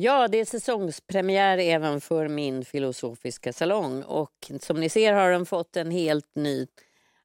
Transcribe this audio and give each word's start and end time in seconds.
Ja, 0.00 0.28
det 0.28 0.40
är 0.40 0.44
säsongspremiär 0.44 1.58
även 1.58 2.00
för 2.00 2.28
min 2.28 2.64
filosofiska 2.64 3.52
salong. 3.52 4.02
Och 4.02 4.50
som 4.60 4.80
ni 4.80 4.88
ser 4.88 5.12
har 5.12 5.30
den 5.30 5.46
fått 5.46 5.76
en 5.76 5.90
helt 5.90 6.34
ny 6.34 6.66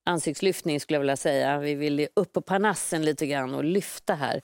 ansiktslyftning 0.04 0.80
skulle 0.80 0.95
jag 0.95 1.02
vilja 1.02 1.17
säga. 1.17 1.59
Vi 1.59 1.76
vill 1.76 2.08
upp 2.14 2.34
på 2.34 2.41
panassen 2.41 3.05
lite 3.05 3.28
grann 3.28 3.54
och 3.54 3.64
lyfta 3.64 4.16
här. 4.16 4.41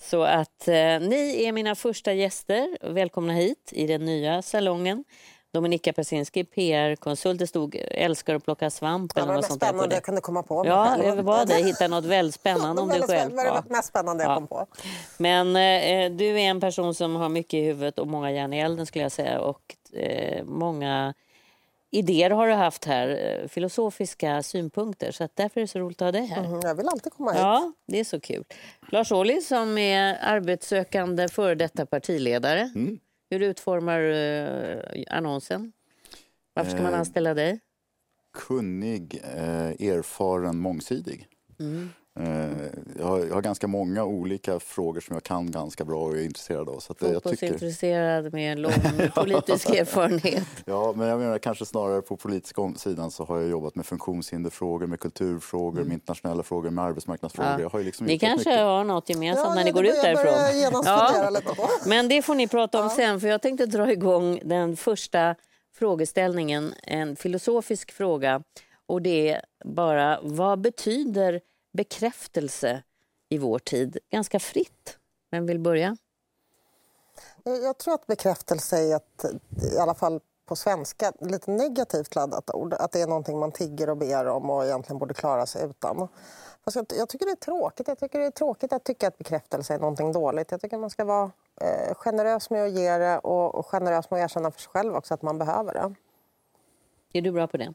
Så 0.00 0.22
att 0.22 0.68
eh, 0.68 1.00
ni 1.00 1.44
är 1.44 1.52
mina 1.52 1.74
första 1.74 2.12
gäster. 2.12 2.78
Välkomna 2.80 3.32
hit 3.32 3.72
i 3.72 3.86
den 3.86 4.04
nya 4.04 4.42
salongen. 4.42 5.04
Dominika 5.52 5.92
Persinski, 5.92 6.44
PR-konsult. 6.44 7.38
Det 7.38 7.46
stod 7.46 7.76
älskar 7.90 8.34
att 8.34 8.44
plocka 8.44 8.70
svamp. 8.70 9.14
Det 9.14 9.20
eller 9.20 9.32
något 9.32 9.42
det 9.42 9.48
sånt 9.48 9.60
mest 9.62 9.72
där 9.72 9.78
på 9.80 9.86
det. 9.86 9.94
jag 9.96 10.02
kunde 10.04 10.20
komma 10.20 10.42
på. 10.42 10.66
Ja, 10.66 10.96
det 11.02 11.22
var 11.22 11.46
det. 11.46 11.54
Hitta 11.54 11.88
något 11.88 12.04
väldigt 12.16 12.34
spännande 12.34 12.82
om 12.82 12.88
dig 12.88 13.02
själv. 13.02 13.30
Det 13.30 13.36
var 13.36 13.44
Ja. 13.44 13.62
det 13.68 13.74
mest 13.74 13.88
spännande 13.88 14.24
jag 14.24 14.30
Ja. 14.30 14.34
kom 14.34 14.46
på. 14.46 14.66
Men 15.16 15.56
eh, 15.56 16.10
du 16.16 16.26
är 16.26 16.38
en 16.50 16.60
person 16.60 16.94
som 16.94 17.16
har 17.16 17.28
mycket 17.28 17.54
i 17.54 17.60
huvudet 17.62 17.98
och 17.98 18.06
många 18.06 18.30
järn 18.32 18.52
i 18.52 18.58
elden 18.58 18.86
skulle 18.86 19.02
jag 19.02 19.12
säga. 19.12 19.40
Och 19.40 19.76
eh, 19.92 20.44
många 20.44 21.14
idéer 21.90 22.30
har 22.30 22.46
du 22.48 22.52
haft 22.54 22.84
här, 22.84 23.08
eh, 23.08 23.48
filosofiska 23.48 24.42
synpunkter. 24.42 25.10
Så 25.12 25.24
att 25.24 25.36
därför 25.36 25.60
är 25.60 25.62
det 25.64 25.68
så 25.68 25.78
roligt 25.78 26.02
att 26.02 26.06
ha 26.06 26.12
dig 26.12 26.26
här. 26.26 26.44
Mm, 26.44 26.60
Jag 26.62 26.74
vill 26.74 26.88
alltid 26.88 27.12
komma 27.12 27.30
hit. 27.32 27.40
Ja, 27.40 27.72
det 27.86 28.00
är 28.00 28.04
så 28.04 28.20
kul. 28.20 28.44
Lars 28.92 29.12
Ohly 29.12 29.40
som 29.40 29.78
är 29.78 30.18
arbetssökande 30.22 31.28
före 31.28 31.54
detta 31.54 31.86
partiledare. 31.86 32.60
Mm. 32.60 32.98
Hur 33.30 33.40
utformar 33.42 34.00
du 34.00 34.14
eh, 34.14 35.04
annonsen? 35.16 35.72
Varför 36.54 36.70
ska 36.70 36.82
man 36.82 36.92
Eh, 36.92 36.98
anställa 36.98 37.34
dig? 37.34 37.60
kunnig, 38.32 39.20
eh, 39.24 39.88
erfaren, 39.88 40.58
mångsidig. 40.58 41.26
Mm. 41.58 41.88
Eh, 42.20 42.50
jag, 42.98 43.06
har, 43.06 43.18
jag 43.18 43.34
har 43.34 43.42
ganska 43.42 43.66
många 43.66 44.04
olika 44.04 44.60
frågor 44.60 45.00
som 45.00 45.14
jag 45.16 45.22
kan 45.22 45.50
ganska 45.50 45.84
bra 45.84 46.02
och 46.04 46.16
är 46.16 46.24
intresserad 46.24 46.68
av. 46.68 46.78
Så 46.78 46.92
att, 46.92 47.02
eh, 47.02 47.12
jag 47.12 47.22
tycker, 47.22 47.36
Fotbollsintresserad 47.36 48.32
med 48.32 48.58
lång 48.58 48.72
politisk 49.14 49.70
erfarenhet. 49.70 50.44
ja, 50.64 50.92
men 50.96 51.08
jag 51.08 51.18
menar 51.20 51.38
kanske 51.38 51.66
snarare 51.66 52.02
på 52.02 52.16
politiska 52.16 52.72
sidan 52.76 53.10
så 53.10 53.24
har 53.24 53.38
jag 53.40 53.50
jobbat 53.50 53.74
med 53.74 53.86
funktionshinderfrågor, 53.86 54.86
med 54.86 55.00
kulturfrågor, 55.00 55.84
med 55.84 55.92
internationella 55.92 56.42
frågor, 56.42 56.70
med 56.70 56.84
arbetsmarknadsfrågor. 56.84 57.48
Mm. 57.48 57.60
Ja. 57.60 57.64
Jag 57.64 57.70
har 57.70 57.78
ju 57.78 57.84
liksom 57.84 58.06
Ni 58.06 58.18
kanske 58.18 58.50
mycket. 58.50 58.64
har 58.64 58.84
något 58.84 59.08
gemensamt 59.08 59.48
Ja, 59.48 59.54
när 59.54 59.64
ni 59.64 59.70
går 59.70 59.86
ut 59.86 60.02
därifrån. 60.02 61.32
lite 61.32 61.54
på. 61.54 61.68
Men 61.86 62.08
det 62.08 62.22
får 62.22 62.34
ni 62.34 62.48
prata 62.48 62.82
om 62.82 62.90
sen, 62.90 63.20
för 63.20 63.28
jag 63.28 63.42
tänkte 63.42 63.66
dra 63.66 63.92
igång 63.92 64.40
den 64.44 64.76
första 64.76 65.34
frågeställningen, 65.78 66.74
en 66.82 67.16
filosofisk 67.16 67.92
fråga. 67.92 68.42
Och 68.86 69.02
det 69.02 69.28
är 69.30 69.40
bara, 69.64 70.18
vad 70.22 70.60
betyder 70.60 71.40
bekräftelse 71.72 72.82
i 73.28 73.38
vår 73.38 73.58
tid? 73.58 73.98
Ganska 74.10 74.40
fritt. 74.40 74.98
Vem 75.30 75.46
vill 75.46 75.58
börja? 75.58 75.96
Jag 77.42 77.62
jag 77.62 77.78
tror 77.78 77.94
att 77.94 78.06
bekräftelse 78.06 78.76
är 78.78 78.96
ett, 78.96 79.24
i 79.74 79.78
alla 79.78 79.94
fall 79.94 80.20
på 80.46 80.56
svenska, 80.56 81.12
lite 81.20 81.50
negativt 81.50 82.14
laddat 82.14 82.50
ord. 82.50 82.74
Att 82.74 82.92
det 82.92 83.00
är 83.00 83.06
någonting 83.06 83.38
man 83.38 83.52
tigger 83.52 83.90
och 83.90 83.96
ber 83.96 84.26
om 84.26 84.50
och 84.50 84.64
egentligen 84.64 84.98
borde 84.98 85.14
klara 85.14 85.46
sig 85.46 85.66
utan. 85.66 86.08
Fast 86.64 86.76
jag, 86.76 86.86
jag 86.98 87.08
tycker 87.08 87.26
det 87.26 87.32
är 87.32 87.36
tråkigt. 87.36 87.88
Jag 87.88 87.98
tycker 87.98 88.18
det 88.18 88.26
är 88.26 88.30
tråkigt 88.30 88.72
att 88.72 88.84
tycka 88.84 89.08
att 89.08 89.18
bekräftelse 89.18 89.74
är 89.74 89.78
någonting 89.78 90.12
dåligt. 90.12 90.50
Jag 90.50 90.60
tycker 90.60 90.78
man 90.78 90.90
ska 90.90 91.04
vara 91.04 91.30
eh, 91.60 91.94
generös 91.94 92.50
med 92.50 92.64
att 92.64 92.72
ge 92.72 92.98
det 92.98 93.18
och, 93.18 93.54
och 93.54 93.66
generös 93.66 94.10
med 94.10 94.24
att 94.24 94.24
erkänna 94.24 94.50
för 94.50 94.60
sig 94.60 94.70
själv 94.70 94.94
också 94.96 95.14
att 95.14 95.22
man 95.22 95.38
behöver 95.38 95.74
det. 95.74 95.94
Är 97.12 97.22
du 97.22 97.32
bra 97.32 97.46
på 97.46 97.56
det? 97.56 97.74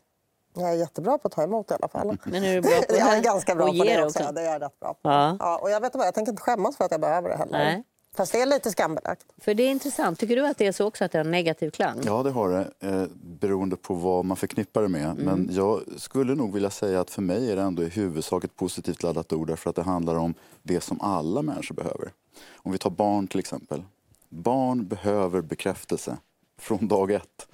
Jag 0.54 0.70
är 0.70 0.74
jättebra 0.74 1.18
på 1.18 1.28
att 1.28 1.34
ta 1.34 1.44
emot 1.44 1.72
i 1.72 1.74
alla 1.74 1.88
fall. 1.88 2.18
Men 2.24 2.44
är 2.44 2.56
du 2.56 2.62
bra 2.62 2.72
på 2.72 2.94
det? 2.94 2.98
Jag 3.00 3.18
är 3.18 3.22
ganska 3.22 3.56
bra 3.56 3.70
Och 3.70 3.78
på 3.78 3.84
det 3.84 4.06
också. 4.06 4.20
också? 4.20 4.34
Det 4.34 4.42
är 4.42 4.54
jag 4.54 4.62
rätt 4.62 4.80
bra 4.80 4.94
på. 4.94 5.00
Ja. 5.10 5.38
Ja, 5.40 5.58
och 5.58 5.70
jag 5.70 5.82
vet 5.82 5.96
vad, 5.96 6.08
jag 6.08 6.14
tänker 6.14 6.32
inte 6.32 6.44
skämmas 6.44 6.78
för 6.78 6.86
att 6.86 6.92
jag 6.92 7.02
behöver 7.02 7.30
det 7.30 7.36
heller. 7.38 7.58
Nej. 7.58 7.84
Fast 8.16 8.32
det 8.32 8.42
är 8.42 8.46
lite 8.46 8.72
skambelagt. 8.72 9.26
För 9.38 9.54
det 9.54 9.64
är 9.64 9.72
intressant. 9.72 10.20
Tycker 10.20 10.36
du 10.36 10.48
att 10.48 10.58
det 10.58 10.68
är 10.68 10.72
så 10.72 10.86
också 10.86 11.06
att 11.06 11.12
det 11.12 11.18
har 11.18 11.26
en 11.26 11.32
negativ 11.32 11.70
klang? 11.70 12.02
Ja, 12.04 12.24
det 12.24 12.32
har 12.32 12.50
det, 12.50 12.88
eh, 12.88 13.06
beroende 13.14 13.76
på 13.76 13.94
vad 13.94 14.26
man 14.26 14.38
förknippar 14.38 14.82
det 14.82 14.88
med. 14.88 15.06
Mm. 15.06 15.24
Men 15.24 15.50
jag 15.52 15.82
skulle 15.98 16.36
nog 16.36 16.54
vilja 16.54 16.70
säga 16.70 17.00
att 17.02 17.10
för 17.10 17.22
mig 17.22 17.52
är 17.52 17.56
det 17.56 17.62
ändå 17.62 17.84
i 17.84 17.90
huvudsak 17.90 18.44
ett 18.44 18.56
positivt 18.56 19.04
laddat 19.04 19.34
ord 19.34 19.48
därför 19.48 19.70
att 19.70 19.76
det 19.76 19.82
handlar 19.84 20.16
om 20.16 20.34
det 20.64 20.82
som 20.82 21.02
alla 21.02 21.42
människor 21.42 21.76
behöver. 21.76 22.12
Om 22.56 22.72
vi 22.72 22.78
tar 22.78 22.90
barn 22.90 23.28
till 23.28 23.40
exempel. 23.40 23.84
Barn 24.30 24.88
behöver 24.88 25.42
bekräftelse 25.42 26.18
från 26.60 26.88
dag 26.88 27.12
ett. 27.12 27.48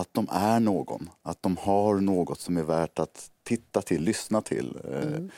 Att 0.00 0.08
de 0.12 0.28
är 0.30 0.60
någon, 0.60 1.10
att 1.22 1.42
de 1.42 1.56
har 1.56 1.94
något 1.94 2.40
som 2.40 2.56
är 2.56 2.62
värt 2.62 2.98
att 2.98 3.30
titta 3.44 3.82
till, 3.82 4.02
lyssna 4.02 4.42
till. 4.42 4.78
Mm. 4.92 5.30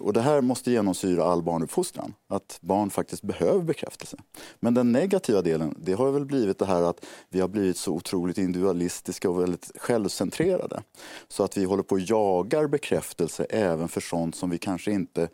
Och 0.00 0.12
det 0.12 0.20
här 0.20 0.40
måste 0.40 0.70
genomsyra 0.70 1.24
all 1.24 1.42
barnuppfostran, 1.42 2.14
att 2.28 2.58
barn 2.60 2.90
faktiskt 2.90 3.22
behöver 3.22 3.62
bekräftelse. 3.62 4.16
Men 4.60 4.74
den 4.74 4.92
negativa 4.92 5.42
delen, 5.42 5.74
det 5.82 5.92
har 5.92 6.10
väl 6.10 6.24
blivit 6.24 6.58
det 6.58 6.66
här 6.66 6.82
att 6.82 7.06
vi 7.28 7.40
har 7.40 7.48
blivit 7.48 7.76
så 7.76 7.92
otroligt 7.92 8.38
individualistiska 8.38 9.30
och 9.30 9.40
väldigt 9.40 9.70
självcentrerade. 9.74 10.82
Så 11.28 11.44
att 11.44 11.56
vi 11.56 11.64
håller 11.64 11.82
på 11.82 11.94
och 11.94 12.00
jagar 12.00 12.66
bekräftelse 12.66 13.44
även 13.44 13.88
för 13.88 14.00
sånt 14.00 14.34
som 14.34 14.50
vi 14.50 14.58
kanske 14.58 14.92
inte 14.92 15.28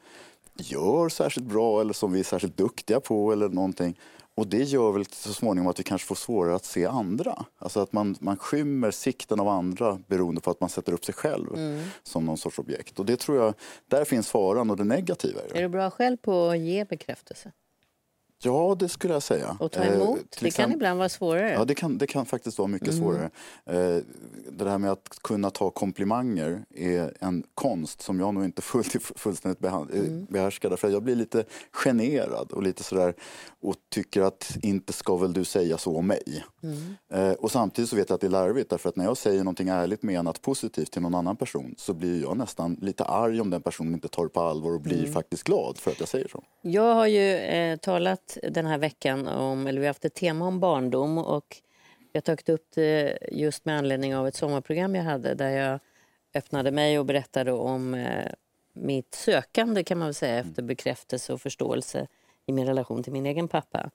gör 0.59 1.09
särskilt 1.09 1.47
bra 1.47 1.81
eller 1.81 1.93
som 1.93 2.13
vi 2.13 2.21
är 2.21 2.25
särskilt 2.25 2.57
duktiga 2.57 3.01
på 3.01 3.33
eller 3.33 3.49
någonting. 3.49 3.99
Och 4.37 4.47
det 4.47 4.63
gör 4.63 4.93
väl 4.93 5.05
så 5.07 5.33
småningom 5.33 5.71
att 5.71 5.79
vi 5.79 5.83
kanske 5.83 6.07
får 6.07 6.15
svårare 6.15 6.55
att 6.55 6.65
se 6.65 6.87
andra. 6.87 7.45
Alltså 7.59 7.81
att 7.81 7.93
man, 7.93 8.17
man 8.21 8.37
skymmer 8.37 8.91
sikten 8.91 9.41
av 9.41 9.49
andra 9.49 9.99
beroende 10.09 10.41
på 10.41 10.51
att 10.51 10.61
man 10.61 10.69
sätter 10.69 10.93
upp 10.93 11.05
sig 11.05 11.15
själv 11.15 11.47
som 12.03 12.27
någon 12.27 12.39
sorts 12.39 12.59
objekt. 12.59 12.99
Och 12.99 13.07
det 13.07 13.17
tror 13.17 13.39
jag, 13.39 13.55
där 13.89 14.05
finns 14.05 14.29
faran 14.29 14.71
och 14.71 14.77
det 14.77 14.85
negativa. 14.85 15.41
Är 15.55 15.63
du 15.63 15.69
bra 15.69 15.91
själv 15.91 16.17
på 16.17 16.49
att 16.49 16.59
ge 16.59 16.85
bekräftelse? 16.85 17.53
Ja, 18.43 18.77
det 18.79 18.89
skulle 18.89 19.13
jag 19.13 19.23
säga. 19.23 19.57
Och 19.61 19.73
ta 19.73 19.81
Eh, 19.85 19.95
emot? 19.95 20.31
till 20.31 20.45
det 20.45 20.51
kan 20.51 20.73
ibland 20.73 20.99
vara 20.99 21.09
svårare. 21.09 21.53
Ja, 21.53 21.65
det 21.65 21.75
kan, 21.75 21.99
det 21.99 22.07
kan 22.07 22.27
faktiskt 22.27 22.59
vara 22.59 22.69
mycket 22.69 22.95
svårare. 22.95 23.31
Eh, 23.67 23.97
det 24.51 24.71
här 24.71 24.79
med 24.79 24.93
att 24.93 25.19
kunna 25.23 25.51
ta 25.51 25.71
komplimanger 25.71 26.65
är 26.75 27.13
en 27.21 27.43
konst 27.55 28.03
som 28.03 28.21
jag 28.21 28.35
nog 28.35 28.45
inte 28.45 28.63
fullt, 28.63 28.93
fullständigt 29.17 29.65
eh, 29.65 29.75
behärskar. 30.29 30.71
Därför 30.71 30.89
jag 30.91 31.03
blir 31.03 31.15
lite 31.15 31.45
generad 31.73 32.53
och 32.53 32.63
lite 32.63 32.83
sådär 32.83 33.15
och 33.61 33.75
tycker 33.91 34.23
att 34.23 34.57
inte 34.63 34.93
ska 34.93 35.17
väl 35.17 35.33
du 35.33 35.45
säga 35.45 35.79
så 35.79 35.97
om 35.97 36.07
mig. 36.07 36.45
Eh, 37.13 37.31
och 37.33 37.51
samtidigt 37.51 37.91
så 37.91 37.97
vet 37.97 38.09
jag 38.09 38.15
att 38.15 38.21
det 38.21 38.27
är 38.27 38.31
larvigt 38.31 38.71
därför 38.71 38.89
att 38.89 38.97
när 38.97 39.05
jag 39.05 39.17
säger 39.17 39.39
någonting 39.39 39.69
ärligt 39.69 40.03
menat 40.03 40.43
positivt 40.43 40.91
till 40.93 41.03
någon 41.03 41.15
annan 41.15 41.37
person 41.37 41.75
så 41.79 41.95
blir 41.95 42.23
jag 42.23 42.37
nästan 42.37 42.77
lite 42.81 43.05
arg 43.05 43.41
om 43.41 43.51
den 43.51 43.63
personen 43.63 43.95
inte 43.95 44.09
tar 44.09 44.23
det 44.23 44.29
på 44.29 44.41
allvar 44.41 44.71
och 44.71 44.81
blir 44.81 45.13
faktiskt 45.13 45.43
glad 45.43 45.79
för 45.79 45.91
att 45.91 46.01
jag 46.01 46.09
säger 46.09 46.29
så. 46.29 46.43
Jag 46.63 46.95
har 46.95 47.07
ju 47.07 47.33
eh, 47.37 47.77
talat 48.27 48.55
den 48.55 48.67
här 48.67 48.79
veckan 48.79 49.29
om, 49.29 49.67
eller 49.67 49.81
vi 49.81 49.87
har 49.87 49.91
haft 49.91 50.05
ett 50.05 50.15
tema 50.15 50.47
om 50.47 50.61
barndom 50.61 51.19
och 51.19 51.57
jag 52.13 52.25
tagit 52.25 52.49
upp 52.49 52.67
det 52.75 53.19
just 53.33 53.65
med 53.65 53.79
anledning 53.79 54.17
av 54.17 54.29
ett 54.29 54.35
sommarprogram 54.35 54.95
jag 54.95 55.03
hade 55.03 55.35
där 55.35 55.51
jag 55.51 55.81
öppnade 56.35 56.71
mig 56.71 56.99
och 56.99 57.07
berättade 57.07 57.53
om 57.53 57.95
eh, 57.95 58.33
mitt 58.73 59.15
sökande 59.15 59.85
kan 59.85 59.99
man 59.99 60.15
säga 60.15 60.39
efter 60.39 60.63
bekräftelse 60.63 61.33
och 61.33 61.41
förståelse 61.41 62.07
i 62.47 62.53
min 62.53 62.67
relation 62.67 63.03
till 63.03 63.13
min 63.13 63.27
egen 63.27 63.49
pappa. 63.49 63.91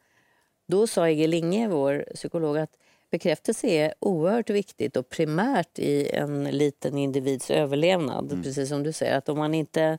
Då 0.68 0.88
sa 0.88 1.08
Egil 1.08 1.30
Linge, 1.30 1.68
vår 1.68 2.06
psykolog, 2.14 2.58
att 2.58 2.78
bekräftelse 3.12 3.68
är 3.68 3.94
oerhört 4.00 4.50
viktigt 4.50 4.98
och 4.98 5.10
primärt 5.10 5.80
i 5.80 6.10
en 6.10 6.44
liten 6.44 6.98
individs 6.98 7.52
överlevnad. 7.52 8.44
Precis 8.44 8.70
som 8.70 8.84
du 8.84 8.94
säger, 8.94 9.18
att 9.18 9.30
om 9.30 9.38
man 9.38 9.54
inte 9.54 9.98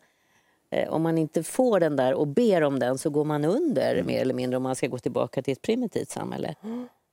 Om 0.89 1.03
man 1.03 1.19
inte 1.19 1.43
får 1.43 1.81
den 1.81 1.97
där 1.97 2.15
och 2.15 2.29
ber 2.29 2.63
om 2.63 2.79
den 2.79 2.99
så 2.99 3.11
går 3.11 3.25
man 3.25 3.45
under 3.45 4.03
mer 4.03 4.21
eller 4.21 4.35
mindre 4.35 4.57
om 4.57 4.63
man 4.63 4.77
ska 4.77 4.87
gå 4.87 4.99
tillbaka 4.99 5.43
till 5.43 5.53
ett 5.53 5.63
primitivt 5.63 6.11
samhälle. 6.11 6.55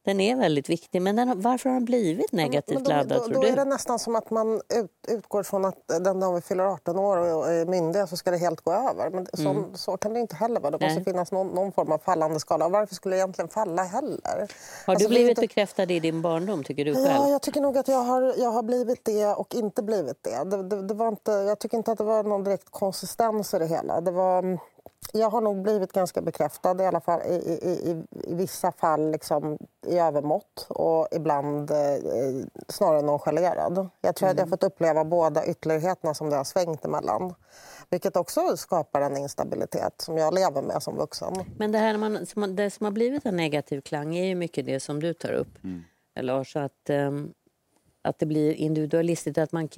Den 0.09 0.19
är 0.19 0.35
väldigt 0.35 0.69
viktig, 0.69 1.01
men 1.01 1.15
den, 1.15 1.41
varför 1.41 1.69
har 1.69 1.73
den 1.75 1.85
blivit 1.85 2.31
negativt 2.31 2.75
Men 2.75 2.83
då, 2.83 2.89
laddad 2.89 3.17
då, 3.17 3.23
tror 3.23 3.33
då 3.33 3.41
du? 3.41 3.47
är 3.47 3.55
det 3.55 3.65
nästan 3.65 3.99
som 3.99 4.15
att 4.15 4.29
man 4.29 4.55
ut, 4.55 4.91
utgår 5.07 5.43
från 5.43 5.65
att 5.65 5.87
den 5.87 6.19
dagen 6.19 6.35
vi 6.35 6.41
fyller 6.41 6.63
18 6.63 6.99
år 6.99 7.17
och 7.17 7.47
är 7.51 7.65
myndiga 7.65 8.07
så 8.07 8.17
ska 8.17 8.31
det 8.31 8.37
helt 8.37 8.61
gå 8.61 8.71
över. 8.73 9.09
Men 9.09 9.27
så, 9.33 9.65
så 9.77 9.97
kan 9.97 10.13
det 10.13 10.19
inte 10.19 10.35
heller 10.35 10.59
vara. 10.59 10.71
Det 10.71 10.75
måste 10.75 10.85
Mm. 10.85 10.95
Nej. 10.95 11.13
finnas 11.13 11.31
någon, 11.31 11.47
någon 11.47 11.71
form 11.71 11.91
av 11.91 11.97
fallande 11.97 12.39
skala. 12.39 12.65
Och 12.65 12.71
Varför 12.71 12.95
skulle 12.95 13.15
det 13.15 13.19
egentligen 13.19 13.49
falla 13.49 13.83
heller? 13.83 14.19
Har 14.85 14.93
Alltså, 14.93 15.07
du 15.07 15.09
blivit 15.09 15.29
inte- 15.29 15.41
bekräftad 15.41 15.83
i 15.83 15.99
din 15.99 16.21
barndom, 16.21 16.63
tycker 16.63 16.85
du 16.85 16.91
Ja, 16.91 16.97
själv? 17.07 17.29
jag 17.31 17.41
tycker 17.41 17.61
nog 17.61 17.77
att 17.77 17.87
jag 17.87 18.03
har, 18.03 18.33
jag 18.37 18.49
har 18.51 18.63
blivit 18.63 19.05
det 19.05 19.25
och 19.27 19.55
inte 19.55 19.83
blivit 19.83 20.23
det. 20.23 20.43
det, 20.43 20.63
det, 20.63 20.81
det 20.87 20.93
var 20.93 21.07
inte, 21.07 21.31
jag 21.31 21.59
tycker 21.59 21.77
inte 21.77 21.91
att 21.91 21.97
det 21.97 22.03
var 22.03 22.23
någon 22.23 22.43
direkt 22.43 22.69
konsistens 22.69 23.53
i 23.53 23.59
det 23.59 23.67
hela. 23.67 24.01
Det 24.01 24.11
var, 24.11 24.59
jag 25.13 25.29
har 25.29 25.41
nog 25.41 25.61
blivit 25.61 25.93
ganska 25.93 26.21
bekräftad 26.21 26.83
i 26.83 26.85
alla 26.85 27.01
fall 27.01 27.21
i, 27.21 27.33
i, 27.33 27.91
i, 27.91 28.03
i 28.31 28.35
vissa 28.35 28.71
fall 28.71 29.11
liksom, 29.11 29.57
i 29.87 29.97
övermått 29.97 30.65
och 30.69 31.07
ibland 31.11 31.71
eh, 31.71 31.77
snarare 32.67 33.01
nonchalerad. 33.01 33.89
Jag 34.01 34.15
tror 34.15 34.27
mm. 34.27 34.33
att 34.33 34.37
jag 34.37 34.45
har 34.45 34.49
fått 34.49 34.63
uppleva 34.63 35.05
båda 35.05 35.45
ytterligheterna 35.45 36.13
som 36.13 36.29
det 36.29 36.35
har 36.35 36.43
svängt 36.43 36.85
emellan. 36.85 37.33
Vilket 37.89 38.15
också 38.15 38.57
skapar 38.57 39.01
en 39.01 39.17
instabilitet 39.17 40.01
som 40.01 40.17
jag 40.17 40.33
lever 40.33 40.61
med 40.61 40.83
som 40.83 40.97
vuxen. 40.97 41.33
Men 41.57 41.71
det 41.71 41.77
här 41.77 41.97
man, 41.97 42.25
som, 42.25 42.55
det 42.55 42.71
som 42.71 42.83
har 42.83 42.91
blivit 42.91 43.25
en 43.25 43.35
negativ 43.35 43.81
klang 43.81 44.15
är 44.15 44.25
ju 44.25 44.35
mycket 44.35 44.65
det 44.65 44.79
som 44.79 44.99
du 44.99 45.13
tar 45.13 45.33
upp, 45.33 45.63
mm. 45.63 45.83
Lars. 46.21 46.55
Att, 46.55 46.89
um, 46.89 47.33
att 48.01 48.19
det 48.19 48.25
blir 48.25 48.53
individualistiskt, 48.53 49.37
att 49.37 49.51
man, 49.51 49.69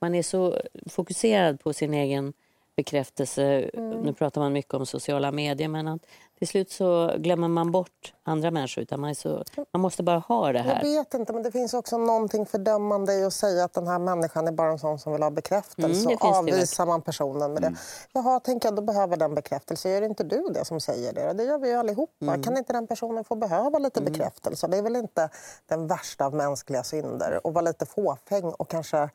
man 0.00 0.14
är 0.14 0.22
så 0.22 0.60
fokuserad 0.90 1.60
på 1.60 1.72
sin 1.72 1.94
egen 1.94 2.32
bekräftelse. 2.76 3.70
Mm. 3.74 4.00
Nu 4.00 4.12
pratar 4.12 4.40
man 4.40 4.52
mycket 4.52 4.74
om 4.74 4.86
sociala 4.86 5.32
medier 5.32 5.68
men 5.68 5.88
att 5.88 6.02
till 6.38 6.48
slut 6.48 6.70
så 6.70 7.14
glömmer 7.18 7.48
man 7.48 7.70
bort 7.70 8.14
andra 8.22 8.50
människor. 8.50 8.82
Utan 8.82 9.00
man, 9.00 9.14
så, 9.14 9.44
man 9.72 9.80
måste 9.80 10.02
bara 10.02 10.18
ha 10.18 10.52
det 10.52 10.58
här. 10.58 10.80
Jag 10.84 10.90
vet 10.90 11.14
inte, 11.14 11.32
men 11.32 11.42
det 11.42 11.52
finns 11.52 11.74
också 11.74 11.98
någonting 11.98 12.46
fördömande 12.46 13.14
i 13.14 13.24
att 13.24 13.32
säga 13.32 13.64
att 13.64 13.72
den 13.72 13.86
här 13.86 13.98
människan 13.98 14.48
är 14.48 14.52
bara 14.52 14.70
en 14.70 14.78
sån 14.78 14.98
som 14.98 15.12
vill 15.12 15.22
ha 15.22 15.30
bekräftelse. 15.30 16.04
Mm, 16.04 16.18
och 16.20 16.24
avvisar 16.24 16.86
man 16.86 17.02
personen 17.02 17.52
med 17.52 17.62
det. 17.62 17.66
Mm. 17.66 17.78
Jaha, 18.12 18.40
tänker 18.40 18.68
jag, 18.68 18.76
då 18.76 18.82
behöver 18.82 19.16
den 19.16 19.34
bekräftelse. 19.34 19.90
Gör 19.90 20.02
inte 20.02 20.24
du 20.24 20.42
det 20.54 20.64
som 20.64 20.80
säger 20.80 21.12
det? 21.12 21.32
Det 21.32 21.44
gör 21.44 21.58
vi 21.58 21.68
ju 21.68 21.74
allihopa. 21.74 22.26
Mm. 22.26 22.42
Kan 22.42 22.56
inte 22.56 22.72
den 22.72 22.86
personen 22.86 23.24
få 23.24 23.34
behöva 23.34 23.78
lite 23.78 24.00
mm. 24.00 24.12
bekräftelse? 24.12 24.66
Det 24.66 24.76
är 24.76 24.82
väl 24.82 24.96
inte 24.96 25.28
den 25.66 25.86
värsta 25.86 26.26
av 26.26 26.34
mänskliga 26.34 26.82
synder. 26.82 27.40
att 27.44 27.54
vara 27.54 27.64
lite 27.64 27.86
fåfäng 27.86 28.44
och 28.44 28.70
kanske 28.70 29.10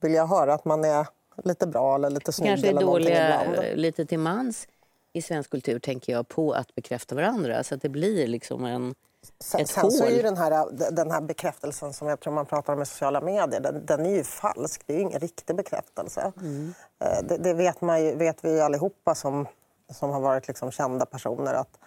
vilja 0.00 0.26
höra 0.26 0.54
att 0.54 0.64
man 0.64 0.84
är 0.84 1.06
lite 1.44 1.66
bra 1.66 1.94
eller 1.94 2.10
lite 2.10 2.32
snygg. 2.32 2.48
Kanske 2.48 2.68
är 2.68 2.80
dåliga 2.80 3.42
lite 3.74 4.06
till 4.06 4.18
mans 4.18 4.68
i 5.12 5.22
svensk 5.22 5.50
kultur 5.50 5.78
tänker 5.78 6.12
jag 6.12 6.28
på 6.28 6.52
att 6.52 6.74
bekräfta 6.74 7.14
varandra 7.14 7.64
så 7.64 7.74
att 7.74 7.82
det 7.82 7.88
blir 7.88 8.26
liksom 8.26 8.64
en 8.64 8.94
Sen, 9.40 9.66
sen 9.66 9.90
så 9.90 10.04
är 10.04 10.10
ju 10.10 10.22
den 10.22 10.36
här, 10.36 10.70
den 10.90 11.10
här 11.10 11.20
bekräftelsen 11.20 11.92
som 11.92 12.08
jag 12.08 12.20
tror 12.20 12.32
man 12.32 12.46
pratar 12.46 12.72
om 12.72 12.82
i 12.82 12.86
sociala 12.86 13.20
medier, 13.20 13.60
den, 13.60 13.86
den 13.86 14.06
är 14.06 14.10
ju 14.10 14.24
falsk. 14.24 14.82
Det 14.86 14.92
är 14.92 14.96
ju 14.96 15.02
ingen 15.02 15.20
riktig 15.20 15.56
bekräftelse. 15.56 16.32
Mm. 16.40 16.74
Eh, 17.04 17.22
det, 17.28 17.36
det, 17.36 17.54
vet, 17.54 17.80
man 17.80 18.04
ju, 18.04 18.16
vet 18.16 18.44
vi 18.44 18.60
allihopa 18.60 19.14
som, 19.14 19.46
som 19.92 20.10
har 20.10 20.20
varit 20.20 20.48
liksom 20.48 20.70
kända 20.70 21.06
personer 21.06 21.54
att 21.54 21.78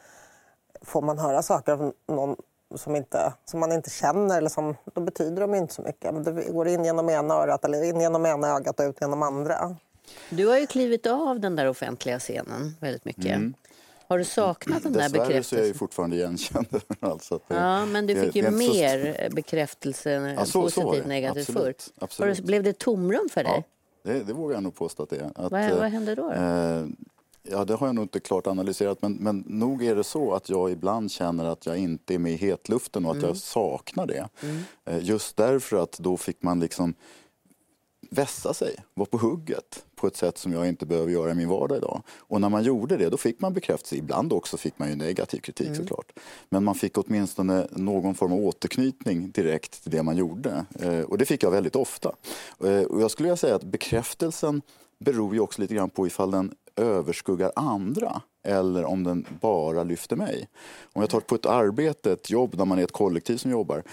får 0.82 1.02
man 1.02 1.20
höra 1.20 1.42
saker 1.42 1.72
av 1.72 1.94
någon 2.08 2.36
som, 2.76 2.96
inte, 2.96 3.34
som 3.46 3.60
man 3.60 3.72
inte 3.72 3.90
känner, 3.90 4.38
eller 4.38 4.50
som, 4.50 4.76
då 4.94 5.02
betyder 5.02 5.42
de 5.42 5.56
inte 5.56 5.74
så 5.74 5.82
mycket. 5.82 6.14
Men 6.14 6.24
det 6.24 6.52
går 6.52 6.68
in 6.68 6.86
genom 6.86 7.10
ena 7.10 7.34
örat, 7.34 7.66
eller 7.66 7.84
in 7.84 8.02
genom 8.02 8.26
ena 8.26 8.48
ögat 8.48 8.80
och 8.80 8.86
ut 8.86 8.98
genom 9.02 9.24
andra. 9.24 9.76
Du 10.30 10.48
har 10.48 10.58
ju 10.58 10.68
klivit 10.68 11.06
av 11.06 11.40
den 11.40 11.56
där 11.56 11.68
offentliga 11.68 12.20
scenen 12.20 12.76
väldigt 12.80 13.06
mycket. 13.06 13.26
Mm. 13.26 13.54
Har 14.08 14.18
du 14.18 14.24
saknat 14.24 14.84
den 14.84 14.94
där 14.94 15.10
bekräftelsen? 15.10 15.28
Dessvärre 15.28 15.44
så 15.44 15.56
är 15.56 15.60
jag 15.60 15.68
ju 15.68 15.74
fortfarande 15.74 16.16
igenkänd. 16.16 16.68
alltså 17.00 17.40
det, 17.48 17.56
ja, 17.56 17.86
men 17.86 18.08
du 18.08 18.16
fick 18.16 18.34
det, 18.34 18.40
ju 18.40 18.52
mer 18.52 19.28
så... 19.30 19.36
bekräftelse, 19.36 20.12
ja, 20.12 20.46
så, 20.46 20.62
positivt 20.62 21.04
så 21.04 21.08
negativt 21.08 21.54
förr. 21.54 21.74
Absolut. 22.00 22.40
Blev 22.40 22.64
det 22.64 22.80
tomrum 22.80 23.30
för 23.32 23.44
dig? 23.44 23.64
Ja, 24.04 24.12
det, 24.12 24.24
det 24.24 24.34
vågar 24.34 24.56
jag 24.56 24.64
nog 24.64 24.76
påstå 24.76 25.04
att 25.04 25.10
det 25.10 25.18
är. 25.18 25.32
Att, 25.36 25.52
vad, 25.52 25.72
vad 25.72 25.92
hände 25.92 26.16
då? 26.16 26.30
då? 26.30 26.34
Eh, 26.34 26.86
Ja, 27.52 27.66
det 27.66 27.74
har 27.74 27.88
jag 27.88 27.96
nog 27.96 28.04
inte 28.04 28.20
klart 28.20 28.48
analyserat, 28.48 29.02
men, 29.02 29.14
men 29.14 29.44
nog 29.48 29.84
är 29.84 29.96
det 29.96 30.04
så 30.04 30.34
att 30.34 30.50
jag 30.50 30.72
ibland 30.72 31.12
känner 31.12 31.46
att 31.46 31.66
jag 31.66 31.78
inte 31.78 32.14
är 32.14 32.20
med 32.20 32.32
i 32.32 32.36
hetluften 32.36 33.06
och 33.06 33.12
att 33.12 33.18
mm. 33.18 33.28
jag 33.28 33.38
saknar 33.38 34.08
det. 34.08 34.30
Mm. 34.42 34.62
Eh, 34.86 35.04
just 35.04 35.38
därför 35.38 35.78
att 35.78 35.98
då 36.00 36.18
fick 36.18 36.44
man 36.44 36.60
liksom 36.60 36.94
vässa 38.10 38.54
sig, 38.54 38.76
vara 38.94 39.06
på 39.06 39.18
hugget 39.18 39.86
på 39.96 40.08
ett 40.08 40.16
sätt 40.16 40.38
som 40.38 40.54
jag 40.54 40.68
inte 40.68 40.86
behöver 40.86 41.12
göra 41.12 41.32
i 41.32 41.36
min 41.36 41.50
vardag 41.50 41.78
idag. 41.78 42.02
Och 42.18 42.42
när 42.42 42.50
man 42.50 42.64
gjorde 42.64 42.98
det 42.98 43.10
då 43.10 43.18
fick 43.18 43.42
man 43.42 43.54
bekräftelse, 43.54 43.96
ibland 43.96 44.34
också 44.34 44.58
fick 44.58 44.80
man 44.80 44.90
ju 44.90 44.96
negativ 44.96 45.40
kritik 45.40 45.68
mm. 45.68 45.78
såklart. 45.78 46.12
Men 46.50 46.64
man 46.64 46.76
fick 46.76 46.98
åtminstone 46.98 47.68
någon 47.72 48.16
form 48.16 48.32
av 48.32 48.40
återknytning 48.40 49.32
direkt 49.32 49.84
till 49.84 49.92
det 49.92 50.04
man 50.04 50.18
gjorde. 50.18 50.66
Eh, 50.80 51.00
och 51.00 51.18
det 51.18 51.26
fick 51.26 51.44
jag 51.44 51.52
väldigt 51.52 51.76
ofta. 51.76 52.16
Eh, 52.64 52.82
och 52.82 53.02
jag 53.02 53.12
skulle 53.12 53.28
vilja 53.28 53.38
säga 53.38 53.56
att 53.56 53.64
bekräftelsen 53.64 54.62
beror 55.00 55.34
ju 55.34 55.40
också 55.40 55.62
lite 55.62 55.76
grann 55.76 55.90
på 55.90 56.08
ifall 56.08 56.32
den 56.32 56.56
överskuggar 56.76 57.52
andra 57.56 58.22
eller 58.44 58.86
om 58.86 59.04
den 59.04 59.26
bara 59.42 59.84
lyfter 59.84 60.16
mig. 60.16 60.50
Om 60.94 61.02
jag 61.02 61.10
tar 61.10 61.20
på 61.20 61.36
ett 61.36 61.46
arbete, 61.46 62.12
ett 62.12 62.30
jobb 62.30 62.58
där 62.58 62.66
man 62.66 62.80
är 62.80 62.84
ett 62.84 62.92
kollektiv 62.92 63.38
som 63.38 63.52
jobbar 63.52 63.84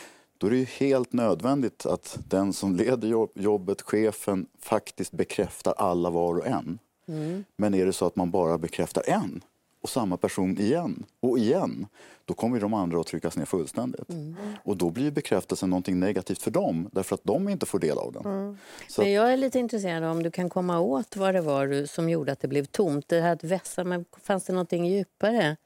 då 0.43 0.47
är 0.47 0.51
det 0.51 0.57
ju 0.57 0.65
helt 0.65 1.13
nödvändigt 1.13 1.87
att 1.87 2.19
den 2.29 2.53
som 2.53 2.77
leder 2.77 3.29
jobbet, 3.35 3.83
chefen, 3.83 4.47
faktiskt 4.59 5.13
bekräftar 5.13 5.75
alla 5.77 6.11
var 6.11 6.39
och 6.39 6.47
en. 6.47 6.79
Mm. 7.09 7.45
Men 7.57 7.75
är 7.75 7.87
det 7.87 7.93
så 7.93 8.07
att 8.07 8.17
man 8.17 8.31
bara 8.31 8.59
bekräftar 8.59 9.03
en 9.07 9.41
och 9.83 9.89
samma 9.89 10.17
person 10.17 10.59
igen 10.59 11.05
och 11.21 11.39
igen, 11.39 11.87
då 12.25 12.35
kommer 12.35 12.61
de 12.61 12.75
andra 12.75 13.01
att 13.01 13.07
tryckas 13.07 13.37
ner 13.37 13.45
fullständigt. 13.45 14.09
Mm. 14.09 14.37
Och 14.65 14.77
då 14.77 14.91
blir 14.91 15.11
bekräftelsen 15.11 15.71
någonting 15.71 16.01
negativt 16.01 16.43
för 16.43 16.51
dem, 16.51 16.89
därför 16.93 17.15
att 17.15 17.25
de 17.25 17.49
inte 17.49 17.67
får 17.67 17.79
del 17.79 17.99
av 17.99 18.13
den. 18.13 18.25
Mm. 18.25 18.59
Men 18.99 19.13
jag 19.13 19.33
är 19.33 19.37
lite 19.37 19.59
intresserad 19.59 20.05
om 20.05 20.23
du 20.23 20.31
kan 20.31 20.49
komma 20.49 20.81
åt 20.81 21.17
vad 21.17 21.35
det 21.35 21.41
var 21.41 21.87
som 21.87 22.09
gjorde 22.09 22.33
att 22.33 22.41
det 22.41 22.49
blev 22.49 22.65
tomt. 22.65 23.09
Det 23.09 23.21
här 23.21 23.33
att 23.33 23.45
vässa, 23.45 23.85
men 23.85 24.05
fanns 24.23 24.45
det 24.45 24.53
någonting 24.53 24.87
djupare? 24.87 25.57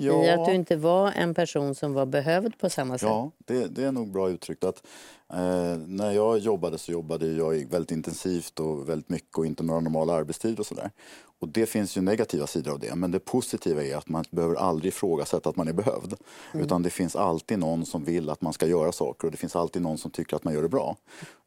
Ja. 0.00 0.24
I 0.24 0.30
att 0.30 0.46
du 0.46 0.54
inte 0.54 0.76
var 0.76 1.12
en 1.12 1.34
person 1.34 1.74
som 1.74 1.92
var 1.92 2.06
behövd 2.06 2.58
på 2.58 2.70
samma 2.70 2.98
sätt? 2.98 3.08
Ja, 3.08 3.30
det, 3.44 3.66
det 3.66 3.84
är 3.84 3.92
nog 3.92 4.12
bra 4.12 4.30
uttryckt. 4.30 4.64
Att, 4.64 4.86
eh, 5.32 5.76
när 5.86 6.12
jag 6.12 6.38
jobbade 6.38 6.78
så 6.78 6.92
jobbade 6.92 7.26
jag 7.26 7.70
väldigt 7.70 7.90
intensivt 7.90 8.60
och 8.60 8.88
väldigt 8.88 9.08
mycket 9.08 9.38
och 9.38 9.46
inte 9.46 9.62
några 9.62 9.80
normala 9.80 10.12
arbetstider 10.12 10.60
och 10.60 10.66
sådär. 10.66 10.90
Och 11.40 11.48
det 11.48 11.66
finns 11.66 11.96
ju 11.96 12.00
negativa 12.00 12.46
sidor 12.46 12.72
av 12.72 12.78
det, 12.78 12.94
men 12.94 13.10
det 13.10 13.18
positiva 13.18 13.84
är 13.84 13.96
att 13.96 14.08
man 14.08 14.24
behöver 14.30 14.56
aldrig 14.56 14.88
ifrågasätta 14.88 15.48
att 15.48 15.56
man 15.56 15.68
är 15.68 15.72
behövd. 15.72 16.14
Mm. 16.52 16.66
Utan 16.66 16.82
det 16.82 16.90
finns 16.90 17.16
alltid 17.16 17.58
någon 17.58 17.86
som 17.86 18.04
vill 18.04 18.30
att 18.30 18.40
man 18.40 18.52
ska 18.52 18.66
göra 18.66 18.92
saker 18.92 19.26
och 19.26 19.30
det 19.30 19.36
finns 19.36 19.56
alltid 19.56 19.82
någon 19.82 19.98
som 19.98 20.10
tycker 20.10 20.36
att 20.36 20.44
man 20.44 20.54
gör 20.54 20.62
det 20.62 20.68
bra. 20.68 20.96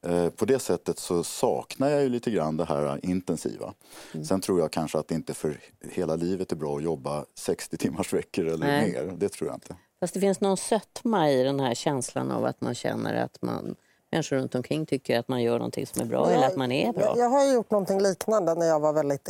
Eh, 0.05 0.29
på 0.29 0.45
det 0.45 0.59
sättet 0.59 0.99
så 0.99 1.23
saknar 1.23 1.89
jag 1.89 2.03
ju 2.03 2.09
lite 2.09 2.31
grann 2.31 2.57
det 2.57 2.65
här 2.65 2.99
intensiva. 3.03 3.73
Mm. 4.13 4.25
Sen 4.25 4.41
tror 4.41 4.59
jag 4.59 4.71
kanske 4.71 4.97
att 4.97 5.07
det 5.07 5.15
inte 5.15 5.33
för 5.33 5.59
hela 5.89 6.15
livet 6.15 6.51
är 6.51 6.55
bra 6.55 6.77
att 6.77 6.83
jobba 6.83 7.25
60 7.35 7.77
timmars 7.77 8.13
veckor 8.13 8.45
eller 8.45 8.67
Nej. 8.67 8.91
mer. 8.91 9.13
Det 9.17 9.29
tror 9.29 9.49
jag 9.49 9.55
inte. 9.55 9.75
Fast 9.99 10.13
det 10.13 10.19
finns 10.19 10.41
någon 10.41 10.57
sötma 10.57 11.31
i 11.31 11.43
den 11.43 11.59
här 11.59 11.73
känslan 11.73 12.31
av 12.31 12.45
att 12.45 12.61
man 12.61 12.75
känner 12.75 13.23
att 13.23 13.41
man 13.41 13.75
människor 14.11 14.35
runt 14.35 14.55
omkring 14.55 14.85
tycker 14.85 15.19
att 15.19 15.27
man 15.27 15.41
gör 15.41 15.57
någonting 15.57 15.87
som 15.87 16.01
är 16.01 16.05
bra 16.05 16.27
jag, 16.27 16.37
eller 16.37 16.47
att 16.47 16.55
man 16.55 16.71
är 16.71 16.93
bra. 16.93 17.03
Jag, 17.03 17.17
jag 17.17 17.29
har 17.29 17.53
gjort 17.53 17.71
någonting 17.71 18.01
liknande 18.01 18.55
när 18.55 18.65
jag 18.65 18.79
var 18.79 18.93
väldigt 18.93 19.29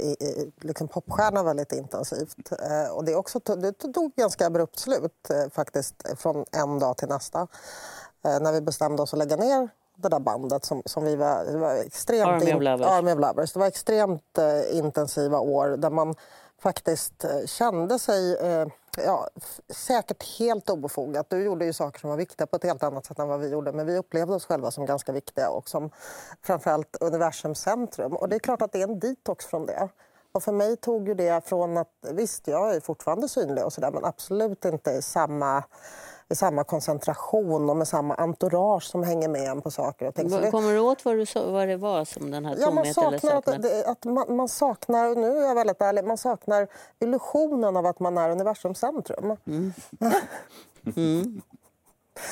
liksom 0.62 0.88
popstjärna 0.88 1.44
väldigt 1.44 1.72
intensivt. 1.74 2.52
Eh, 2.52 2.96
och 2.96 3.06
det, 3.06 3.16
också, 3.16 3.40
det 3.40 3.74
tog 3.74 4.16
ganska 4.16 4.48
abrupt 4.48 4.80
slut 4.80 5.30
eh, 5.30 5.52
faktiskt 5.52 6.20
från 6.20 6.46
en 6.52 6.80
dag 6.80 6.98
till 6.98 7.08
nästa. 7.08 7.48
Eh, 8.26 8.40
när 8.42 8.52
vi 8.52 8.62
bestämde 8.62 9.02
oss 9.02 9.14
att 9.14 9.20
lägga 9.20 9.36
ner 9.36 9.70
det 9.96 10.10
där 10.10 10.20
bandet 10.20 10.66
som, 10.66 10.82
som 10.86 11.04
vi 11.04 11.16
var, 11.16 11.58
var 11.58 11.76
extremt... 11.76 12.28
Army 12.28 12.54
of 12.54 12.62
Lovers. 12.62 12.88
Army 12.88 13.12
of 13.12 13.20
Lovers. 13.20 13.54
Det 13.54 13.60
var 13.60 13.68
extremt 13.68 14.40
intensiva 14.72 15.40
år 15.40 15.68
där 15.68 15.90
man 15.90 16.16
faktiskt 16.60 17.26
kände 17.46 18.00
sig 18.00 18.38
ja, 18.98 19.28
säkert 19.70 20.40
helt 20.40 20.70
obefogat. 20.70 21.30
Du 21.30 21.44
gjorde 21.44 21.66
ju 21.66 21.74
saker 21.74 22.00
som 22.00 22.10
var 22.10 22.18
viktiga 22.18 22.48
på 22.48 22.56
ett 22.56 22.64
helt 22.64 22.84
annat 22.84 23.06
sätt 23.06 23.20
än 23.20 23.28
vad 23.28 23.40
vi 23.40 23.50
gjorde. 23.50 23.72
Men 23.72 23.86
vi 23.86 23.98
upplevde 23.98 24.36
oss 24.36 24.46
själva 24.46 24.72
som 24.72 24.86
ganska 24.86 25.12
viktiga 25.12 25.50
och 25.50 25.70
som 25.70 25.90
framförallt 26.42 26.98
universums 27.00 27.60
centrum. 27.60 28.14
Och 28.14 28.30
det 28.30 28.36
är 28.36 28.40
klart 28.40 28.62
att 28.62 28.72
det 28.72 28.80
är 28.82 28.88
en 28.88 29.00
detox 29.00 29.46
från 29.46 29.66
det. 29.66 29.90
Och 30.32 30.44
för 30.44 30.52
mig 30.52 30.78
tog 30.78 31.08
ju 31.08 31.14
det 31.14 31.48
från 31.48 31.78
att, 31.78 31.92
visst 32.12 32.48
jag 32.48 32.76
är 32.76 32.80
fortfarande 32.80 33.30
synlig 33.30 33.66
och 33.66 33.74
sådär 33.74 33.92
men 33.92 34.06
absolut 34.06 34.66
inte 34.66 34.92
i 34.92 35.02
samma 35.02 35.64
i 36.32 36.36
samma 36.36 36.64
koncentration 36.64 37.70
och 37.70 37.78
med 37.78 37.88
samma 37.88 38.16
entourage 38.16 38.84
som 38.84 39.04
hänger 39.04 39.30
med 39.30 39.50
en 39.50 39.62
på 39.62 39.72
saker 39.72 40.08
och 40.08 40.16
ting. 40.16 40.52
Kommer 40.52 40.74
du 40.74 40.80
åt 40.80 41.06
vad, 41.06 41.16
du, 41.16 41.26
vad 41.52 41.68
det 41.68 41.78
var 41.78 42.06
som 42.06 42.32
den 42.32 42.46
här 42.46 42.58
ja, 42.60 42.72
man 42.72 42.94
saknar 42.94 43.36
att, 43.36 43.62
det, 43.62 43.86
att 43.86 44.06
man, 44.06 44.36
man, 44.36 44.48
saknar, 44.48 45.16
nu 45.16 45.38
är 45.38 45.48
jag 45.48 45.56
väldigt 45.56 45.82
ärlig, 45.82 46.04
man 46.04 46.18
saknar 46.18 46.68
illusionen 47.00 47.78
av 47.78 47.86
att 47.86 48.00
man 48.00 48.18
är 48.18 48.30
universums 48.30 48.80
centrum. 48.80 49.38
Mm. 49.48 49.74
mm. 50.96 51.42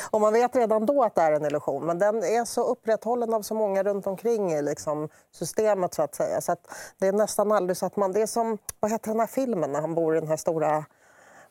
Och 0.09 0.21
man 0.21 0.33
vet 0.33 0.55
redan 0.55 0.85
då 0.85 1.03
att 1.03 1.15
det 1.15 1.21
är 1.21 1.31
en 1.31 1.45
illusion, 1.45 1.85
men 1.85 1.99
den 1.99 2.17
är 2.17 2.45
så 2.45 2.63
upprätthållen 2.63 3.33
av 3.33 3.41
så 3.41 3.53
många 3.53 3.83
runt 3.83 4.07
omkring 4.07 4.51
i 4.51 4.61
liksom 4.61 5.09
systemet 5.31 5.93
så 5.93 6.01
att 6.01 6.15
säga. 6.15 6.41
Så 6.41 6.51
att 6.51 6.67
det 6.97 7.07
är 7.07 7.13
nästan 7.13 7.51
aldrig 7.51 7.77
så 7.77 7.85
att 7.85 7.95
man... 7.95 8.11
Det 8.11 8.21
är 8.21 8.27
som, 8.27 8.57
vad 8.79 8.91
heter 8.91 9.11
den 9.11 9.19
här 9.19 9.27
filmen 9.27 9.71
när 9.71 9.81
han 9.81 9.95
bor 9.95 10.17
i 10.17 10.19
den 10.19 10.29
här 10.29 10.37
stora 10.37 10.85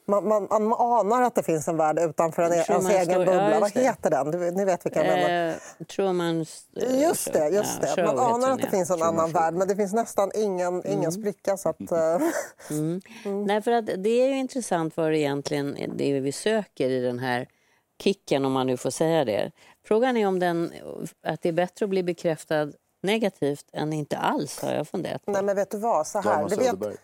man, 0.09 0.29
man, 0.29 0.47
man, 0.51 0.73
anar 0.73 1.23
att 1.23 1.35
det 1.35 1.43
finns 1.43 1.69
en 1.69 1.77
värld 1.77 1.99
utanför 1.99 2.43
en, 2.43 2.53
ens 2.53 2.89
egen 2.89 3.19
bubbla. 3.19 3.51
Ja, 3.51 3.61
Vad 3.61 3.73
heter 3.73 4.11
den? 4.11 4.31
Du, 4.31 4.51
ni 4.51 4.65
vet 4.65 4.87
vilken 4.87 5.07
eh, 5.07 5.55
Trumans... 5.97 6.67
Eh, 6.77 7.01
just 7.03 7.33
det, 7.33 7.49
just 7.49 7.79
ja, 7.83 7.97
det. 7.97 8.05
man 8.05 8.19
anar 8.19 8.51
att 8.51 8.61
det 8.61 8.71
finns 8.71 8.91
en 8.91 9.03
annan 9.03 9.33
värld 9.33 9.55
men 9.55 9.69
det 9.69 9.77
finns 9.77 9.93
nästan 9.93 10.31
ingen, 10.35 10.75
mm. 10.75 10.93
ingen 10.93 11.13
spricka. 11.13 11.57
Så 11.57 11.69
att, 11.69 11.93
uh... 11.93 12.29
mm. 12.71 13.01
Mm. 13.25 13.45
Nej, 13.45 13.63
för 13.63 13.73
att 13.73 13.87
det 13.87 14.11
är 14.11 14.29
ju 14.29 14.39
intressant 14.39 14.97
vad 14.97 15.11
det 15.11 15.19
egentligen 15.19 15.77
det 15.97 16.21
vi 16.21 16.33
söker 16.33 16.91
i 16.91 17.01
den 17.01 17.19
här 17.19 17.49
kicken, 18.03 18.45
om 18.45 18.53
man 18.53 18.67
nu 18.67 18.77
får 18.77 18.91
säga 18.91 19.25
det. 19.25 19.51
Frågan 19.85 20.17
är 20.17 20.27
om 20.27 20.39
den, 20.39 20.73
att 21.23 21.43
det 21.43 21.49
är 21.49 21.53
bättre 21.53 21.85
att 21.85 21.91
bli 21.91 22.03
bekräftad 22.03 22.73
negativt 23.01 23.67
än 23.73 23.93
inte 23.93 24.19
alls 24.19 24.61
har 24.63 24.73
jag 24.73 24.89
funderat 24.89 25.25
på. 25.25 25.31
Nej, 25.33 25.43
men 25.43 25.57
vet 25.57 25.71
du 25.71 25.79
vad? 25.79 26.07
Så 26.07 26.19
här, 26.21 26.49
det 26.49 26.57
vet, 26.57 26.65
Söderberg. 26.67 26.97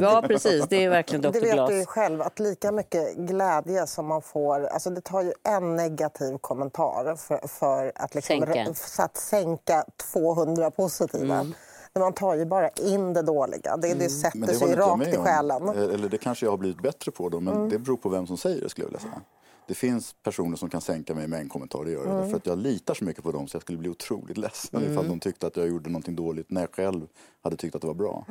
Ja, 0.00 0.22
precis. 0.26 0.66
Det 0.68 0.84
är 0.84 0.90
verkligen 0.90 1.22
det 1.22 1.30
Dr. 1.30 1.40
vet 1.40 1.52
Glas. 1.52 1.70
du 1.70 1.78
ju 1.78 1.86
själv 1.86 2.22
att 2.22 2.38
lika 2.38 2.72
mycket 2.72 3.16
glädje 3.16 3.86
som 3.86 4.06
man 4.06 4.22
får... 4.22 4.66
Alltså 4.66 4.90
det 4.90 5.00
tar 5.00 5.22
ju 5.22 5.32
en 5.42 5.76
negativ 5.76 6.38
kommentar 6.38 7.16
för, 7.16 7.48
för 7.48 7.92
att, 7.94 8.14
liksom, 8.14 8.40
Sänka. 8.40 8.74
för 8.74 9.02
att 9.02 9.16
sänka 9.16 9.84
200 10.12 10.70
positiva. 10.70 11.46
Men 11.92 12.00
man 12.02 12.12
tar 12.12 12.34
ju 12.34 12.44
bara 12.44 12.68
in 12.68 13.12
det 13.12 13.22
dåliga. 13.22 13.76
Det, 13.76 13.94
det 13.94 14.08
sätter 14.08 14.38
Men 14.38 14.48
det 14.48 14.54
sig 14.54 14.76
rakt 14.76 15.06
i 15.06 15.16
själen. 15.16 15.68
Eh, 15.68 15.94
Eller 15.94 16.08
det 16.08 16.18
kanske 16.18 16.46
jag 16.46 16.52
har 16.52 16.56
blivit 16.58 16.82
bättre 16.82 17.12
på 17.12 17.28
då, 17.28 17.40
men 17.40 17.68
det 17.68 17.78
beror 17.78 17.96
på 17.96 18.08
vem 18.08 18.26
som 18.26 18.36
säger 18.36 18.62
det 18.62 18.68
skulle 18.68 18.84
jag 18.84 18.88
vilja 18.90 19.00
säga. 19.00 19.20
Det 19.68 19.74
finns 19.74 20.12
personer 20.22 20.56
som 20.56 20.70
kan 20.70 20.80
sänka 20.80 21.14
mig 21.14 21.28
med 21.28 21.40
en 21.40 21.48
kommentar, 21.48 21.84
det 21.84 21.90
gör 21.90 22.06
jag. 22.06 22.30
För 22.30 22.36
att 22.36 22.46
jag 22.46 22.58
litar 22.58 22.94
så 22.94 23.04
mycket 23.04 23.24
på 23.24 23.32
dem 23.32 23.48
så 23.48 23.54
jag 23.56 23.62
skulle 23.62 23.78
bli 23.78 23.88
otroligt 23.88 24.36
ledsen 24.38 24.92
ifall 24.92 25.08
de 25.08 25.20
tyckte 25.20 25.46
att 25.46 25.56
jag 25.56 25.68
gjorde 25.68 25.90
någonting 25.90 26.16
dåligt 26.16 26.50
när 26.50 26.60
jag 26.60 26.74
själv 26.74 27.06
hade 27.42 27.56
tyckt 27.56 27.74
att 27.74 27.80
det 27.80 27.86
var 27.86 27.94
bra. 27.94 28.26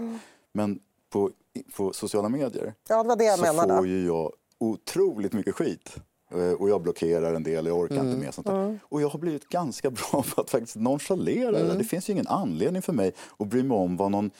Men 0.52 0.80
på, 1.10 1.32
på 1.78 1.94
sociala 1.94 2.30
medier 2.30 2.74
Ja, 2.90 3.04
det 3.04 3.16
det 3.16 3.38
så 3.38 3.42
menade. 3.44 3.78
får 3.78 3.88
ju 3.88 4.06
jag 4.06 4.32
otroligt 4.60 5.34
mycket 5.34 5.56
skit. 5.56 5.96
Eh, 6.32 6.52
Och 6.52 6.70
jag 6.70 6.82
blockerar 6.82 7.34
en 7.34 7.44
del, 7.44 7.66
jag 7.66 7.78
orkar 7.80 7.96
inte 7.96 8.18
med 8.18 8.34
sånt 8.34 8.48
där. 8.48 8.80
Och 8.84 9.02
jag 9.02 9.10
har 9.10 9.20
blivit 9.20 9.50
ganska 9.50 9.92
bra 9.92 10.24
på 10.36 10.42
att 10.42 10.50
faktiskt 10.50 10.76
nonchalera 10.76 11.52
det. 11.52 11.64
där. 11.68 11.78
Det 11.78 11.84
finns 11.84 12.10
ju 12.10 12.14
ingen 12.14 12.28
anledning 12.28 12.82
för 12.82 12.94
mig 12.94 13.14
att 13.40 13.48
bry 13.48 13.64
mig 13.64 13.78
om 13.78 13.98
vad 13.98 14.12
någon 14.12 14.32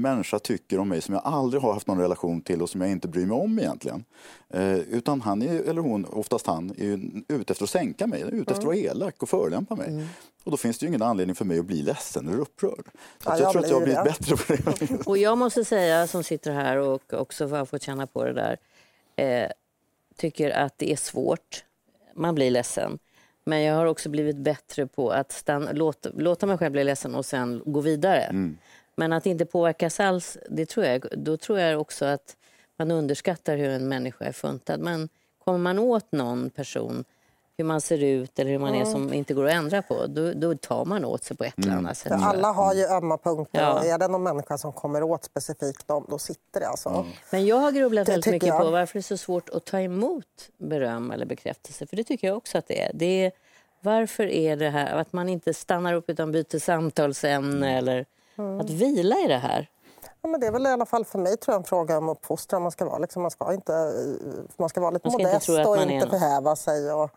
människa 0.00 0.38
tycker 0.38 0.78
om 0.78 0.88
mig 0.88 1.00
som 1.00 1.14
jag 1.14 1.22
aldrig 1.24 1.62
har 1.62 1.72
haft 1.72 1.86
någon 1.86 2.00
relation 2.00 2.40
till 2.40 2.62
och 2.62 2.70
som 2.70 2.80
jag 2.80 2.90
inte 2.90 3.08
bryr 3.08 3.26
mig 3.26 3.36
om 3.36 3.58
egentligen. 3.58 4.04
Eh, 4.50 4.78
utan 4.78 5.20
han, 5.20 5.42
är, 5.42 5.62
eller 5.62 5.82
hon, 5.82 6.04
oftast 6.04 6.46
han, 6.46 6.70
är 6.70 6.84
ju 6.84 7.22
ute 7.28 7.52
efter 7.52 7.64
att 7.64 7.70
sänka 7.70 8.06
mig, 8.06 8.20
ute 8.22 8.36
efter 8.36 8.52
att 8.52 8.64
vara 8.64 8.76
elak 8.76 9.22
och 9.22 9.28
förolämpa 9.28 9.76
mig. 9.76 10.06
Och 10.44 10.50
då 10.50 10.56
finns 10.56 10.78
det 10.78 10.84
ju 10.84 10.88
ingen 10.88 11.02
anledning 11.02 11.34
för 11.34 11.44
mig 11.44 11.58
att 11.58 11.64
bli 11.64 11.82
ledsen 11.82 12.28
eller 12.28 12.38
upprörd. 12.38 12.84
Så 12.84 12.90
Ja, 13.24 13.38
jag 13.38 13.40
jag 13.40 13.52
tror 13.52 13.62
att 13.62 13.70
jag 13.70 13.76
har 13.76 13.84
blivit 13.84 14.04
det. 14.04 14.10
bättre 14.10 14.36
på 14.36 14.72
det. 14.78 15.06
Och 15.06 15.18
jag 15.18 15.38
måste 15.38 15.64
säga, 15.64 16.06
som 16.06 16.24
sitter 16.24 16.52
här 16.52 16.76
och 16.76 17.12
också 17.14 17.46
har 17.46 17.64
fått 17.64 17.82
känna 17.82 18.06
på 18.06 18.24
det 18.24 18.32
där, 18.32 18.56
eh, 19.16 19.50
tycker 20.16 20.50
att 20.50 20.78
det 20.78 20.92
är 20.92 20.96
svårt. 20.96 21.64
Man 22.14 22.34
blir 22.34 22.50
ledsen. 22.50 22.98
Men 23.44 23.62
jag 23.62 23.74
har 23.74 23.86
också 23.86 24.08
blivit 24.08 24.36
bättre 24.36 24.86
på 24.86 25.10
att 25.10 25.32
stanna, 25.32 25.72
låta, 25.72 26.10
låta 26.14 26.46
mig 26.46 26.58
själv 26.58 26.72
bli 26.72 26.84
ledsen 26.84 27.14
och 27.14 27.26
sen 27.26 27.62
gå 27.66 27.80
vidare. 27.80 28.56
Men 28.98 29.12
att 29.12 29.26
inte 29.26 29.46
påverkas 29.46 30.00
alls, 30.00 30.38
det 30.50 30.66
tror 30.66 30.86
jag, 30.86 31.04
då 31.12 31.36
tror 31.36 31.58
jag 31.58 31.80
också 31.80 32.04
att 32.04 32.36
man 32.76 32.90
underskattar 32.90 33.56
hur 33.56 33.68
en 33.68 33.88
människa 33.88 34.24
är 34.24 34.32
funtad. 34.32 34.80
Men 34.80 35.08
kommer 35.44 35.58
man 35.58 35.78
åt 35.78 36.12
någon 36.12 36.50
person, 36.50 37.04
hur 37.56 37.64
man 37.64 37.80
ser 37.80 38.02
ut 38.04 38.38
eller 38.38 38.50
hur 38.50 38.58
man 38.58 38.74
är 38.74 38.84
som 38.84 39.12
inte 39.12 39.34
går 39.34 39.44
att 39.46 39.52
ändra 39.52 39.82
på, 39.82 40.06
då, 40.06 40.32
då 40.32 40.54
tar 40.56 40.84
man 40.84 41.04
åt 41.04 41.24
sig 41.24 41.36
på 41.36 41.44
ett 41.44 41.58
eller 41.58 41.72
annat 41.76 41.96
sätt. 41.98 42.12
Alla 42.12 42.52
har 42.52 42.74
ju 42.74 42.84
ömma 42.86 43.18
punkter 43.18 43.60
Ja. 43.62 43.78
och 43.78 43.86
är 43.86 43.98
det 43.98 44.08
någon 44.08 44.22
människa 44.22 44.58
som 44.58 44.72
kommer 44.72 45.02
åt 45.02 45.24
specifikt 45.24 45.88
dem, 45.88 46.06
då 46.08 46.18
sitter 46.18 46.60
det 46.60 46.68
alltså. 46.68 47.06
Men 47.30 47.46
jag 47.46 47.56
har 47.56 47.72
grubblat 47.72 48.06
Det 48.06 48.12
väldigt 48.12 48.32
mycket 48.32 48.48
jag. 48.48 48.60
på 48.62 48.70
varför 48.70 48.94
det 48.94 49.00
är 49.00 49.02
så 49.02 49.16
svårt 49.16 49.48
att 49.48 49.64
ta 49.64 49.80
emot 49.80 50.26
beröm 50.56 51.10
eller 51.10 51.26
bekräftelse. 51.26 51.86
För 51.86 51.96
det 51.96 52.04
tycker 52.04 52.26
jag 52.26 52.36
också 52.36 52.58
att 52.58 52.66
det 52.68 52.82
är. 52.82 52.90
Det 52.94 53.24
är 53.24 53.32
varför 53.80 54.26
är 54.26 54.56
det 54.56 54.70
här 54.70 54.96
att 54.96 55.12
man 55.12 55.28
inte 55.28 55.54
stannar 55.54 55.94
upp 55.94 56.10
utan 56.10 56.32
byter 56.32 56.58
samtalsämne 56.58 57.78
eller 57.78 58.06
Mm. 58.38 58.60
att 58.60 58.70
vila 58.70 59.16
i 59.24 59.28
det 59.28 59.38
här? 59.38 59.70
Ja, 60.22 60.28
men 60.28 60.40
det 60.40 60.46
är 60.46 60.52
väl 60.52 60.66
i 60.66 60.70
alla 60.70 60.86
fall 60.86 61.04
för 61.04 61.18
mig 61.18 61.36
tror 61.36 61.52
jag, 61.52 61.60
en 61.60 61.64
fråga 61.64 61.98
om 61.98 62.08
uppfostran. 62.08 62.62
Man 62.62 62.70
ska 62.70 62.84
vara, 62.84 62.98
liksom, 62.98 63.22
man 63.22 63.30
ska 63.30 63.54
inte, 63.54 63.92
man 64.56 64.68
ska 64.68 64.80
vara 64.80 64.90
lite 64.90 65.06
Man 65.06 65.12
ska 65.12 65.20
inte 65.20 65.32
modest 65.32 65.46
tro 65.46 65.56
att 65.56 65.66
och 65.66 65.76
är 65.76 65.90
inte 65.90 66.08
förhäva 66.08 66.56
sig. 66.56 66.92
Och, 66.92 67.10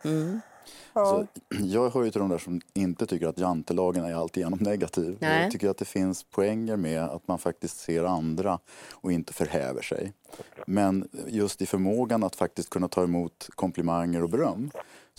Så, 0.94 1.28
jag 1.50 1.90
hör 1.90 2.04
ju 2.04 2.12
till 2.12 2.20
de 2.20 2.30
där 2.30 2.38
som 2.38 2.62
inte 2.74 3.06
tycker 3.06 3.28
att 3.28 3.38
jantelagen 3.38 4.06
är 4.06 4.14
alltigenom 4.16 4.60
negativ. 4.62 5.18
Nej. 5.22 5.44
Jag 5.44 5.52
tycker 5.52 5.70
att 5.70 5.78
det 5.78 5.86
finns 5.86 6.24
poänger 6.24 6.76
med 6.76 7.04
att 7.04 7.28
man 7.28 7.40
faktiskt 7.40 7.80
ser 7.80 8.04
andra 8.04 8.60
och 8.92 9.12
inte 9.12 9.34
förhäver 9.34 9.82
sig. 9.82 10.14
Men 10.66 11.10
just 11.28 11.62
i 11.62 11.66
förmågan 11.66 12.24
att 12.24 12.36
faktiskt 12.36 12.70
kunna 12.70 12.88
ta 12.88 13.04
emot 13.04 13.48
komplimanger 13.56 14.24
och 14.24 14.30
beröm 14.30 14.72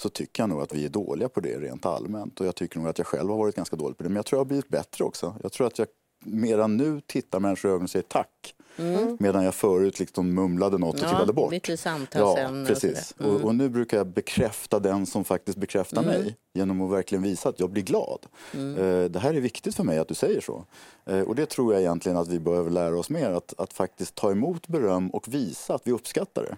så 0.03 0.09
tycker 0.09 0.43
jag 0.43 0.51
nog 0.51 0.61
att 0.63 0.75
vi 0.75 0.85
är 0.85 0.89
dåliga 0.89 1.29
på 1.29 1.41
det 1.41 1.59
rent 1.59 1.87
allmänt. 1.87 2.41
Och 2.41 2.47
jag 2.47 2.55
tycker 2.55 2.79
nog 2.79 2.89
att 2.89 2.99
jag 2.99 3.07
själv 3.07 3.31
har 3.31 3.37
varit 3.37 3.57
ganska 3.57 3.77
dålig 3.77 3.97
på 3.97 4.03
det. 4.03 4.09
Men 4.09 4.17
jag 4.17 4.27
tror 4.27 4.37
jag 4.37 4.41
har 4.45 4.49
blivit 4.49 4.69
bättre 4.69 5.05
också. 5.05 5.37
Jag 5.43 5.53
tror 5.53 5.67
att 5.67 5.79
jag 5.79 5.89
mera 6.25 6.67
nu 6.67 7.01
tittar 7.07 7.41
människor 7.41 7.69
i 7.69 7.73
ögonen 7.73 7.85
och 7.85 7.91
säger 7.91 8.05
tack. 8.09 8.55
Medan 9.19 9.45
jag 9.45 9.55
förut 9.55 9.99
liksom 9.99 10.35
mumlade 10.35 10.79
något 10.79 10.95
och 10.95 11.01
Ja, 11.03 11.09
trillade 11.09 11.33
bort. 11.33 11.51
bytte 11.51 11.77
samtalsämne 11.77 12.59
Ja, 12.59 12.63
och 12.63 12.69
precis. 12.69 13.07
sådär. 13.09 13.25
Mm. 13.31 13.37
Och, 13.37 13.45
och 13.49 13.55
nu 13.55 13.69
brukar 13.69 13.97
jag 13.97 14.07
bekräfta 14.07 14.79
den 14.81 15.07
som 15.07 15.25
faktiskt 15.25 15.59
bekräftar 15.59 16.03
mig 16.03 16.37
genom 16.55 16.81
att 16.81 16.91
verkligen 16.91 17.23
visa 17.23 17.49
att 17.49 17.61
jag 17.61 17.71
blir 17.71 17.83
glad. 17.83 18.27
Mm. 18.55 18.77
Eh, 18.77 19.11
det 19.11 19.19
här 19.19 19.35
är 19.35 19.41
viktigt 19.41 19.75
för 19.75 19.85
mig 19.85 19.99
att 19.99 20.09
du 20.09 20.15
säger 20.15 20.41
så. 20.41 20.65
Eh, 21.07 21.21
och 21.21 21.35
det 21.35 21.47
tror 21.47 21.73
jag 21.73 21.83
egentligen 21.83 22.19
att 22.19 22.29
vi 22.29 22.39
behöver 22.39 22.71
lära 22.71 22.99
oss 22.99 23.11
mer. 23.11 23.31
Att, 23.31 23.55
att 23.61 23.73
faktiskt 23.73 24.15
ta 24.15 24.31
emot 24.31 24.69
beröm 24.69 25.11
och 25.11 25.29
visa 25.29 25.75
att 25.75 25.83
vi 25.87 25.93
uppskattar 25.93 26.43
det. 26.43 26.57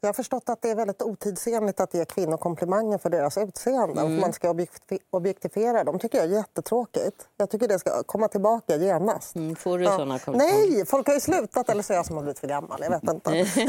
jag 0.00 0.08
har 0.08 0.12
förstått 0.12 0.48
att 0.48 0.62
det 0.62 0.70
är 0.70 0.74
väldigt 0.76 1.02
otidsenligt 1.02 1.80
att 1.80 1.94
ge 1.94 2.04
kvinnor 2.04 2.36
komplimanger 2.36 2.98
för 2.98 3.10
deras 3.10 3.38
utseende. 3.38 4.00
Mm. 4.00 4.20
Man 4.20 4.32
ska 4.32 4.48
objekti- 4.52 4.98
objektifiera 5.10 5.84
dem. 5.84 5.98
tycker 5.98 6.18
jag 6.18 6.26
är 6.26 6.30
jättetråkigt. 6.36 7.28
Jag 7.36 7.50
tycker 7.50 7.68
det 7.68 7.78
ska 7.78 8.02
komma 8.02 8.28
tillbaka 8.28 8.76
genast. 8.76 9.36
Mm, 9.36 9.56
Får 9.56 9.78
du 9.78 9.84
Ja. 9.84 9.96
såna 9.98 10.18
kommentarer? 10.18 10.70
Nej, 10.70 10.86
folk 10.86 11.06
har 11.06 11.14
ju 11.14 11.20
slutat. 11.20 11.68
Eller 11.68 11.82
så 11.82 11.92
är 11.92 11.96
jag 11.96 12.06
som 12.06 12.16
har 12.16 12.22
blivit 12.22 12.38
för 12.38 12.48
gammal. 12.48 12.78
Jag 12.82 12.90
vet 12.90 13.02
inte. 13.10 13.46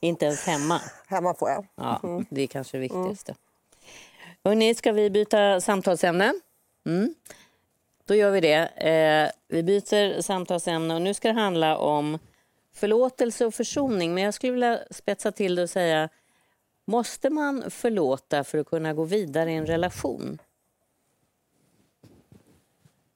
Inte 0.00 0.24
ens 0.24 0.44
hemma? 0.46 0.80
Hemma 1.06 1.34
får 1.34 1.50
jag. 1.50 1.66
Ja, 1.76 2.00
Mm. 2.02 2.26
det 2.30 2.42
är 2.42 2.46
kanske 2.46 2.76
det 2.76 2.80
viktigaste. 2.80 3.34
Hörrni, 4.44 4.74
ska 4.74 4.92
vi 4.92 5.10
byta 5.10 5.60
samtalsämne? 5.60 6.32
Mm. 6.86 7.14
Då 8.08 8.14
gör 8.14 8.30
vi 8.30 8.40
det. 8.40 8.66
Eh, 8.66 9.30
vi 9.48 9.62
byter 9.62 10.20
samtalsämne 10.20 10.94
och 10.94 11.02
nu 11.02 11.14
ska 11.14 11.28
det 11.28 11.40
handla 11.40 11.78
om 11.78 12.18
förlåtelse 12.74 13.46
och 13.46 13.54
försoning. 13.54 14.14
Men 14.14 14.24
jag 14.24 14.34
skulle 14.34 14.52
vilja 14.52 14.78
spetsa 14.90 15.32
till 15.32 15.54
det 15.54 15.62
och 15.62 15.70
säga, 15.70 16.08
måste 16.84 17.30
man 17.30 17.70
förlåta 17.70 18.44
för 18.44 18.58
att 18.58 18.66
kunna 18.66 18.94
gå 18.94 19.04
vidare 19.04 19.52
i 19.52 19.54
en 19.54 19.66
relation? 19.66 20.38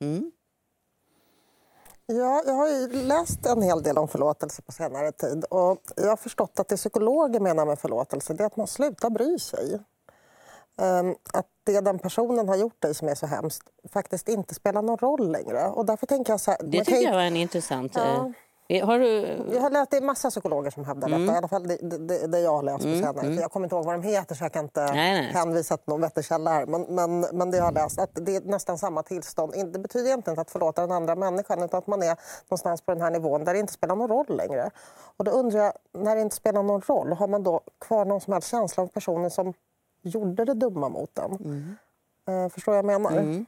Mm. 0.01 0.33
Ja, 2.07 2.43
jag 2.47 2.55
har 2.55 2.69
ju 2.69 2.89
läst 2.89 3.47
en 3.47 3.63
hel 3.63 3.83
del 3.83 3.99
om 3.99 4.09
förlåtelse 4.09 4.63
på 4.63 4.73
senare 4.73 5.13
tid. 5.13 5.45
Och 5.45 5.83
jag 5.97 6.09
har 6.09 6.17
förstått 6.17 6.61
att 6.61 6.69
det 6.69 6.77
psykologer 6.77 7.41
menar 7.41 7.67
med 7.67 7.79
förlåtelse 7.79 8.35
det 8.35 8.43
är 8.43 8.47
att 8.47 8.57
man 8.57 8.67
slutar 8.67 9.11
bry 9.11 9.39
sig. 9.39 9.81
Ehm, 10.83 11.15
Att 11.33 11.47
det 11.65 11.81
den 11.81 11.99
personen 11.99 12.49
har 12.49 12.57
gjort 12.57 12.83
dig 12.83 12.95
som 12.95 13.09
är 13.09 13.15
så 13.15 13.27
hemskt 13.27 13.63
faktiskt 13.93 14.29
inte 14.29 14.55
spelar 14.55 14.83
någon 14.83 14.99
roll 14.99 15.33
längre. 15.33 15.67
Och 15.69 15.87
därför 15.87 16.07
tänker 16.07 16.33
jag 16.33 16.41
så 16.41 16.51
här, 16.51 16.61
Det 16.63 16.77
kan 16.77 16.85
tycker 16.85 16.99
ju- 17.01 17.07
jag 17.07 17.15
var 17.15 17.21
en 17.23 17.37
intressant... 17.37 17.93
Ja. 17.97 18.33
Eh, 18.69 18.87
har 18.87 18.99
du... 18.99 19.21
Jag 19.53 19.61
har 19.61 19.71
läst, 19.71 19.91
det 19.91 19.97
är 19.97 20.01
massa 20.01 20.31
psykologer 20.31 20.71
som 20.71 20.85
hävdar 20.85 21.09
Mm. 21.09 21.21
detta. 21.21 21.35
I 21.35 21.37
alla 21.39 21.49
fall 21.49 21.69
det, 21.69 21.77
det, 22.09 22.27
det 22.27 22.41
jag 22.41 22.51
har 22.51 22.63
läst 22.63 22.79
på 22.79 22.83
senare. 22.83 23.21
För 23.35 23.41
jag 23.41 23.51
kommer 23.53 23.67
inte 23.67 23.77
ihåg 23.77 23.85
vad 23.85 23.95
de 23.95 24.03
heter 24.09 24.35
så 24.35 24.45
jag 24.45 24.53
kan 24.53 24.65
inte 24.65 24.81
Nej, 24.85 25.21
nej. 25.23 25.33
hänvisa 25.33 25.77
till 25.77 25.89
någon 25.89 26.01
vettig 26.01 26.25
källa 26.25 26.51
här. 26.51 26.67
Men, 26.67 26.83
men, 26.83 27.21
men 27.21 27.51
det 27.51 27.57
jag 27.57 27.65
har 27.65 27.73
läst, 27.73 27.99
att 27.99 28.11
det 28.15 28.37
är 28.37 28.41
nästan 28.41 28.79
samma 28.79 29.03
tillstånd. 29.03 29.53
Det 29.73 29.79
betyder 29.79 30.07
egentligen 30.07 30.33
inte 30.33 30.41
att 30.41 30.51
förlåta 30.51 30.81
den 30.81 30.93
andra 30.93 31.15
människan 31.15 31.63
utan 31.63 31.79
att 31.79 31.87
man 31.87 32.03
är 32.03 32.17
någonstans 32.49 32.81
på 32.83 32.93
den 32.93 33.01
här 33.03 33.11
nivån 33.11 33.45
där 33.45 33.53
det 33.55 33.61
inte 33.61 33.73
spelar 33.73 33.97
någon 33.97 34.09
roll 34.09 34.27
längre. 34.37 34.71
Och 35.17 35.25
då 35.25 35.31
undrar 35.31 35.59
jag, 35.61 35.73
när 35.99 36.17
det 36.17 36.23
inte 36.23 36.37
spelar 36.37 36.63
någon 36.63 36.81
roll, 36.81 37.13
har 37.13 37.29
man 37.29 37.43
då 37.43 37.61
kvar 37.81 38.05
någon 38.05 38.21
som 38.21 38.33
helst 38.33 38.49
känsla 38.51 38.83
av 38.83 38.87
personen 38.87 39.31
som 39.31 39.55
gjorde 40.03 40.45
det 40.45 40.55
dumma 40.55 40.89
mot 40.89 41.19
en? 41.19 41.33
Mm. 41.33 41.77
Eh, 42.27 42.49
förstår 42.49 42.75
jag 42.75 42.83
vad 42.83 42.95
jag 42.95 43.01
menar? 43.01 43.47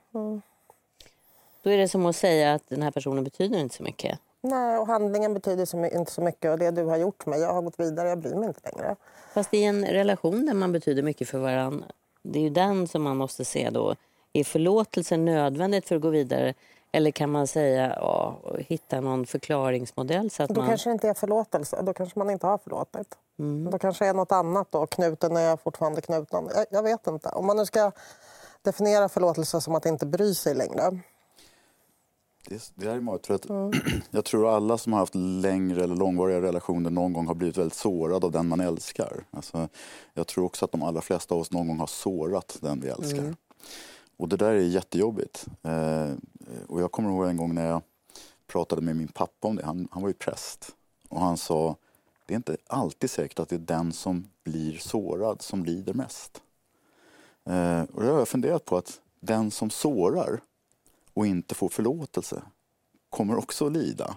Då 1.62 1.70
är 1.70 1.78
det 1.78 1.88
som 1.88 2.06
att 2.06 2.16
säga 2.16 2.54
att 2.54 2.68
den 2.68 2.82
här 2.82 2.90
personen 2.90 3.25
betyder 3.25 3.58
inte 3.58 3.75
så 3.75 3.82
mycket. 3.82 4.18
Nej, 4.40 4.78
och 4.78 4.87
handlingen 4.87 5.34
betyder 5.34 5.64
så, 5.64 5.84
inte 5.84 6.12
så 6.12 6.20
mycket. 6.20 6.50
Och 6.50 6.58
det 6.58 6.70
du 6.70 6.84
har 6.84 6.96
gjort 6.96 7.26
mig, 7.26 7.40
jag 7.40 7.52
har 7.52 7.62
gått 7.62 7.80
vidare, 7.80 8.08
jag 8.08 8.18
bryr 8.18 8.34
mig 8.34 8.49
inte 8.49 8.61
längre. 8.73 8.96
Fast 9.34 9.54
i 9.54 9.64
en 9.64 9.84
relation 9.84 10.46
där 10.46 10.54
man 10.54 10.73
betyder 10.73 11.02
mycket 11.02 11.28
för 11.28 11.38
varandra, 11.38 11.87
det 12.23 12.38
är 12.38 12.42
ju 12.42 12.50
den 12.50 12.88
som 12.88 13.02
man 13.02 13.16
måste 13.16 13.44
se 13.44 13.70
då. 13.70 13.94
Är 14.32 14.44
förlåtelsen 14.44 15.25
nödvändigt 15.25 15.88
för 15.88 15.96
att 15.96 16.02
gå 16.02 16.08
vidare? 16.08 16.54
Eller 16.95 17.11
kan 17.11 17.31
man 17.31 17.47
säga, 17.47 17.95
ja, 17.97 18.41
hitta 18.59 19.01
någon 19.01 19.27
förklaringsmodell 19.27 20.31
så 20.31 20.43
att 20.43 20.49
Då 20.49 20.61
man... 20.61 20.69
kanske 20.69 20.91
det 20.91 20.93
inte 20.93 21.09
är 21.09 21.15
förlåtelse. 21.15 21.83
Då 21.83 21.93
kanske 21.93 22.19
man 22.19 22.31
inte 22.31 22.47
har 22.47 22.59
förlåtit. 22.59 23.19
Då 23.71 23.79
kanske 23.79 24.05
det 24.05 24.09
är 24.09 24.15
något 24.15 24.33
annat. 24.33 24.69
Då. 24.71 24.87
Knuten 24.87 25.37
är 25.37 25.57
fortfarande 25.57 26.01
knuten. 26.01 26.49
Jag, 26.55 26.67
jag 26.71 26.83
vet 26.83 27.07
inte. 27.07 27.29
Om 27.29 27.47
man 27.47 27.57
nu 27.57 27.67
ska 27.67 27.93
definiera 28.63 29.09
förlåtelse 29.09 29.61
som 29.61 29.75
att 29.75 29.87
inte 29.87 30.07
bry 30.07 30.35
sig 30.35 30.55
längre. 30.55 31.01
Det, 32.49 32.73
det 32.75 32.91
är 32.91 33.01
magiskt 33.01 33.27
för 33.27 33.35
att 33.35 33.47
jag 34.11 34.25
tror 34.25 34.57
alla 34.57 34.79
som 34.79 34.93
har 34.93 35.01
haft 35.01 35.15
längre 35.15 35.85
eller 35.85 35.97
långvariga 35.97 36.41
relationer 36.41 36.91
någon 36.91 37.13
gång 37.13 37.27
har 37.27 37.35
blivit 37.35 37.57
väldigt 37.59 37.79
sårade 37.79 38.27
av 38.27 38.33
den 38.33 38.49
man 38.49 38.61
älskar. 38.61 39.25
Alltså, 39.31 39.69
jag 40.15 40.27
tror 40.27 40.45
också 40.45 40.65
att 40.65 40.73
de 40.73 40.83
allra 40.83 41.01
flesta 41.01 41.35
av 41.35 41.41
oss 41.41 41.51
någon 41.51 41.69
gång 41.69 41.79
har 41.79 41.87
sårat 41.87 42.59
den 42.61 42.81
vi 42.81 42.89
älskar. 42.89 43.35
Och 44.17 44.29
det 44.29 44.37
där 44.37 44.51
är 44.51 44.59
jättejobbigt. 44.59 45.47
Eh, 45.63 46.11
och 46.69 46.81
jag 46.81 46.93
kommer 46.93 47.11
ihåg 47.11 47.29
en 47.29 47.37
gång 47.37 47.55
när 47.55 47.67
jag 47.67 47.83
pratade 48.47 48.83
med 48.83 48.97
min 48.97 49.09
pappa 49.09 49.49
om 49.49 49.57
det. 49.57 49.65
Han, 49.65 49.89
han 49.91 50.03
var 50.03 50.09
ju 50.09 50.15
präst. 50.15 50.75
Och 51.09 51.21
han 51.21 51.37
sa, 51.37 51.77
det 52.27 52.35
är 52.35 52.37
inte 52.37 52.57
alltid 52.67 53.11
säkert 53.11 53.39
att 53.39 53.49
det 53.49 53.57
är 53.57 53.59
den 53.59 53.93
som 53.93 54.27
blir 54.45 54.79
sårad 54.79 55.43
som 55.43 55.65
lider 55.65 55.95
mest. 55.95 56.43
Eh, 57.45 57.83
och 57.83 58.03
det 58.03 58.09
har 58.11 58.19
jag 58.19 58.29
funderat 58.29 58.65
på 58.65 58.77
att 58.77 59.01
den 59.21 59.51
som 59.51 59.71
sårar 59.71 60.41
och 61.15 61.27
inte 61.27 61.55
får 61.55 61.69
förlåtelse 61.69 62.43
kommer 63.11 63.39
också 63.39 63.67
att 63.67 63.73
lida. 63.73 64.17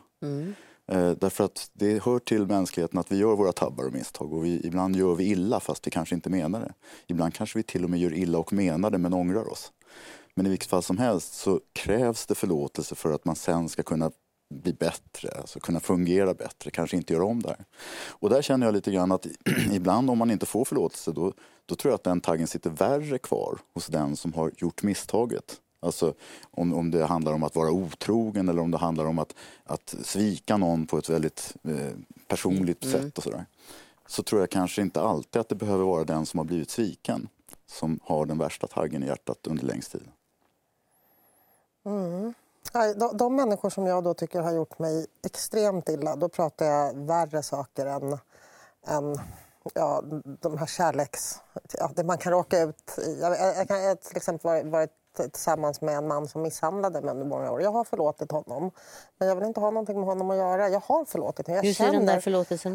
Eh, 0.87 1.11
därför 1.11 1.43
att 1.43 1.69
det 1.73 2.03
hör 2.03 2.19
till 2.19 2.45
mänskligheten 2.45 2.99
att 2.99 3.11
vi 3.11 3.17
gör 3.17 3.35
våra 3.35 3.51
tabbar 3.51 3.85
och 3.85 3.93
misstag 3.93 4.33
och 4.33 4.45
vi, 4.45 4.67
ibland 4.67 4.95
gör 4.95 5.15
vi 5.15 5.23
illa 5.23 5.59
fast 5.59 5.87
vi 5.87 5.91
kanske 5.91 6.15
inte 6.15 6.29
menar 6.29 6.59
det. 6.59 6.73
Ibland 7.07 7.33
kanske 7.33 7.59
vi 7.59 7.63
till 7.63 7.83
och 7.83 7.89
med 7.89 7.99
gör 7.99 8.13
illa 8.13 8.37
och 8.37 8.53
menar 8.53 8.89
det 8.89 8.97
men 8.97 9.13
ångrar 9.13 9.51
oss. 9.51 9.71
Men 10.37 10.45
i 10.45 10.49
vilket 10.49 10.69
fall 10.69 10.83
som 10.83 10.97
helst 10.97 11.33
så 11.33 11.61
krävs 11.73 12.25
det 12.25 12.35
förlåtelse 12.35 12.95
för 12.95 13.11
att 13.11 13.25
man 13.25 13.35
sen 13.35 13.69
ska 13.69 13.83
kunna 13.83 14.11
bli 14.53 14.73
bättre, 14.73 15.29
alltså 15.29 15.59
kunna 15.59 15.79
fungera 15.79 16.33
bättre, 16.33 16.71
kanske 16.71 16.97
inte 16.97 17.13
göra 17.13 17.25
om 17.25 17.41
det 17.41 17.49
här. 17.49 17.65
Och 18.09 18.29
där 18.29 18.41
känner 18.41 18.67
jag 18.67 18.73
lite 18.73 18.91
grann 18.91 19.11
att 19.11 19.27
ibland 19.71 20.09
om 20.09 20.17
man 20.17 20.31
inte 20.31 20.45
får 20.45 20.65
förlåtelse 20.65 21.11
då, 21.11 21.33
då 21.65 21.75
tror 21.75 21.91
jag 21.91 21.95
att 21.95 22.03
den 22.03 22.21
taggen 22.21 22.47
sitter 22.47 22.69
värre 22.69 23.17
kvar 23.17 23.59
hos 23.73 23.87
den 23.87 24.15
som 24.15 24.33
har 24.33 24.51
gjort 24.57 24.83
misstaget. 24.83 25.61
Alltså 25.79 26.13
om, 26.51 26.73
om 26.73 26.91
det 26.91 27.05
handlar 27.05 27.33
om 27.33 27.43
att 27.43 27.55
vara 27.55 27.71
otrogen 27.71 28.49
eller 28.49 28.61
om 28.61 28.71
det 28.71 28.77
handlar 28.77 29.05
om 29.05 29.19
att, 29.19 29.35
att 29.63 29.95
svika 30.03 30.57
någon 30.57 30.87
på 30.87 30.97
ett 30.97 31.09
väldigt 31.09 31.55
eh, 31.63 31.93
personligt 32.27 32.85
Mm. 32.85 33.01
sätt 33.01 33.17
och 33.17 33.23
sådär. 33.23 33.45
Så 34.07 34.23
tror 34.23 34.41
jag 34.41 34.49
kanske 34.49 34.81
inte 34.81 35.01
alltid 35.01 35.39
att 35.39 35.49
det 35.49 35.55
behöver 35.55 35.83
vara 35.83 36.03
den 36.03 36.25
som 36.25 36.37
har 36.37 36.45
blivit 36.45 36.69
sviken 36.69 37.27
som 37.69 37.99
har 38.03 38.25
den 38.25 38.37
värsta 38.37 38.67
taggen 38.67 39.03
i 39.03 39.07
hjärtat 39.07 39.47
under 39.47 39.63
längst 39.65 39.91
tid. 39.91 40.07
Nej, 42.73 42.95
de, 42.95 43.17
de 43.17 43.35
människor 43.35 43.69
som 43.69 43.85
jag 43.85 44.03
då 44.03 44.13
tycker 44.13 44.41
har 44.41 44.51
gjort 44.51 44.79
mig 44.79 45.05
extremt 45.25 45.89
illa, 45.89 46.15
då 46.15 46.29
pratar 46.29 46.65
jag 46.65 46.93
värre 46.93 47.43
saker 47.43 47.85
än, 47.85 48.17
än 48.87 49.19
ja, 49.73 50.03
de 50.41 50.57
här 50.57 50.65
kärleks... 50.65 51.41
Ja, 51.73 51.91
det 51.95 52.03
man 52.03 52.17
kan 52.17 52.31
råka 52.31 52.61
ut 52.61 52.99
i. 53.07 53.19
Jag, 53.21 53.31
jag, 53.31 53.55
jag 53.57 53.65
jag 53.69 53.87
har 53.87 53.95
till 53.95 54.17
exempel 54.17 54.69
varit, 54.69 54.91
tillsammans 55.31 55.81
med 55.81 55.97
en 55.97 56.07
man 56.07 56.27
som 56.27 56.41
misshandlade 56.41 57.01
mig 57.01 57.11
under 57.11 57.25
många 57.25 57.51
år. 57.51 57.61
Jag 57.61 57.71
har 57.71 57.83
förlåtit 57.83 58.31
honom, 58.31 58.71
men 59.17 59.27
jag 59.27 59.35
vill 59.35 59.45
inte 59.45 59.59
ha 59.59 59.71
någonting 59.71 59.99
med 59.99 60.05
honom 60.05 60.29
att 60.31 60.37
göra. 60.37 60.69
Jag 60.69 60.81
har 60.85 61.05
förlåtit 61.05 61.47
honom. 61.47 61.65
Jag 61.65 61.75
känner 61.75 61.99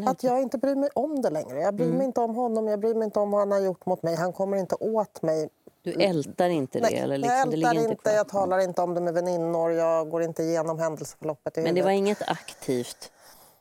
att 0.07 0.23
jag 0.23 0.41
inte 0.41 0.57
bryr 0.57 0.75
mig 0.75 0.89
om 0.95 1.21
det 1.21 1.29
längre. 1.29 1.61
Jag 1.61 1.73
bryr 1.73 1.91
mig 1.93 2.05
inte 2.05 2.21
om 2.21 2.35
honom, 2.35 2.67
jag 2.67 2.79
bryr 2.79 2.93
mig 2.95 3.05
inte 3.05 3.19
om 3.19 3.31
vad 3.31 3.41
han 3.41 3.51
har 3.51 3.59
gjort 3.59 3.85
mot 3.85 4.03
mig. 4.03 4.15
Han 4.15 4.33
kommer 4.33 4.57
inte 4.57 4.75
åt 4.75 5.21
mig 5.21 5.49
Du 5.83 5.91
ältar 5.91 6.49
inte 6.49 6.79
det? 6.79 6.87
eller 6.97 7.17
liksom, 7.17 7.37
jag 7.37 7.49
det 7.49 7.53
ältar 7.55 7.73
ligger 7.73 7.89
inte, 7.89 8.03
kvar? 8.03 8.11
jag 8.13 8.27
talar 8.29 8.59
inte 8.59 8.81
om 8.81 8.93
det 8.93 9.01
med 9.01 9.13
väninnor, 9.13 9.71
jag 9.71 10.09
går 10.09 10.23
inte 10.23 10.43
igenom 10.43 10.79
händelseförloppet 10.79 11.57
i 11.57 11.61
Men 11.61 11.63
det 11.63 11.69
huvudet. 11.69 11.85
var 11.85 11.91
inget 11.91 12.21
aktivt 12.29 13.11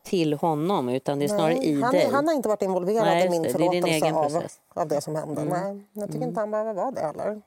till 0.05 0.35
honom 0.35 0.89
utan 0.89 1.19
det 1.19 1.25
är 1.25 1.29
snarare 1.29 1.55
Nej, 1.55 1.69
i 1.71 1.83
han, 1.83 1.93
dig? 1.93 2.09
han 2.13 2.29
har 2.29 2.35
inte 2.35 2.49
varit 2.49 2.63
involverad 2.63 3.05
Nej, 3.05 3.27
i 3.27 3.31
min 3.31 3.43
det. 3.43 3.49
Det 3.49 3.53
förlåtelse 3.53 4.13
av, 4.13 4.23
process. 4.31 4.61
av 4.75 4.89
det 4.89 5.01
som 5.01 5.17
hände. 5.17 5.45
Nej, 5.45 5.83
jag 5.93 6.13
tycker 6.13 6.27
inte 6.27 6.41
han 6.41 6.51
behöver 6.51 6.73
vara 6.75 6.91
det 6.91 7.01
heller. 7.01 7.43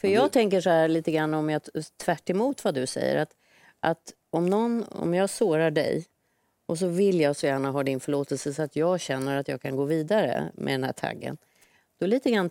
För 0.00 0.08
jag 0.08 0.32
tänker 0.32 0.60
så 0.60 0.70
här 0.70 0.88
lite 0.88 1.10
grann 1.12 1.34
om 1.34 1.50
jag 1.50 1.62
tvärt 2.04 2.30
emot 2.30 2.64
vad 2.64 2.74
du 2.74 2.86
säger. 2.86 3.16
Att, 3.16 3.30
att 3.80 4.12
om, 4.30 4.46
någon, 4.46 4.84
om 4.84 5.14
jag 5.14 5.30
sårar 5.30 5.70
dig 5.70 6.04
och 6.66 6.78
så 6.78 6.86
vill 6.86 7.20
jag 7.20 7.36
så 7.36 7.46
gärna 7.46 7.70
ha 7.70 7.82
din 7.82 8.00
förlåtelse 8.00 8.54
så 8.54 8.62
att 8.62 8.76
jag 8.76 9.00
känner 9.00 9.36
att 9.36 9.48
jag 9.48 9.60
kan 9.62 9.76
gå 9.76 9.84
vidare 9.84 10.50
med 10.54 10.74
den 10.74 10.84
här 10.84 10.92
taggen. 10.92 11.36
Då 12.00 12.06
lite 12.06 12.30
grann 12.30 12.50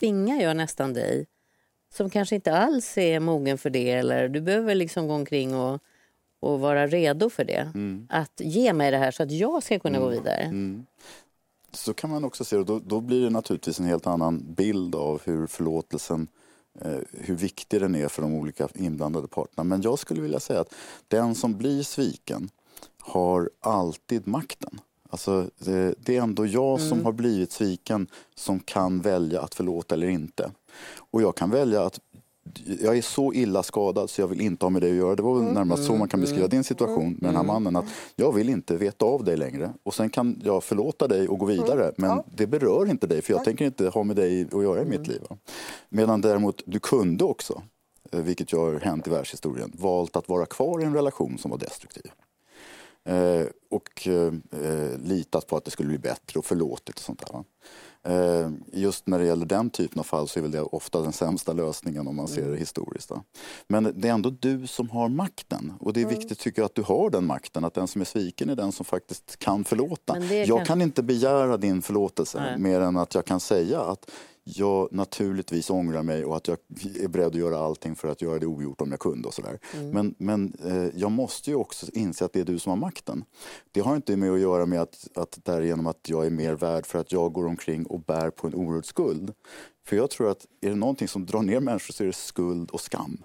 tvingar 0.00 0.40
jag 0.40 0.56
nästan 0.56 0.92
dig 0.92 1.26
som 1.94 2.10
kanske 2.10 2.34
inte 2.34 2.52
alls 2.56 2.98
är 2.98 3.20
mogen 3.20 3.58
för 3.58 3.70
det 3.70 3.90
eller 3.90 4.28
du 4.28 4.40
behöver 4.40 4.74
liksom 4.74 5.08
gå 5.08 5.14
omkring 5.14 5.54
och, 5.54 5.80
och 6.40 6.60
vara 6.60 6.86
redo 6.86 7.30
för 7.30 7.44
det. 7.44 7.72
Att 8.08 8.40
ge 8.40 8.72
mig 8.72 8.90
det 8.90 8.98
här 8.98 9.10
så 9.10 9.22
att 9.22 9.30
jag 9.30 9.62
ska 9.62 9.78
kunna 9.78 9.98
gå 9.98 10.08
vidare. 10.08 10.50
Så 11.72 11.94
kan 11.94 12.10
man 12.10 12.24
också 12.24 12.44
se 12.44 12.56
det. 12.56 12.64
Då, 12.64 12.78
då 12.78 13.00
blir 13.00 13.24
det 13.24 13.30
naturligtvis 13.30 13.80
en 13.80 13.86
helt 13.86 14.06
annan 14.06 14.54
bild 14.54 14.94
av 14.94 15.20
hur 15.24 15.46
förlåtelsen, 15.46 16.28
eh, 16.80 16.98
hur 17.12 17.34
viktig 17.34 17.80
den 17.80 17.94
är 17.94 18.08
för 18.08 18.22
de 18.22 18.34
olika 18.34 18.68
inblandade 18.74 19.28
parterna. 19.28 19.64
Men 19.64 19.82
jag 19.82 19.98
skulle 19.98 20.20
vilja 20.20 20.40
säga 20.40 20.60
att 20.60 20.74
den 21.08 21.34
som 21.34 21.56
blir 21.56 21.82
sviken 21.82 22.48
har 22.98 23.50
alltid 23.60 24.26
makten. 24.26 24.80
Alltså, 25.10 25.50
det, 25.58 25.94
det 25.98 26.16
är 26.16 26.22
ändå 26.22 26.46
jag 26.46 26.80
som 26.80 27.04
har 27.04 27.12
blivit 27.12 27.52
sviken 27.52 28.06
som 28.34 28.60
kan 28.60 29.00
välja 29.00 29.40
att 29.42 29.54
förlåta 29.54 29.94
eller 29.94 30.08
inte. 30.08 30.50
Och 31.10 31.22
jag 31.22 31.36
kan 31.36 31.50
välja 31.50 31.82
att 31.86 32.00
jag 32.80 32.96
är 32.98 33.02
så 33.02 33.32
illa 33.32 33.62
skadad 33.62 34.10
så 34.10 34.20
jag 34.20 34.28
vill 34.28 34.40
inte 34.40 34.64
ha 34.64 34.70
med 34.70 34.82
dig 34.82 34.90
att 34.90 34.96
göra. 34.96 35.16
Det 35.16 35.22
var 35.22 35.34
väl 35.34 35.54
närmast 35.54 35.84
så 35.84 35.94
man 35.96 36.08
kan 36.08 36.20
beskriva 36.20 36.48
din 36.48 36.64
situation 36.64 37.12
med 37.12 37.28
den 37.28 37.36
här 37.36 37.42
mannen. 37.42 37.76
Att 37.76 37.84
jag 38.16 38.32
vill 38.32 38.48
inte 38.48 38.76
veta 38.76 39.04
av 39.04 39.24
dig 39.24 39.36
längre. 39.36 39.72
Och 39.82 39.94
sen 39.94 40.10
kan 40.10 40.40
jag 40.44 40.64
förlåta 40.64 41.08
dig 41.08 41.28
och 41.28 41.38
gå 41.38 41.46
vidare. 41.46 41.92
Men 41.96 42.22
det 42.36 42.46
berör 42.46 42.90
inte 42.90 43.06
dig 43.06 43.22
för 43.22 43.32
jag 43.32 43.44
tänker 43.44 43.64
inte 43.64 43.88
ha 43.88 44.02
med 44.02 44.16
dig 44.16 44.42
att 44.52 44.62
göra 44.62 44.82
i 44.82 44.84
mitt 44.84 45.06
liv. 45.06 45.20
Medan 45.88 46.20
däremot 46.20 46.62
du 46.66 46.80
kunde 46.80 47.24
också, 47.24 47.62
eh, 48.12 48.20
vilket 48.20 48.52
ju 48.52 48.56
har 48.56 48.80
hänt 48.80 49.06
i 49.06 49.10
världshistorien, 49.10 49.72
valt 49.78 50.16
att 50.16 50.28
vara 50.28 50.46
kvar 50.46 50.80
i 50.80 50.84
en 50.84 50.94
relation 50.94 51.38
som 51.38 51.50
var 51.50 51.58
destruktiv. 51.58 52.10
Eh, 53.08 53.46
och 53.70 54.08
eh, 54.08 54.32
litat 55.02 55.46
på 55.46 55.56
att 55.56 55.64
det 55.64 55.70
skulle 55.70 55.88
bli 55.88 55.98
bättre 55.98 56.38
och 56.38 56.44
förlåtit 56.44 56.94
och 56.94 57.00
sånt 57.00 57.22
där. 57.26 57.44
Eh, 58.02 58.50
just 58.72 59.06
när 59.06 59.18
det 59.18 59.24
gäller 59.26 59.46
den 59.46 59.70
typen 59.70 59.98
av 59.98 60.04
fall 60.04 60.28
så 60.28 60.38
är 60.38 60.42
väl 60.42 60.50
det 60.50 60.62
ofta 60.62 61.00
den 61.00 61.12
sämsta 61.12 61.52
lösningen 61.52 62.08
om 62.08 62.16
man 62.16 62.28
ser 62.28 62.50
det 62.50 62.56
historiskt. 62.56 63.10
va. 63.10 63.22
Men 63.68 63.92
det 63.96 64.08
är 64.08 64.12
ändå 64.12 64.30
du 64.30 64.66
som 64.66 64.90
har 64.90 65.08
makten 65.08 65.72
och 65.80 65.92
det 65.92 66.02
är 66.02 66.06
viktigt 66.06 66.38
tycker 66.38 66.62
jag 66.62 66.66
att 66.66 66.74
du 66.74 66.82
har 66.82 67.10
den 67.10 67.26
makten. 67.26 67.64
Att 67.64 67.74
den 67.74 67.88
som 67.88 68.00
är 68.00 68.04
sviken 68.04 68.50
är 68.50 68.56
den 68.56 68.72
som 68.72 68.84
faktiskt 68.84 69.36
kan 69.38 69.64
förlåta. 69.64 70.18
Jag 70.18 70.46
kanske- 70.48 70.64
kan 70.64 70.82
inte 70.82 71.02
begära 71.02 71.56
din 71.56 71.82
förlåtelse 71.82 72.40
Nej. 72.40 72.58
mer 72.58 72.80
än 72.80 72.96
att 72.96 73.14
jag 73.14 73.24
kan 73.24 73.40
säga 73.40 73.80
att 73.80 74.10
jag 74.56 74.92
naturligtvis 74.92 75.70
ångrar 75.70 76.02
mig 76.02 76.24
och 76.24 76.36
att 76.36 76.48
jag 76.48 76.58
är 77.00 77.08
beredd 77.08 77.26
att 77.26 77.34
göra 77.34 77.58
allting 77.58 77.96
för 77.96 78.08
att 78.08 78.22
göra 78.22 78.38
det 78.38 78.46
ogjort 78.46 78.80
om 78.80 78.90
jag 78.90 79.00
kunde 79.00 79.28
och 79.28 79.34
sådär. 79.34 79.58
Men, 79.92 80.14
men 80.18 80.52
eh, 80.64 81.00
jag 81.00 81.10
måste 81.10 81.50
ju 81.50 81.56
också 81.56 81.86
inse 81.92 82.24
att 82.24 82.32
det 82.32 82.40
är 82.40 82.44
du 82.44 82.58
som 82.58 82.70
har 82.70 82.76
makten. 82.76 83.24
Det 83.72 83.80
har 83.80 83.96
inte 83.96 84.16
med 84.16 84.32
att 84.32 84.40
göra 84.40 84.66
med 84.66 84.80
att, 84.80 85.08
att 85.14 85.38
därigenom 85.44 85.86
att 85.86 86.08
jag 86.08 86.26
är 86.26 86.30
mer 86.30 86.54
värd 86.54 86.86
för 86.86 86.98
att 86.98 87.12
jag 87.12 87.32
går 87.32 87.46
omkring 87.46 87.86
och 87.86 88.00
bär 88.00 88.30
på 88.30 88.46
en 88.46 88.54
oerhörd 88.54 88.86
skuld. 88.86 89.32
För 89.86 89.96
jag 89.96 90.10
tror 90.10 90.30
att 90.30 90.46
är 90.60 90.68
det 90.68 90.76
någonting 90.76 91.08
som 91.08 91.26
drar 91.26 91.42
ner 91.42 91.60
människor 91.60 91.92
så 91.92 92.02
är 92.02 92.06
det 92.06 92.12
skuld 92.12 92.70
och 92.70 92.80
skam. 92.80 93.22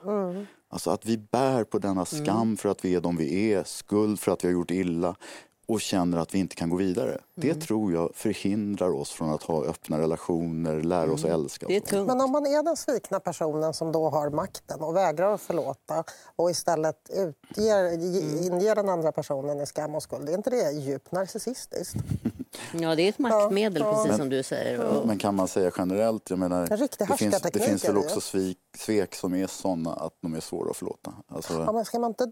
Alltså 0.70 0.92
att 0.92 1.06
vi 1.06 1.18
bär 1.18 1.64
på 1.64 1.80
denna 1.80 2.06
skam 2.06 2.58
för 2.58 2.70
att 2.70 2.86
vi 2.86 2.96
är 2.96 3.02
de 3.02 3.18
vi 3.18 3.52
är, 3.52 3.64
skuld 3.64 4.20
för 4.20 4.32
att 4.32 4.44
vi 4.44 4.48
har 4.48 4.54
gjort 4.54 4.72
illa 4.72 5.16
och 5.66 5.82
känner 5.82 6.18
att 6.18 6.36
vi 6.36 6.40
inte 6.40 6.56
kan 6.56 6.70
gå 6.70 6.76
vidare. 6.76 7.18
Det 7.36 7.56
tror 7.56 7.94
jag 7.94 8.12
förhindrar 8.16 8.90
oss 8.90 9.12
från 9.12 9.30
att 9.30 9.44
ha 9.44 9.64
öppna 9.66 9.98
relationer, 10.00 10.82
lära 10.82 11.12
oss 11.12 11.24
att 11.26 11.30
älska. 11.32 11.66
Det 11.68 11.76
är 11.76 11.80
tungt. 11.80 12.08
Men 12.08 12.22
om 12.22 12.32
man 12.32 12.46
är 12.46 12.64
den 12.64 12.78
svikna 12.78 13.20
personen 13.20 13.74
som 13.74 13.92
då 13.92 14.10
har 14.10 14.30
makten 14.30 14.82
och 14.82 14.96
vägrar 14.96 15.34
att 15.34 15.42
förlåta 15.42 16.04
och 16.36 16.52
istället 16.52 17.10
utger, 17.10 17.92
ge- 17.98 18.48
inger 18.48 18.76
den 18.76 18.90
andra 18.90 19.12
personen 19.12 19.62
i 19.62 19.66
skam 19.66 19.96
och 19.96 20.04
skuld, 20.04 20.30
är 20.30 20.34
inte 20.34 20.50
det 20.50 20.72
djupt 20.72 21.12
narcissistiskt? 21.12 21.96
Ja, 22.74 22.96
det 22.96 23.02
är 23.04 23.10
ett 23.10 23.20
maktmedel 23.20 23.82
Ja, 23.82 23.94
precis 23.94 24.08
Men- 24.10 24.18
som 24.18 24.30
du 24.30 24.44
säger. 24.44 24.80
Och, 24.82 25.08
Men 25.08 25.18
kan 25.18 25.36
man 25.36 25.48
säga 25.48 25.72
generellt, 25.78 26.30
jag 26.30 26.40
menar, 26.40 26.68
det, 26.68 27.18
finns, 27.18 27.42
det 27.42 27.60
finns 27.60 27.86
väl 27.86 27.98
också 27.98 28.22
svik, 28.22 28.58
svek 28.78 29.16
som 29.16 29.34
är 29.36 29.48
sådana 29.48 29.94
att 29.94 30.14
de 30.22 30.34
är 30.36 30.40
svåra 30.40 30.70
att 30.70 30.78
förlåta. 30.78 31.14
Alltså, 31.28 31.54
Ja, 31.54 31.72
men 31.72 31.86
ska 31.86 32.00
man 32.00 32.12
inte 32.12 32.32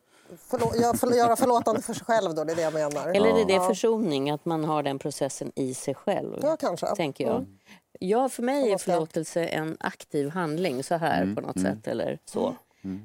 förlå- 0.50 1.16
göra 1.16 1.36
förlåtande 1.36 1.82
för 1.82 1.94
sig 1.94 2.06
själv 2.06 2.36
då? 2.36 2.44
Det 2.44 2.52
är 2.52 2.56
det 2.56 2.62
jag 2.62 2.74
menar. 2.74 3.16
Eller 3.30 3.42
är 3.42 3.46
det 3.46 3.54
Ja. 3.54 3.68
försoning, 3.68 4.30
att 4.30 4.46
man 4.46 4.64
har 4.64 4.84
den 4.84 5.00
processen 5.00 5.52
i 5.56 5.74
sig 5.74 5.96
själv? 5.96 6.40
Ja, 6.44 6.58
kanske. 6.60 6.96
Tänker 6.96 7.24
jag. 7.26 7.36
Mm. 7.36 7.58
Ja, 8.00 8.30
för 8.30 8.44
mig 8.44 8.72
är 8.72 8.78
förlåtelse 8.78 9.46
en 9.46 9.78
aktiv 9.80 10.30
handling, 10.30 10.84
så 10.84 10.96
här 10.96 11.22
Mm, 11.22 11.36
på 11.36 11.42
något 11.42 11.62
sätt. 11.62 11.88
eller 11.88 12.20
så. 12.26 12.56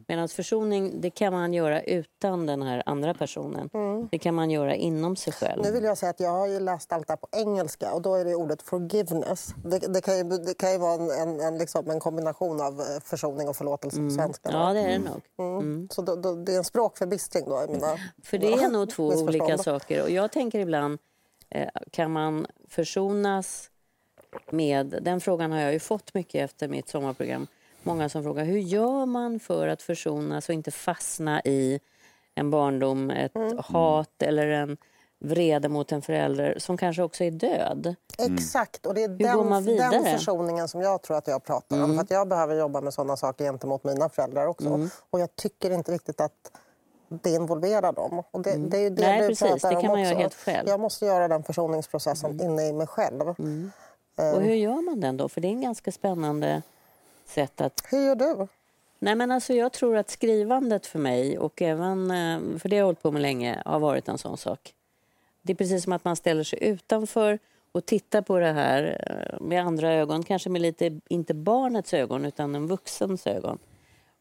Medan 0.08 0.28
försoning, 0.28 1.00
det 1.00 1.10
kan 1.10 1.32
man 1.32 1.54
göra 1.54 1.82
utan 1.82 2.46
den 2.46 2.62
här 2.62 2.82
andra 2.86 3.14
personen. 3.14 3.70
Det 4.10 4.18
kan 4.18 4.34
man 4.34 4.50
göra 4.50 4.74
inom 4.74 5.16
sig 5.16 5.32
själv. 5.32 5.62
Nu 5.62 5.72
vill 5.72 5.84
jag 5.84 5.98
säga 5.98 6.10
att 6.10 6.20
jag 6.20 6.30
har 6.30 6.46
ju 6.46 6.60
läst 6.60 6.92
allt 6.92 7.06
det 7.06 7.12
här 7.12 7.16
på 7.16 7.28
engelska 7.32 7.92
och 7.92 8.02
då 8.02 8.14
är 8.14 8.24
det 8.24 8.34
ordet 8.34 8.62
forgiveness. 8.62 9.54
Det, 9.64 9.78
det, 9.78 10.00
kan, 10.00 10.16
ju, 10.16 10.24
det 10.24 10.54
kan 10.54 10.72
ju 10.72 10.78
vara 10.78 10.94
en, 10.94 11.10
en, 11.10 11.40
en, 11.40 11.58
liksom 11.58 11.90
en 11.90 12.00
kombination 12.00 12.60
av 12.60 12.80
eh, 12.80 12.86
försoning 13.04 13.48
och 13.48 13.56
förlåtelse 13.56 13.96
på 13.96 14.10
svenska. 14.10 14.50
då. 14.50 14.58
Ja, 14.58 14.72
det 14.72 14.80
är 14.80 14.88
det 14.88 14.98
nog. 14.98 15.22
Mm. 15.38 15.88
Så 15.90 16.02
då, 16.02 16.16
då, 16.16 16.34
det 16.34 16.52
är 16.52 16.58
en 16.58 16.64
språkförbistring 16.64 17.44
då 17.48 17.64
i 17.64 17.72
mina 17.72 17.96
För 18.22 18.38
det 18.38 18.52
är 18.52 18.68
nog 18.68 18.90
två 18.90 19.06
olika 19.06 19.58
saker. 19.58 20.02
Och 20.02 20.10
jag 20.10 20.32
tänker 20.32 20.58
ibland, 20.58 20.98
eh, 21.50 21.68
kan 21.90 22.10
man 22.10 22.46
försonas 22.68 23.70
med, 24.50 24.98
den 25.02 25.20
frågan 25.20 25.52
har 25.52 25.60
jag 25.60 25.72
ju 25.72 25.78
fått 25.78 26.14
mycket 26.14 26.44
efter 26.44 26.68
mitt 26.68 26.88
sommarprogram. 26.88 27.46
Många 27.86 28.08
som 28.08 28.22
frågar 28.22 28.44
hur 28.44 28.58
gör 28.58 29.06
man 29.06 29.40
för 29.40 29.68
att 29.68 29.82
försonas 29.82 30.48
och 30.48 30.54
inte 30.54 30.70
fastna 30.70 31.40
i 31.44 31.80
en 32.34 32.50
barndom, 32.50 33.10
ett 33.10 33.36
Mm. 33.36 33.58
hat 33.64 34.22
eller 34.22 34.46
en 34.46 34.76
vrede 35.18 35.68
mot 35.68 35.92
en 35.92 36.02
förälder 36.02 36.54
som 36.58 36.76
kanske 36.76 37.02
också 37.02 37.24
är 37.24 37.30
död. 37.30 37.94
Exakt, 38.18 38.86
och 38.86 38.94
det 38.94 39.02
är 39.04 39.44
man 39.44 39.64
den, 39.64 39.90
den 39.90 40.04
försoningen 40.04 40.68
som 40.68 40.80
jag 40.80 41.02
tror 41.02 41.16
att 41.16 41.26
jag 41.28 41.44
pratar 41.44 41.82
om. 41.84 41.94
För 41.94 42.02
att 42.02 42.10
jag 42.10 42.28
behöver 42.28 42.54
jobba 42.54 42.80
med 42.80 42.94
sådana 42.94 43.16
saker 43.16 43.44
gentemot 43.44 43.84
mina 43.84 44.08
föräldrar 44.08 44.46
också. 44.46 44.88
Och 45.10 45.20
jag 45.20 45.36
tycker 45.36 45.70
inte 45.70 45.92
riktigt 45.92 46.20
att 46.20 46.52
det 47.08 47.30
involverar 47.30 47.92
dem. 47.92 48.22
Och 48.30 48.42
det, 48.42 48.56
det 48.56 48.76
är 48.78 48.80
ju 48.82 48.90
det 48.90 49.02
Nej, 49.02 49.20
du 49.20 49.28
precis. 49.28 49.48
pratar 49.48 49.70
Det 49.70 49.76
om 49.76 49.82
kan 49.82 49.90
man 49.90 50.00
göra 50.00 50.10
också. 50.12 50.20
helt 50.22 50.34
själv. 50.34 50.68
Jag 50.68 50.80
måste 50.80 51.06
göra 51.06 51.28
den 51.28 51.42
försoningsprocessen 51.42 52.40
inne 52.40 52.68
i 52.68 52.72
mig 52.72 52.86
själv. 52.86 53.28
Och 54.34 54.42
hur 54.42 54.54
gör 54.54 54.82
man 54.82 55.00
den 55.00 55.16
då? 55.16 55.28
För 55.28 55.40
det 55.40 55.48
är 55.48 55.52
en 55.52 55.60
ganska 55.60 55.92
spännande 55.92 56.62
sätt 57.28 57.60
att 57.60 57.82
Hur 57.90 58.06
gör 58.06 58.14
du? 58.14 58.46
Nej, 58.98 59.14
men 59.14 59.30
alltså 59.30 59.52
jag 59.52 59.72
tror 59.72 59.96
att 59.96 60.10
skrivandet 60.10 60.86
för 60.86 60.98
mig, 60.98 61.38
och 61.38 61.62
även 61.62 62.10
eh, 62.10 62.58
för 62.58 62.68
det 62.68 62.76
har 62.76 62.78
jag 62.78 62.84
hållit 62.84 63.02
på 63.02 63.10
med 63.10 63.22
länge, 63.22 63.62
har 63.64 63.78
varit 63.78 64.08
en 64.08 64.18
sån 64.18 64.36
sak. 64.36 64.74
Det 65.42 65.52
är 65.52 65.56
precis 65.56 65.84
som 65.84 65.92
att 65.92 66.04
man 66.04 66.16
ställer 66.16 66.44
sig 66.44 66.64
utanför 66.64 67.38
och 67.72 67.86
tittar 67.86 68.22
på 68.22 68.38
det 68.38 68.52
här 68.52 69.04
eh, 69.10 69.40
med 69.46 69.62
andra 69.62 69.92
ögon. 69.92 70.22
Kanske 70.22 70.50
med 70.50 70.62
lite, 70.62 71.00
inte 71.08 71.34
barnets 71.34 71.94
ögon, 71.94 72.24
utan 72.24 72.54
en 72.54 72.66
vuxens 72.66 73.26
ögon. 73.26 73.58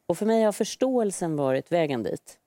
Och 0.06 0.18
för 0.18 0.26
mig 0.26 0.44
har 0.44 0.52
förståelsen 0.52 1.36
varit 1.36 1.72
vägen 1.72 2.04
dit. 2.04 2.40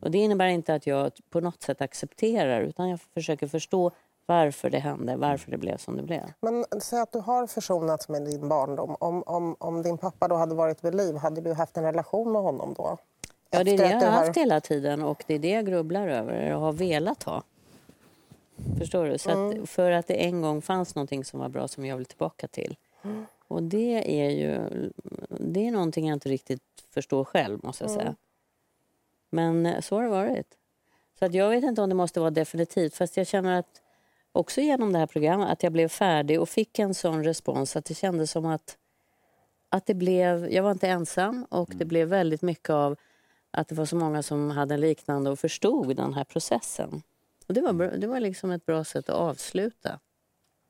Och 0.00 0.10
det 0.10 0.18
innebär 0.18 0.46
inte 0.46 0.74
att 0.74 0.86
jag 0.86 1.12
på 1.30 1.40
något 1.40 1.62
sätt 1.62 1.80
accepterar, 1.80 2.60
utan 2.60 2.88
jag 2.88 3.00
försöker 3.14 3.46
förstå 3.46 3.92
varför 4.28 4.70
det 4.70 4.78
hände, 4.78 5.16
varför 5.16 5.50
det 5.50 5.58
blev 5.58 5.76
som 5.76 5.96
det 5.96 6.02
blev. 6.02 6.32
Men 6.40 6.64
säg 6.80 7.00
att 7.00 7.12
du 7.12 7.18
har 7.18 7.46
försonats 7.46 8.08
med 8.08 8.24
din 8.24 8.48
barndom. 8.48 8.96
Om, 9.00 9.22
om, 9.22 9.56
om 9.58 9.82
din 9.82 9.98
pappa 9.98 10.28
då 10.28 10.34
hade 10.34 10.54
varit 10.54 10.84
vid 10.84 10.94
liv, 10.94 11.16
hade 11.16 11.40
du 11.40 11.52
haft 11.52 11.76
en 11.76 11.84
relation 11.84 12.32
med 12.32 12.42
honom 12.42 12.74
då? 12.76 12.96
Ja, 13.50 13.64
det 13.64 13.70
är 13.70 13.78
det 13.78 13.90
jag 13.90 14.00
har 14.00 14.06
haft 14.06 14.36
hela 14.36 14.60
tiden 14.60 15.02
och 15.02 15.24
det 15.26 15.34
är 15.34 15.38
det 15.38 15.50
jag 15.50 15.66
grubblar 15.66 16.08
över 16.08 16.54
och 16.54 16.60
har 16.60 16.72
velat 16.72 17.22
ha. 17.22 17.42
Förstår 18.78 19.04
du? 19.04 19.18
Så 19.18 19.30
att 19.30 19.68
för 19.68 19.90
att 19.90 20.06
det 20.06 20.24
en 20.24 20.42
gång 20.42 20.62
fanns 20.62 20.94
någonting 20.94 21.24
som 21.24 21.40
var 21.40 21.48
bra 21.48 21.68
som 21.68 21.86
jag 21.86 21.96
vill 21.96 22.06
tillbaka 22.06 22.48
till. 22.48 22.76
Och 23.48 23.62
det 23.62 24.22
är 24.22 24.30
ju 24.30 24.60
det 25.28 25.66
är 25.66 25.70
någonting 25.70 26.08
jag 26.08 26.16
inte 26.16 26.28
riktigt 26.28 26.62
förstår 26.90 27.24
själv, 27.24 27.58
måste 27.62 27.84
jag 27.84 27.90
säga. 27.90 28.14
Men 29.30 29.82
så 29.82 29.96
har 29.96 30.02
det 30.02 30.08
varit. 30.08 30.46
Så 31.18 31.24
att 31.24 31.34
jag 31.34 31.50
vet 31.50 31.64
inte 31.64 31.82
om 31.82 31.88
det 31.88 31.94
måste 31.94 32.20
vara 32.20 32.30
definitivt, 32.30 32.94
fast 32.94 33.16
jag 33.16 33.26
känner 33.26 33.58
att 33.58 33.82
också 34.38 34.60
genom 34.60 34.92
det 34.92 34.98
här 34.98 35.06
programmet 35.06 35.48
att 35.48 35.62
jag 35.62 35.72
blev 35.72 35.88
färdig 35.88 36.40
och 36.40 36.48
fick 36.48 36.78
en 36.78 36.94
sån 36.94 37.24
respons 37.24 37.76
att 37.76 37.84
det 37.84 37.94
kändes 37.94 38.30
som 38.30 38.46
att, 38.46 38.76
att 39.70 39.86
det 39.86 39.94
blev, 39.94 40.52
jag 40.52 40.62
var 40.62 40.70
inte 40.70 40.88
ensam 40.88 41.44
och 41.50 41.70
det 41.74 41.84
blev 41.84 42.08
väldigt 42.08 42.42
mycket 42.42 42.70
av 42.70 42.96
att 43.50 43.68
det 43.68 43.74
var 43.74 43.84
så 43.86 43.96
många 43.96 44.22
som 44.22 44.50
hade 44.50 44.74
en 44.74 44.80
liknande 44.80 45.30
och 45.30 45.38
förstod 45.38 45.96
den 45.96 46.14
här 46.14 46.24
processen. 46.24 47.02
Och 47.46 47.54
det 47.54 47.60
var, 47.60 47.72
bra- 47.72 47.90
det 47.96 48.06
var 48.06 48.20
liksom 48.20 48.50
ett 48.50 48.66
bra 48.66 48.84
sätt 48.84 49.08
att 49.08 49.16
avsluta. 49.16 50.00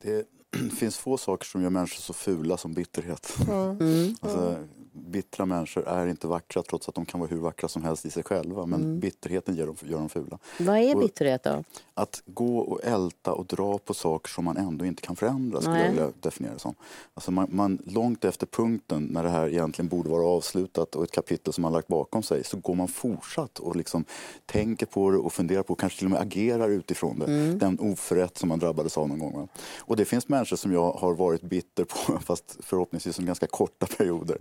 Det 0.03 0.25
finns 0.79 0.97
få 0.97 1.17
saker 1.17 1.45
som 1.45 1.61
gör 1.63 1.69
människor 1.69 2.01
så 2.01 2.13
fula 2.13 2.57
som 2.57 2.73
bitterhet. 2.73 3.35
Mm. 3.49 4.15
Alltså, 4.21 4.67
bittra 4.93 5.45
människor 5.45 5.87
är 5.87 6.07
inte 6.07 6.27
vackra 6.27 6.63
trots 6.63 6.89
att 6.89 6.95
de 6.95 7.05
kan 7.05 7.19
vara 7.19 7.29
hur 7.29 7.37
vackra 7.39 7.69
som 7.69 7.83
helst 7.83 8.05
i 8.05 8.11
sig 8.11 8.23
själva. 8.23 8.65
Men 8.65 8.81
Mm. 8.81 8.99
bitterheten 8.99 9.55
gör 9.55 9.65
dem, 9.67 9.75
gör 9.83 9.97
dem 9.97 10.09
fula. 10.09 10.39
Vad 10.59 10.77
är 10.77 10.95
Och- 10.95 11.01
bitterhet 11.01 11.43
då? 11.43 11.63
Att 11.99 12.21
gå 12.25 12.59
och 12.59 12.79
älta 12.83 13.33
och 13.33 13.45
dra 13.45 13.77
på 13.77 13.93
saker 13.93 14.29
som 14.29 14.45
man 14.45 14.57
ändå 14.57 14.85
inte 14.85 15.01
kan 15.01 15.15
förändra 15.15 15.61
skulle 15.61 15.75
Nej. 15.75 15.85
jag 15.85 15.91
vilja 15.91 16.11
definiera 16.19 16.53
det 16.53 16.59
som. 16.59 16.75
Alltså 17.13 17.31
man, 17.31 17.47
man, 17.51 17.79
långt 17.85 18.25
efter 18.25 18.45
punkten 18.45 19.03
när 19.03 19.23
det 19.23 19.29
här 19.29 19.47
egentligen 19.47 19.89
borde 19.89 20.09
vara 20.09 20.25
avslutat 20.25 20.95
och 20.95 21.03
ett 21.03 21.11
kapitel 21.11 21.53
som 21.53 21.61
man 21.61 21.73
lagt 21.73 21.87
bakom 21.87 22.23
sig 22.23 22.43
så 22.43 22.57
går 22.57 22.75
man 22.75 22.87
fortsatt 22.87 23.59
och 23.59 23.75
liksom 23.75 24.05
tänker 24.45 24.85
på 24.85 25.11
det 25.11 25.17
och 25.17 25.33
funderar 25.33 25.63
på, 25.63 25.75
kanske 25.75 25.97
till 25.97 26.07
och 26.07 26.11
med 26.11 26.21
agerar 26.21 26.69
utifrån 26.69 27.19
det. 27.19 27.25
Mm. 27.25 27.57
Den 27.59 27.79
oförrätt 27.79 28.37
som 28.37 28.49
man 28.49 28.59
drabbades 28.59 28.97
av 28.97 29.07
någon 29.07 29.19
gång. 29.19 29.33
Va? 29.33 29.47
Och 29.79 29.95
det 29.95 30.05
finns 30.05 30.27
människor 30.27 30.55
som 30.57 30.73
jag 30.73 30.91
har 30.91 31.13
varit 31.13 31.41
bitter 31.41 31.83
på, 31.83 32.19
fast 32.25 32.57
förhoppningsvis 32.59 33.15
som 33.15 33.25
ganska 33.25 33.47
korta 33.47 33.85
perioder 33.97 34.37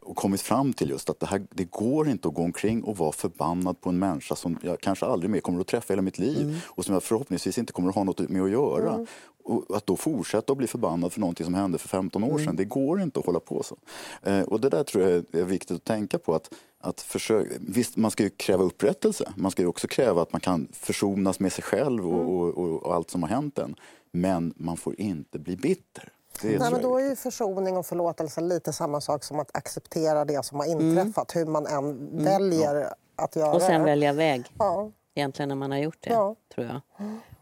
och 0.00 0.16
kommit 0.16 0.40
fram 0.40 0.72
till 0.72 0.90
just 0.90 1.10
att 1.10 1.20
det, 1.20 1.26
här, 1.26 1.46
det 1.50 1.64
går 1.64 2.08
inte 2.08 2.28
att 2.28 2.34
gå 2.34 2.42
omkring 2.42 2.82
och 2.84 2.96
vara 2.96 3.12
förbannad 3.12 3.80
på 3.80 3.88
en 3.88 3.98
människa 3.98 4.36
som 4.36 4.58
jag 4.62 4.80
kanske 4.80 5.06
aldrig 5.06 5.30
mer 5.30 5.40
kommer 5.40 5.60
att 5.60 5.66
träffa 5.66 5.92
i 5.92 5.94
hela 5.94 6.02
mitt 6.02 6.18
liv 6.18 6.40
Mm. 6.40 6.56
och 6.66 6.84
som 6.84 6.92
jag 6.92 6.99
förhoppningsvis 7.00 7.58
inte 7.58 7.72
kommer 7.72 7.88
att 7.88 7.94
ha 7.94 8.04
något 8.04 8.28
med 8.28 8.42
att 8.42 8.50
göra. 8.50 9.06
Och 9.44 9.76
att 9.76 9.86
då 9.86 9.96
fortsätta 9.96 10.52
att 10.52 10.58
bli 10.58 10.66
förbannad 10.66 11.12
för 11.12 11.20
någonting 11.20 11.44
som 11.44 11.54
hände 11.54 11.78
för 11.78 11.88
15 11.88 12.24
år 12.24 12.38
sedan, 12.38 12.56
det 12.56 12.64
går 12.64 13.02
inte 13.02 13.20
att 13.20 13.26
hålla 13.26 13.40
på 13.40 13.62
så. 13.62 13.76
Eh, 14.22 14.42
och 14.42 14.60
det 14.60 14.68
där 14.68 14.84
tror 14.84 15.04
jag 15.04 15.24
är 15.32 15.44
viktigt 15.44 15.76
att 15.76 15.84
tänka 15.84 16.18
på. 16.18 16.34
att 16.34 16.50
att 16.82 17.00
försöka, 17.00 17.54
visst, 17.60 17.96
man 17.96 18.10
ska 18.10 18.22
ju 18.22 18.30
kräva 18.30 18.64
upprättelse. 18.64 19.32
Man 19.36 19.50
ska 19.50 19.62
ju 19.62 19.68
också 19.68 19.88
kräva 19.88 20.22
att 20.22 20.32
man 20.32 20.40
kan 20.40 20.68
försonas 20.72 21.40
med 21.40 21.52
sig 21.52 21.64
själv 21.64 22.08
och, 22.08 22.34
och, 22.34 22.58
och, 22.58 22.82
och 22.82 22.94
allt 22.94 23.10
som 23.10 23.22
har 23.22 23.30
hänt 23.30 23.58
en. 23.58 23.74
Men 24.12 24.54
man 24.56 24.76
får 24.76 25.00
inte 25.00 25.38
bli 25.38 25.56
bitter. 25.56 26.12
Nej, 26.42 26.58
men 26.58 26.82
då 26.82 26.98
är 26.98 27.08
ju 27.08 27.16
försoning 27.16 27.76
och 27.76 27.86
förlåtelse 27.86 28.40
lite 28.40 28.72
samma 28.72 29.00
sak 29.00 29.24
som 29.24 29.40
att 29.40 29.56
acceptera 29.56 30.24
det 30.24 30.44
som 30.44 30.58
har 30.58 30.66
inträffat, 30.66 31.36
hur 31.36 31.46
man 31.46 31.66
än 31.66 32.08
väljer 32.24 32.94
att 33.16 33.36
göra 33.36 33.52
Och 33.52 33.62
sen 33.62 33.84
välja 33.84 34.12
väg, 34.12 34.44
Ja. 34.58 34.90
Egentligen, 35.14 35.48
när 35.48 35.56
man 35.56 35.70
har 35.70 35.78
gjort 35.78 35.98
det. 36.00 36.10
Ja. 36.10 36.36
tror 36.54 36.66
jag. 36.66 36.80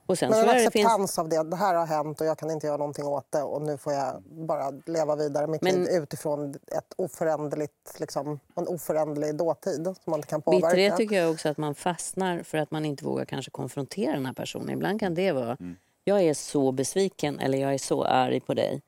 Och 0.07 0.19
sen 0.19 0.31
Men 0.31 0.39
en 0.39 0.47
jag 0.47 0.55
det 0.57 0.61
finns... 0.61 0.87
acceptans 0.87 1.19
av 1.19 1.29
det. 1.29 1.43
Det 1.43 1.57
här 1.57 1.75
har 1.75 1.87
hänt 1.87 2.21
och 2.21 2.27
jag 2.27 2.39
kan 2.39 2.51
inte 2.51 2.67
göra 2.67 2.77
någonting 2.77 3.07
åt 3.07 3.27
det 3.33 3.43
och 3.43 3.63
nu 3.63 3.77
får 3.79 3.93
jag 3.93 4.23
bara 4.23 4.71
leva 4.87 5.17
vidare 5.17 5.47
mitt 5.47 5.63
Men- 5.63 5.75
liv 5.85 6.03
utifrån 6.03 6.55
ett 6.55 6.93
oföränderligt, 6.97 8.01
liksom, 8.01 8.41
en 8.57 8.69
oföränderlig 8.69 9.37
dåtid 9.37 9.85
som 9.85 9.95
man 10.05 10.19
inte 10.19 10.29
kan 10.29 10.43
påverka. 10.43 10.67
Bitterhet 10.67 10.97
tycker 10.97 11.17
jag 11.17 11.31
också 11.31 11.49
att 11.49 11.59
man 11.59 11.75
fastnar 11.75 12.43
för 12.43 12.59
att 12.59 12.71
man 12.71 12.85
inte 12.85 13.05
vågar 13.05 13.25
kanske 13.25 13.51
konfrontera 13.51 14.13
den 14.13 14.27
här 14.27 14.33
personen. 14.33 14.71
Ibland 14.71 15.01
kan 15.01 15.15
det 15.15 15.33
vara, 15.33 15.57
jag 16.05 16.23
är 16.23 16.35
så 16.35 16.73
besviken 16.73 17.39
eller 17.41 17.59
jag 17.59 17.75
är 17.75 17.79
så 17.79 18.05
arg 18.05 18.41
på 18.41 18.55
dig. 18.55 18.83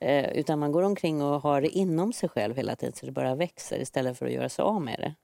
Eh, 0.00 0.30
utan 0.32 0.58
man 0.58 0.72
går 0.72 0.82
omkring 0.82 1.22
och 1.22 1.42
har 1.42 1.60
det 1.60 1.68
inom 1.68 2.12
sig 2.12 2.28
själv 2.28 2.56
hela 2.56 2.76
tiden 2.76 2.94
så 2.96 3.06
det 3.06 3.12
bara 3.12 3.34
växer 3.34 3.78
istället 3.80 4.18
för 4.18 4.26
att 4.26 4.32
göra 4.32 4.48
sig 4.48 4.62
av 4.62 4.82
med 4.82 4.98
det. 4.98 5.14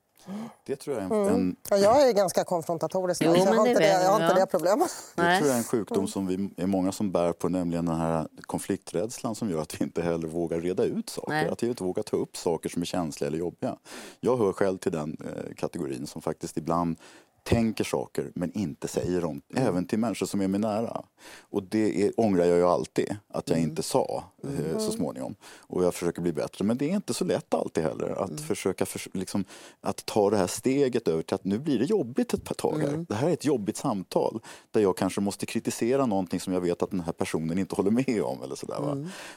Det 0.67 0.77
tror 0.77 0.97
jag 0.97 1.12
är 1.12 1.15
en, 1.15 1.35
en, 1.35 1.57
Ja, 1.71 1.77
jag 1.77 2.09
är 2.09 2.12
ganska 2.12 2.45
konfrontatorisk, 2.45 3.23
Jo, 3.25 3.35
så 3.35 3.39
jag 3.39 3.47
har 3.47 3.65
det 3.65 3.71
inte 3.71 3.81
det, 3.83 4.03
jag 4.03 4.11
har 4.11 4.23
inte 4.23 4.35
ja. 4.39 4.41
det 4.41 4.47
problemet. 4.47 4.91
det 5.15 5.23
Nej. 5.23 5.39
tror 5.39 5.49
jag 5.49 5.55
är 5.55 5.59
en 5.59 5.65
sjukdom 5.65 6.09
som 6.09 6.27
vi 6.27 6.51
är 6.57 6.67
många 6.67 6.93
som 6.93 7.12
bär 7.12 7.33
på, 7.33 7.49
nämligen 7.49 7.87
den 7.87 7.97
här 7.97 8.29
konflikträdslan 8.41 9.35
som 9.35 9.51
gör 9.51 9.62
att 9.62 9.81
vi 9.81 9.85
inte 9.85 10.03
heller 10.03 10.29
vågar 10.29 10.61
reda 10.61 10.85
ut 10.85 11.11
saker. 11.11 11.33
Nej. 11.33 11.49
Att 11.49 11.62
vi 11.62 11.69
inte 11.69 11.85
vågar 11.85 12.03
ta 12.03 12.17
upp 12.17 12.37
saker 12.37 12.69
som 12.69 12.83
är 12.83 12.87
känsliga 12.87 13.29
eller 13.29 13.39
jobbiga. 13.39 13.77
Jag 14.21 14.37
hör 14.37 14.53
själv 14.53 14.79
till 14.79 14.93
den 14.93 15.17
eh, 15.25 15.55
kategorin 15.55 16.07
som 16.07 16.23
faktiskt 16.23 16.57
ibland 16.57 16.97
tänker 17.46 17.85
saker 17.85 18.32
men 18.35 18.52
inte 18.52 18.88
säger 18.88 19.20
dem, 19.20 19.42
även 19.54 19.87
till 19.87 19.98
människor 19.98 20.26
som 20.26 20.40
är 20.40 20.48
mig 20.48 20.61
nära. 20.61 21.02
Och 21.40 21.62
det 21.62 22.02
är, 22.06 22.12
ångrar 22.20 22.44
jag 22.44 22.56
ju 22.59 22.64
alltid 22.64 23.16
att 23.28 23.50
jag 23.50 23.59
inte 23.59 23.82
sa 23.82 24.24
eh, 24.44 24.78
så 24.78 24.92
småningom. 24.92 25.35
Och 25.59 25.85
jag 25.85 25.94
försöker 25.94 26.22
bli 26.22 26.32
bättre. 26.32 26.64
Men 26.64 26.76
det 26.76 26.90
är 26.90 26.94
inte 26.94 27.14
så 27.14 27.24
lätt 27.24 27.54
alltid 27.54 27.85
heller 27.85 28.09
att 28.24 28.40
försöka 28.40 28.87
förs- 28.87 29.09
liksom, 29.14 29.44
att 29.80 30.06
ta 30.06 30.30
det 30.30 30.37
här 30.37 30.46
steget 30.46 31.09
över 31.09 31.22
till 31.22 31.35
att 31.35 31.44
nu 31.44 31.59
blir 31.59 31.78
det 31.78 31.85
jobbigt 31.85 32.35
ett 32.35 32.56
tag 32.56 32.78
här. 32.80 33.04
Det 33.09 33.14
här 33.14 33.28
är 33.28 33.32
ett 33.32 33.44
jobbigt 33.44 33.76
samtal 33.76 34.40
där 34.70 34.80
jag 34.80 34.96
kanske 34.96 35.20
måste 35.20 35.46
kritisera 35.46 36.06
någonting 36.06 36.40
som 36.40 36.52
jag 36.52 36.61
vet 36.61 36.82
att 36.82 36.90
den 36.90 37.00
här 37.00 37.12
personen 37.12 37.59
inte 37.59 37.74
håller 37.74 37.90
med 37.90 38.22
om. 38.22 38.42
Eller 38.42 38.54
sådär, 38.54 38.80
va? 38.80 38.92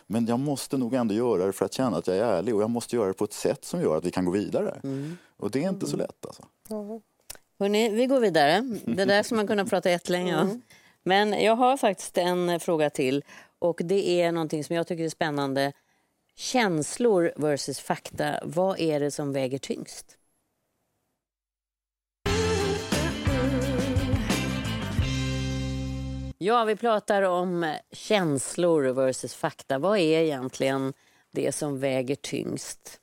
Men 0.07 0.25
jag 0.25 0.39
måste 0.39 0.77
nog 0.77 0.93
ändå 0.93 1.13
göra 1.13 1.45
det 1.45 1.53
för 1.53 1.65
att 1.65 1.73
känna 1.73 1.97
att 1.97 2.07
jag 2.07 2.17
är 2.17 2.23
ärlig 2.23 2.55
och 2.55 2.61
jag 2.61 2.69
måste 2.69 2.95
göra 2.95 3.07
det 3.07 3.13
på 3.13 3.23
ett 3.23 3.33
sätt 3.33 3.65
som 3.65 3.81
gör 3.81 3.97
att 3.97 4.05
vi 4.05 4.11
kan 4.11 4.25
gå 4.25 4.31
vidare. 4.31 4.79
Och 5.37 5.51
det 5.51 5.63
är 5.63 5.69
inte 5.69 5.85
så 5.87 5.97
lätt 5.97 6.25
alltså. 6.25 6.43
Hörrni, 7.59 7.89
vi 7.89 8.05
går 8.05 8.19
vidare. 8.19 8.61
Det 8.85 9.05
där 9.05 9.23
ska 9.23 9.35
man 9.35 9.47
kunna 9.47 9.65
prata 9.65 9.89
jättelänge 9.89 10.37
om. 10.41 10.61
Men 11.03 11.43
jag 11.43 11.55
har 11.55 11.77
faktiskt 11.77 12.17
en 12.17 12.59
fråga 12.59 12.89
till. 12.89 13.23
Och 13.59 13.81
Det 13.83 14.21
är 14.21 14.31
någonting 14.31 14.63
som 14.63 14.75
jag 14.75 14.87
tycker 14.87 15.03
är 15.03 15.09
spännande. 15.09 15.73
Känslor 16.35 17.33
versus 17.35 17.79
fakta. 17.79 18.39
Vad 18.43 18.79
är 18.79 18.99
det 18.99 19.11
som 19.11 19.33
väger 19.33 19.57
tyngst? 19.57 20.17
Ja, 26.37 26.63
vi 26.63 26.75
pratar 26.75 27.21
om 27.21 27.75
känslor 27.91 28.83
versus 28.83 29.35
fakta. 29.35 29.79
Vad 29.79 29.97
är 29.97 30.19
egentligen 30.21 30.93
det 31.31 31.51
som 31.51 31.79
väger 31.79 32.15
tyngst? 32.15 33.01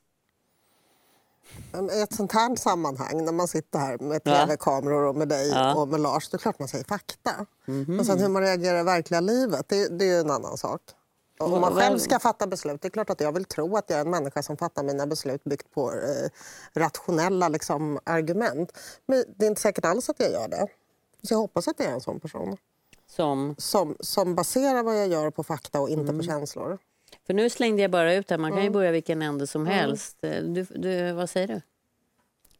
I 1.92 2.00
ett 2.02 2.14
sånt 2.14 2.32
här 2.32 2.56
sammanhang, 2.56 3.24
när 3.24 3.32
man 3.32 3.48
sitter 3.48 3.78
här 3.78 3.98
med 3.98 4.24
tv-kameror 4.24 5.02
och 5.04 5.16
med 5.16 5.28
dig 5.28 5.48
Ja. 5.50 5.74
Och 5.74 5.88
med 5.88 6.00
Lars, 6.00 6.28
det 6.30 6.36
är 6.36 6.38
klart 6.38 6.58
man 6.58 6.68
säger 6.68 6.84
fakta. 6.84 7.46
Men 7.64 8.04
sen 8.04 8.18
hur 8.18 8.28
man 8.28 8.42
reagerar 8.42 8.80
i 8.80 8.82
verkliga 8.82 9.20
livet, 9.20 9.68
det, 9.68 9.98
det 9.98 10.04
är 10.04 10.08
ju 10.08 10.20
en 10.20 10.30
annan 10.30 10.56
sak. 10.56 10.80
Och 11.40 11.52
Om 11.52 11.60
man 11.60 11.74
själv 11.74 11.98
ska 11.98 12.18
fatta 12.18 12.46
beslut, 12.46 12.82
det 12.82 12.88
är 12.88 12.90
klart 12.90 13.10
att 13.10 13.20
jag 13.20 13.32
vill 13.32 13.44
tro 13.44 13.76
att 13.76 13.90
jag 13.90 13.96
är 13.96 14.04
en 14.04 14.10
människa 14.10 14.42
som 14.42 14.56
fattar 14.56 14.82
mina 14.82 15.06
beslut 15.06 15.44
byggt 15.44 15.70
på 15.74 15.92
eh, 15.92 16.28
rationella 16.74 17.48
liksom, 17.48 17.98
argument. 18.04 18.72
Men 19.06 19.24
det 19.36 19.44
är 19.46 19.48
inte 19.48 19.60
säkert 19.60 19.84
alls 19.84 20.08
att 20.08 20.20
jag 20.20 20.30
gör 20.30 20.48
det. 20.48 20.66
Så 21.22 21.34
jag 21.34 21.38
hoppas 21.38 21.68
att 21.68 21.74
jag 21.80 21.88
är 21.88 21.92
en 21.92 22.00
sån 22.00 22.20
person. 22.20 22.56
Som, 23.06 23.54
som, 23.58 23.96
som 24.00 24.34
baserar 24.34 24.82
vad 24.82 24.98
jag 25.00 25.08
gör 25.08 25.30
på 25.30 25.42
fakta 25.44 25.80
och 25.80 25.88
inte 25.88 26.02
Mm. 26.02 26.18
på 26.18 26.22
känslor. 26.24 26.78
För 27.26 27.34
nu 27.34 27.50
slängde 27.50 27.82
jag 27.82 27.90
bara 27.90 28.14
ut 28.14 28.28
det. 28.28 28.38
Man 28.38 28.50
kan 28.50 28.58
Mm. 28.58 28.64
ju 28.64 28.70
börja 28.70 28.90
vilken 28.90 29.22
ände 29.22 29.46
som 29.46 29.66
helst. 29.66 30.16
Eh, 30.24 30.42
Du, 30.42 30.66
du, 30.74 31.12
vad 31.12 31.30
säger 31.30 31.48
du? 31.48 31.60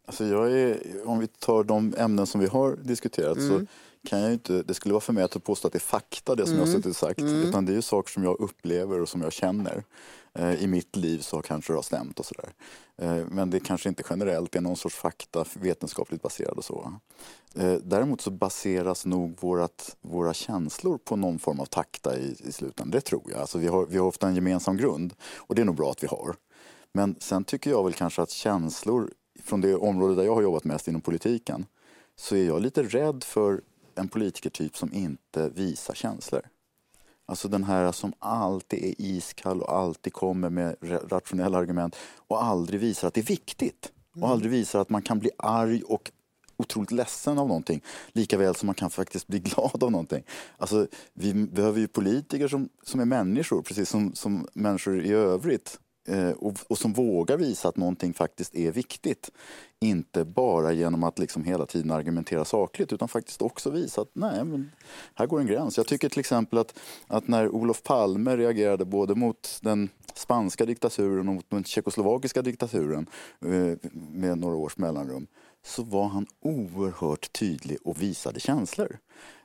Alltså 0.05 0.24
jag 0.24 0.52
är, 0.52 0.79
om 1.09 1.18
vi 1.18 1.26
tar 1.26 1.64
de 1.64 1.94
ämnen 1.98 2.26
som 2.26 2.40
vi 2.40 2.46
har 2.46 2.76
diskuterat 2.76 3.37
Mm. 3.38 3.48
så 3.61 3.66
kan 4.07 4.21
jag 4.21 4.33
inte, 4.33 4.62
det 4.62 4.75
skulle 4.75 4.92
vara 4.92 5.01
för 5.01 5.12
mig 5.12 5.25
att 5.25 5.45
påstå 5.45 5.66
att 5.66 5.73
det 5.73 5.77
är 5.79 5.81
fakta 5.81 6.35
det 6.35 6.47
som 6.47 6.55
jag 6.57 6.69
Mm. 6.69 6.77
suttit 6.77 6.90
och 6.90 6.97
sagt. 6.97 7.21
Utan 7.23 7.64
det 7.66 7.73
är 7.73 7.77
ju 7.77 7.83
saker 7.83 8.12
som 8.12 8.25
jag 8.25 8.40
upplever 8.40 9.01
och 9.01 9.09
som 9.09 9.23
jag 9.23 9.33
känner. 9.33 9.85
Eh, 10.35 10.62
I 10.62 10.66
mitt 10.66 10.97
liv 10.97 11.19
så 11.19 11.42
kanske 11.42 11.73
det 11.73 11.77
har 11.77 11.83
stämt 11.83 12.19
och 12.21 12.27
sådär. 12.27 12.53
Eh, 12.97 13.25
men 13.31 13.51
det 13.51 13.61
kanske 13.61 13.88
inte 13.88 14.03
generellt 14.11 14.57
är 14.57 14.61
någon 14.61 14.77
sorts 14.77 14.97
fakta 14.97 15.45
vetenskapligt 15.55 16.23
baserad 16.23 16.59
och 16.59 16.64
så. 16.64 16.92
Eh, 17.55 17.75
däremot 17.75 18.21
så 18.21 18.31
baseras 18.31 19.07
nog 19.07 19.40
vårat, 19.40 19.97
våra 20.01 20.35
känslor 20.35 20.99
på 20.99 21.16
någon 21.16 21.38
form 21.38 21.61
av 21.61 21.66
takta 21.66 22.19
i, 22.19 22.37
i 22.45 22.53
slutändan. 22.53 22.90
Det 22.90 23.01
tror 23.01 23.23
jag. 23.31 23.40
Alltså 23.40 23.59
vi, 23.59 23.66
har, 23.66 23.87
vi 23.87 23.99
har 23.99 24.07
ofta 24.07 24.29
en 24.29 24.35
gemensam 24.35 24.77
grund 24.77 25.14
och 25.37 25.55
det 25.55 25.62
är 25.62 25.66
nog 25.66 25.77
bra 25.77 25.90
att 25.90 26.03
vi 26.03 26.07
har. 26.07 26.37
Men 26.92 27.16
sen 27.21 27.45
tycker 27.45 27.71
jag 27.71 27.85
väl 27.85 27.92
kanske 27.92 28.23
att 28.23 28.31
känslor 28.31 29.11
från 29.45 29.61
det 29.61 29.75
område 29.75 30.14
där 30.14 30.23
jag 30.25 30.35
har 30.35 30.42
jobbat 30.42 30.64
mest 30.64 30.88
inom 30.88 31.01
politiken 31.01 31.66
så 32.16 32.37
är 32.37 32.47
jag 32.47 32.62
lite 32.62 32.83
rädd 32.83 33.25
för 33.25 33.61
en 33.98 34.09
politikertyp 34.09 34.76
som 34.76 34.92
inte 34.92 35.48
visar 35.48 35.94
känslor. 35.94 36.42
Alltså 37.28 37.48
den 37.48 37.64
här 37.64 37.92
som 37.92 38.12
alltid 38.18 38.85
är 38.85 38.94
iskall 38.98 39.62
och 39.62 39.76
alltid 39.76 40.12
kommer 40.12 40.50
med 40.50 40.76
ra- 40.80 41.09
rationella 41.09 41.59
argument 41.59 41.96
och 42.16 42.44
aldrig 42.44 42.80
visar 42.80 43.09
att 43.09 43.14
det 43.14 43.20
är 43.20 43.24
viktigt. 43.24 43.92
Och 44.20 44.28
aldrig 44.28 44.52
visar 44.52 44.80
att 44.80 44.90
man 44.90 45.02
kan 45.02 45.18
bli 45.18 45.30
arg 45.38 45.82
och 45.82 46.11
otroligt 46.56 46.90
ledsen 46.90 47.38
av 47.38 47.48
någonting. 47.48 47.82
Lika 48.12 48.38
väl 48.38 48.54
som 48.54 48.66
man 48.66 48.74
kan 48.74 48.90
faktiskt 48.90 49.26
bli 49.26 49.38
glad 49.54 49.82
av 49.82 49.90
någonting. 49.90 50.24
Alltså, 50.59 50.87
vi 51.14 51.35
behöver 51.35 51.80
ju 51.80 51.88
politiker 51.88 52.48
som, 52.48 52.68
som 52.82 53.00
är 53.00 53.04
människor, 53.04 53.62
precis 53.62 53.88
som, 53.88 54.14
som 54.14 54.48
människor 54.52 55.00
i 55.00 55.12
övrigt. 55.12 55.80
Eh, 56.07 56.31
och, 56.31 56.55
och 56.69 56.79
som 56.79 56.92
vågar 56.92 57.37
visa 57.37 57.69
att 57.69 57.77
någonting 57.77 58.14
faktiskt 58.14 58.55
är 58.55 58.73
viktigt. 58.73 59.31
Inte 59.81 60.25
bara 60.25 60.73
genom 60.73 61.05
att 61.05 61.19
liksom 61.19 61.45
hela 61.45 61.66
tiden 61.66 61.90
argumentera 61.90 62.45
sakligt 62.45 62.92
utan 62.92 63.09
faktiskt 63.09 63.42
också 63.42 63.71
visa 63.71 64.01
att 64.01 64.11
nej, 64.12 64.45
men 64.45 64.71
här 65.14 65.27
går 65.27 65.40
en 65.40 65.47
gräns. 65.47 65.77
Jag 65.77 65.87
tycker 65.87 66.09
till 66.09 66.21
exempel 66.21 66.59
att, 66.59 66.79
att 67.07 67.29
när 67.29 67.49
Olof 67.49 67.83
Palme 67.83 68.37
reagerade 68.37 68.85
både 68.85 69.14
mot 69.14 69.59
den 69.62 69.88
spanska 70.14 70.66
diktaturen 70.66 71.29
och 71.29 71.35
mot 71.35 71.51
den 71.51 71.64
tjeckoslovakiska 71.64 72.42
diktaturen 72.42 73.07
eh, 73.45 73.90
med 73.92 74.38
några 74.38 74.57
års 74.57 74.77
mellanrum 74.77 75.27
så 75.66 75.83
var 75.83 76.09
han 76.09 76.27
oerhört 76.40 77.33
tydlig 77.33 77.79
och 77.85 78.03
visade 78.03 78.40
känslor. 78.40 78.99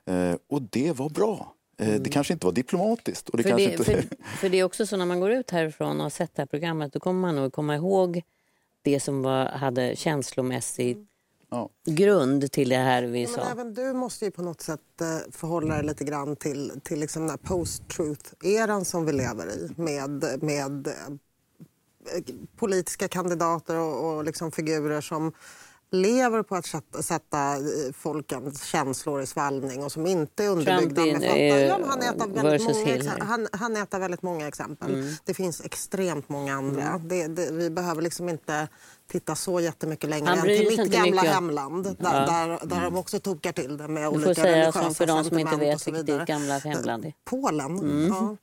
Eh, 0.06 0.36
och 0.48 0.62
det 0.62 0.92
var 0.92 1.10
bra. 1.10 1.54
Eh, 1.78 2.00
Det 2.00 2.10
kanske 2.10 2.32
inte 2.32 2.46
var 2.46 2.52
diplomatiskt. 2.52 3.28
Och 3.28 3.36
det 3.36 3.42
För 3.42 3.50
kanske 3.50 3.66
det, 3.68 3.72
inte... 3.72 3.84
för, 3.84 4.04
för 4.40 4.48
det 4.48 4.58
är 4.60 4.64
också 4.64 4.86
så 4.86 4.96
när 4.96 5.06
man 5.06 5.20
går 5.20 5.30
ut 5.30 5.50
härifrån 5.50 5.96
och 5.96 6.02
har 6.02 6.10
sett 6.10 6.34
det 6.34 6.42
här 6.42 6.46
programmet 6.46 6.92
då 6.92 7.00
kommer 7.00 7.20
man 7.20 7.36
nog 7.36 7.52
komma 7.52 7.74
ihåg 7.76 8.22
det 8.82 9.00
som 9.00 9.22
var, 9.22 9.46
hade 9.46 9.96
känslomässig 9.96 11.06
Ja. 11.54 11.68
grund 11.84 12.52
till 12.52 12.68
det 12.68 12.76
här 12.76 13.02
vi 13.02 13.24
Men 13.26 13.34
sa. 13.34 13.50
även 13.52 13.74
du 13.74 13.92
måste 13.92 14.24
ju 14.24 14.30
på 14.30 14.42
något 14.42 14.60
sätt 14.60 14.80
eh, 15.00 15.30
förhålla 15.32 15.74
dig 15.74 15.84
lite 15.84 16.04
grann 16.04 16.36
till, 16.36 16.72
till 16.82 17.00
liksom 17.00 17.22
den 17.22 17.30
här 17.30 17.36
post-truth-eran 17.36 18.84
som 18.84 19.06
vi 19.06 19.12
lever 19.12 19.46
i 19.46 19.70
med, 19.76 20.24
med 20.42 20.86
eh, 20.86 20.92
politiska 22.56 23.08
kandidater 23.08 23.76
och, 23.78 24.16
och 24.16 24.24
liksom 24.24 24.52
figurer 24.52 25.00
som 25.00 25.32
lever 25.92 26.42
på 26.42 26.56
att 26.56 26.66
sätta, 26.66 27.02
sätta 27.02 27.52
eh, 27.56 27.92
folkens 27.98 28.64
känslor 28.64 29.22
i 29.22 29.26
svallning 29.26 29.84
och 29.84 29.92
som 29.92 30.06
inte 30.06 30.44
är 30.44 30.48
underbyggda 30.48 31.02
med 31.02 31.12
fakta. 31.12 31.36
eh, 31.36 31.66
Ja, 31.66 31.78
men 31.78 31.88
han, 31.88 32.02
äter 32.02 32.26
väldigt 32.26 32.62
många, 32.74 33.24
han, 33.24 33.48
han 33.52 33.76
äter 33.76 33.98
väldigt 33.98 34.22
många 34.22 34.48
exempel. 34.48 35.16
Det 35.24 35.34
finns 35.34 35.64
extremt 35.64 36.28
många 36.28 36.54
andra. 36.54 37.00
Det, 37.04 37.26
det, 37.26 37.50
vi 37.52 37.70
behöver 37.70 38.02
liksom 38.02 38.28
inte 38.28 38.68
titta 39.10 39.34
så 39.34 39.60
jättemycket 39.60 40.10
längre 40.10 40.32
än 40.32 40.42
till 40.42 40.68
mitt 40.78 40.92
gamla 40.92 41.10
mycket 41.22 41.34
hemland 41.34 41.84
där, 41.84 42.12
där, 42.26 42.66
där 42.66 42.80
de 42.84 42.96
också 42.96 43.20
tokar 43.20 43.52
till 43.52 43.76
det 43.76 43.88
med 43.88 44.02
Du 44.02 44.06
olika 44.08 44.28
får 44.28 44.34
säga 44.34 44.52
religiösa 44.52 44.82
som 44.82 44.94
för 44.94 45.06
de 45.06 45.24
som 45.24 45.38
inte 45.38 45.56
vet 45.56 45.86
vilket 45.86 46.06
ditt 46.06 46.26
gamla 46.26 46.58
hemland 46.58 47.04
är. 47.04 47.12
Polen. 47.24 48.08
Ja. 48.10 48.36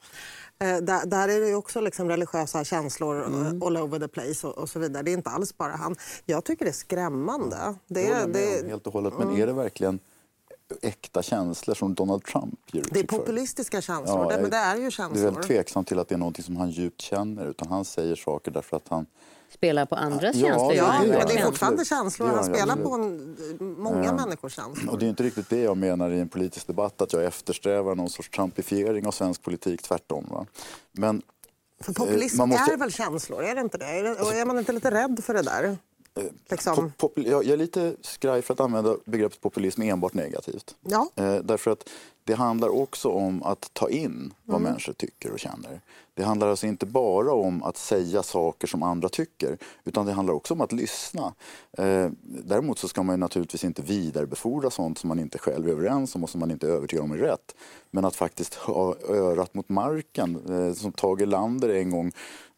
Eh, 0.59 0.77
Där, 0.77 1.05
där 1.05 1.27
är 1.29 1.39
det 1.41 1.55
också 1.55 1.81
liksom 1.81 2.09
religiösa 2.09 2.63
känslor 2.63 3.25
Mm. 3.25 3.45
eh, 3.61 3.67
all 3.67 3.77
over 3.77 3.99
the 3.99 4.07
place 4.07 4.47
och, 4.47 4.57
och 4.57 4.69
så 4.69 4.79
vidare. 4.79 5.03
Det 5.03 5.11
är 5.11 5.13
inte 5.13 5.29
alls 5.29 5.57
bara 5.57 5.71
han. 5.75 5.95
Jag 6.25 6.43
tycker 6.43 6.65
det 6.65 6.71
är 6.71 6.73
skrämmande. 6.73 7.75
Det, 7.87 8.07
är- 8.07 8.27
det, 8.27 8.67
helt 8.69 8.87
och 8.87 8.93
hållet. 8.93 9.13
Men 9.19 9.37
är 9.37 9.47
det 9.47 9.53
verkligen 9.53 9.99
äkta 10.81 11.21
känslor 11.21 11.75
som 11.75 11.93
Donald 11.93 12.23
Trump 12.23 12.59
ger 12.73 12.85
det 12.91 12.99
är 12.99 13.03
populistiska 13.03 13.81
känslor. 13.81 14.23
Ja, 14.31 14.35
det, 14.35 14.41
men 14.41 14.51
det 14.51 14.57
är 14.57 14.75
ju 14.75 14.81
Det 14.81 14.87
är 14.87 14.91
känslor. 14.91 15.23
väldigt 15.25 15.43
tveksamt 15.47 15.87
till 15.87 15.99
att 15.99 16.07
det 16.07 16.15
är 16.15 16.19
någonting 16.19 16.43
som 16.45 16.57
han 16.57 16.69
djupt 16.69 17.01
känner. 17.01 17.45
Utan 17.45 17.67
han 17.67 17.85
säger 17.85 18.15
saker 18.15 18.51
därför 18.51 18.77
att 18.77 18.87
han... 18.89 19.05
Spela 19.53 19.85
på 19.85 19.95
andras 19.95 20.35
Ja, 20.35 20.47
känslor. 20.47 20.73
ja, 20.73 21.05
Ja, 21.05 21.19
det 21.19 21.33
det 21.33 21.39
är 21.39 21.45
fortfarande 21.45 21.85
känslor. 21.85 22.27
Han 22.27 22.43
spelar 22.43 22.75
på 22.75 22.91
en, 22.93 23.37
många 23.77 24.13
människors 24.13 24.55
känslor. 24.55 24.93
Och 24.93 24.99
det 24.99 25.05
är 25.05 25.09
inte 25.09 25.23
riktigt 25.23 25.49
det 25.49 25.59
jag 25.61 25.77
menar 25.77 26.11
i 26.11 26.19
en 26.19 26.29
politisk 26.29 26.67
debatt. 26.67 27.01
Att 27.01 27.13
jag 27.13 27.23
eftersträvar 27.25 27.95
någon 27.95 28.09
sorts 28.09 28.29
trumpifiering 28.29 29.07
av 29.07 29.11
svensk 29.11 29.41
politik. 29.43 29.81
Tvärtom. 29.81 30.27
Va? 30.31 30.45
Men 30.91 31.21
För 31.81 31.93
populism 31.93 32.37
man 32.37 32.49
måste- 32.49 32.73
är 32.73 32.77
väl 32.77 32.91
känslor? 32.91 33.43
Är 33.43 33.55
det 33.55 33.61
inte 33.61 33.77
det? 33.77 34.11
Och 34.21 34.33
är 34.33 34.45
man 34.45 34.59
inte 34.59 34.71
lite 34.71 34.91
rädd 34.91 35.19
för 35.23 35.33
det 35.33 35.41
där? 35.41 35.77
Liksom. 36.49 36.75
Pop- 36.75 36.91
popul- 37.15 37.29
jag, 37.29 37.43
jag 37.43 37.53
är 37.53 37.57
lite 37.57 37.95
skraj 38.01 38.41
för 38.41 38.53
att 38.53 38.59
använda 38.59 38.95
begreppet 39.05 39.41
populism 39.41 39.81
enbart 39.81 40.13
negativt. 40.13 40.75
Ja. 40.81 41.09
Eh, 41.15 41.35
därför 41.35 41.71
att 41.71 41.89
det 42.23 42.33
handlar 42.33 42.69
också 42.69 43.09
om 43.09 43.43
att 43.43 43.69
ta 43.73 43.89
in 43.89 44.33
vad 44.45 44.55
Mm. 44.61 44.69
människor 44.71 44.93
tycker 44.93 45.31
och 45.31 45.39
känner. 45.39 45.81
Det 46.19 46.25
handlar 46.25 46.47
alltså 46.47 46.67
inte 46.67 46.85
bara 46.85 47.33
om 47.33 47.63
att 47.63 47.77
säga 47.77 48.23
saker 48.23 48.67
som 48.67 48.83
andra 48.83 49.09
tycker 49.09 49.57
utan 49.83 50.05
det 50.05 50.11
handlar 50.11 50.33
också 50.33 50.53
om 50.53 50.61
att 50.61 50.71
lyssna. 50.71 51.33
Eh, 51.77 52.09
däremot 52.21 52.79
så 52.79 52.87
ska 52.87 53.03
man 53.03 53.13
ju 53.13 53.17
naturligtvis 53.17 53.63
inte 53.63 53.81
vidarebefordra 53.81 54.69
sånt 54.69 54.97
som 54.97 55.07
man 55.07 55.19
inte 55.19 55.37
själv 55.37 55.67
är 55.67 55.71
överens 55.71 56.15
om 56.15 56.23
och 56.23 56.29
som 56.29 56.39
man 56.39 56.51
inte 56.51 56.67
är 56.67 56.71
övertygad 56.71 57.03
om 57.03 57.11
är 57.11 57.17
rätt. 57.17 57.55
Men 57.91 58.05
att 58.05 58.15
faktiskt 58.15 58.53
ha 58.53 58.95
örat 59.09 59.53
mot 59.53 59.69
marken, 59.69 60.41
eh, 60.49 60.73
som 60.73 60.91
Tage 60.91 61.21
Erlander 61.21 61.69
en 61.69 61.89
gång 61.91 62.11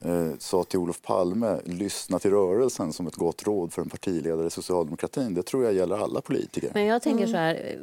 eh, 0.05 0.29
sa 0.39 0.63
till 0.63 0.79
Olof 0.79 1.01
Palme, 1.01 1.59
lyssna 1.65 2.19
till 2.19 2.31
rörelsen 2.31 2.93
som 2.93 3.07
ett 3.07 3.15
gott 3.15 3.43
råd 3.43 3.73
för 3.73 3.81
en 3.81 3.89
partiledare 3.89 4.47
i 4.47 4.49
socialdemokratin. 4.49 5.33
Det 5.33 5.43
tror 5.43 5.63
jag 5.63 5.73
gäller 5.73 5.97
alla 5.97 6.21
politiker. 6.21 6.71
Men 6.73 6.85
jag 6.85 7.01
tänker 7.01 7.23
Mm. 7.23 7.31
så 7.31 7.37
här, 7.37 7.79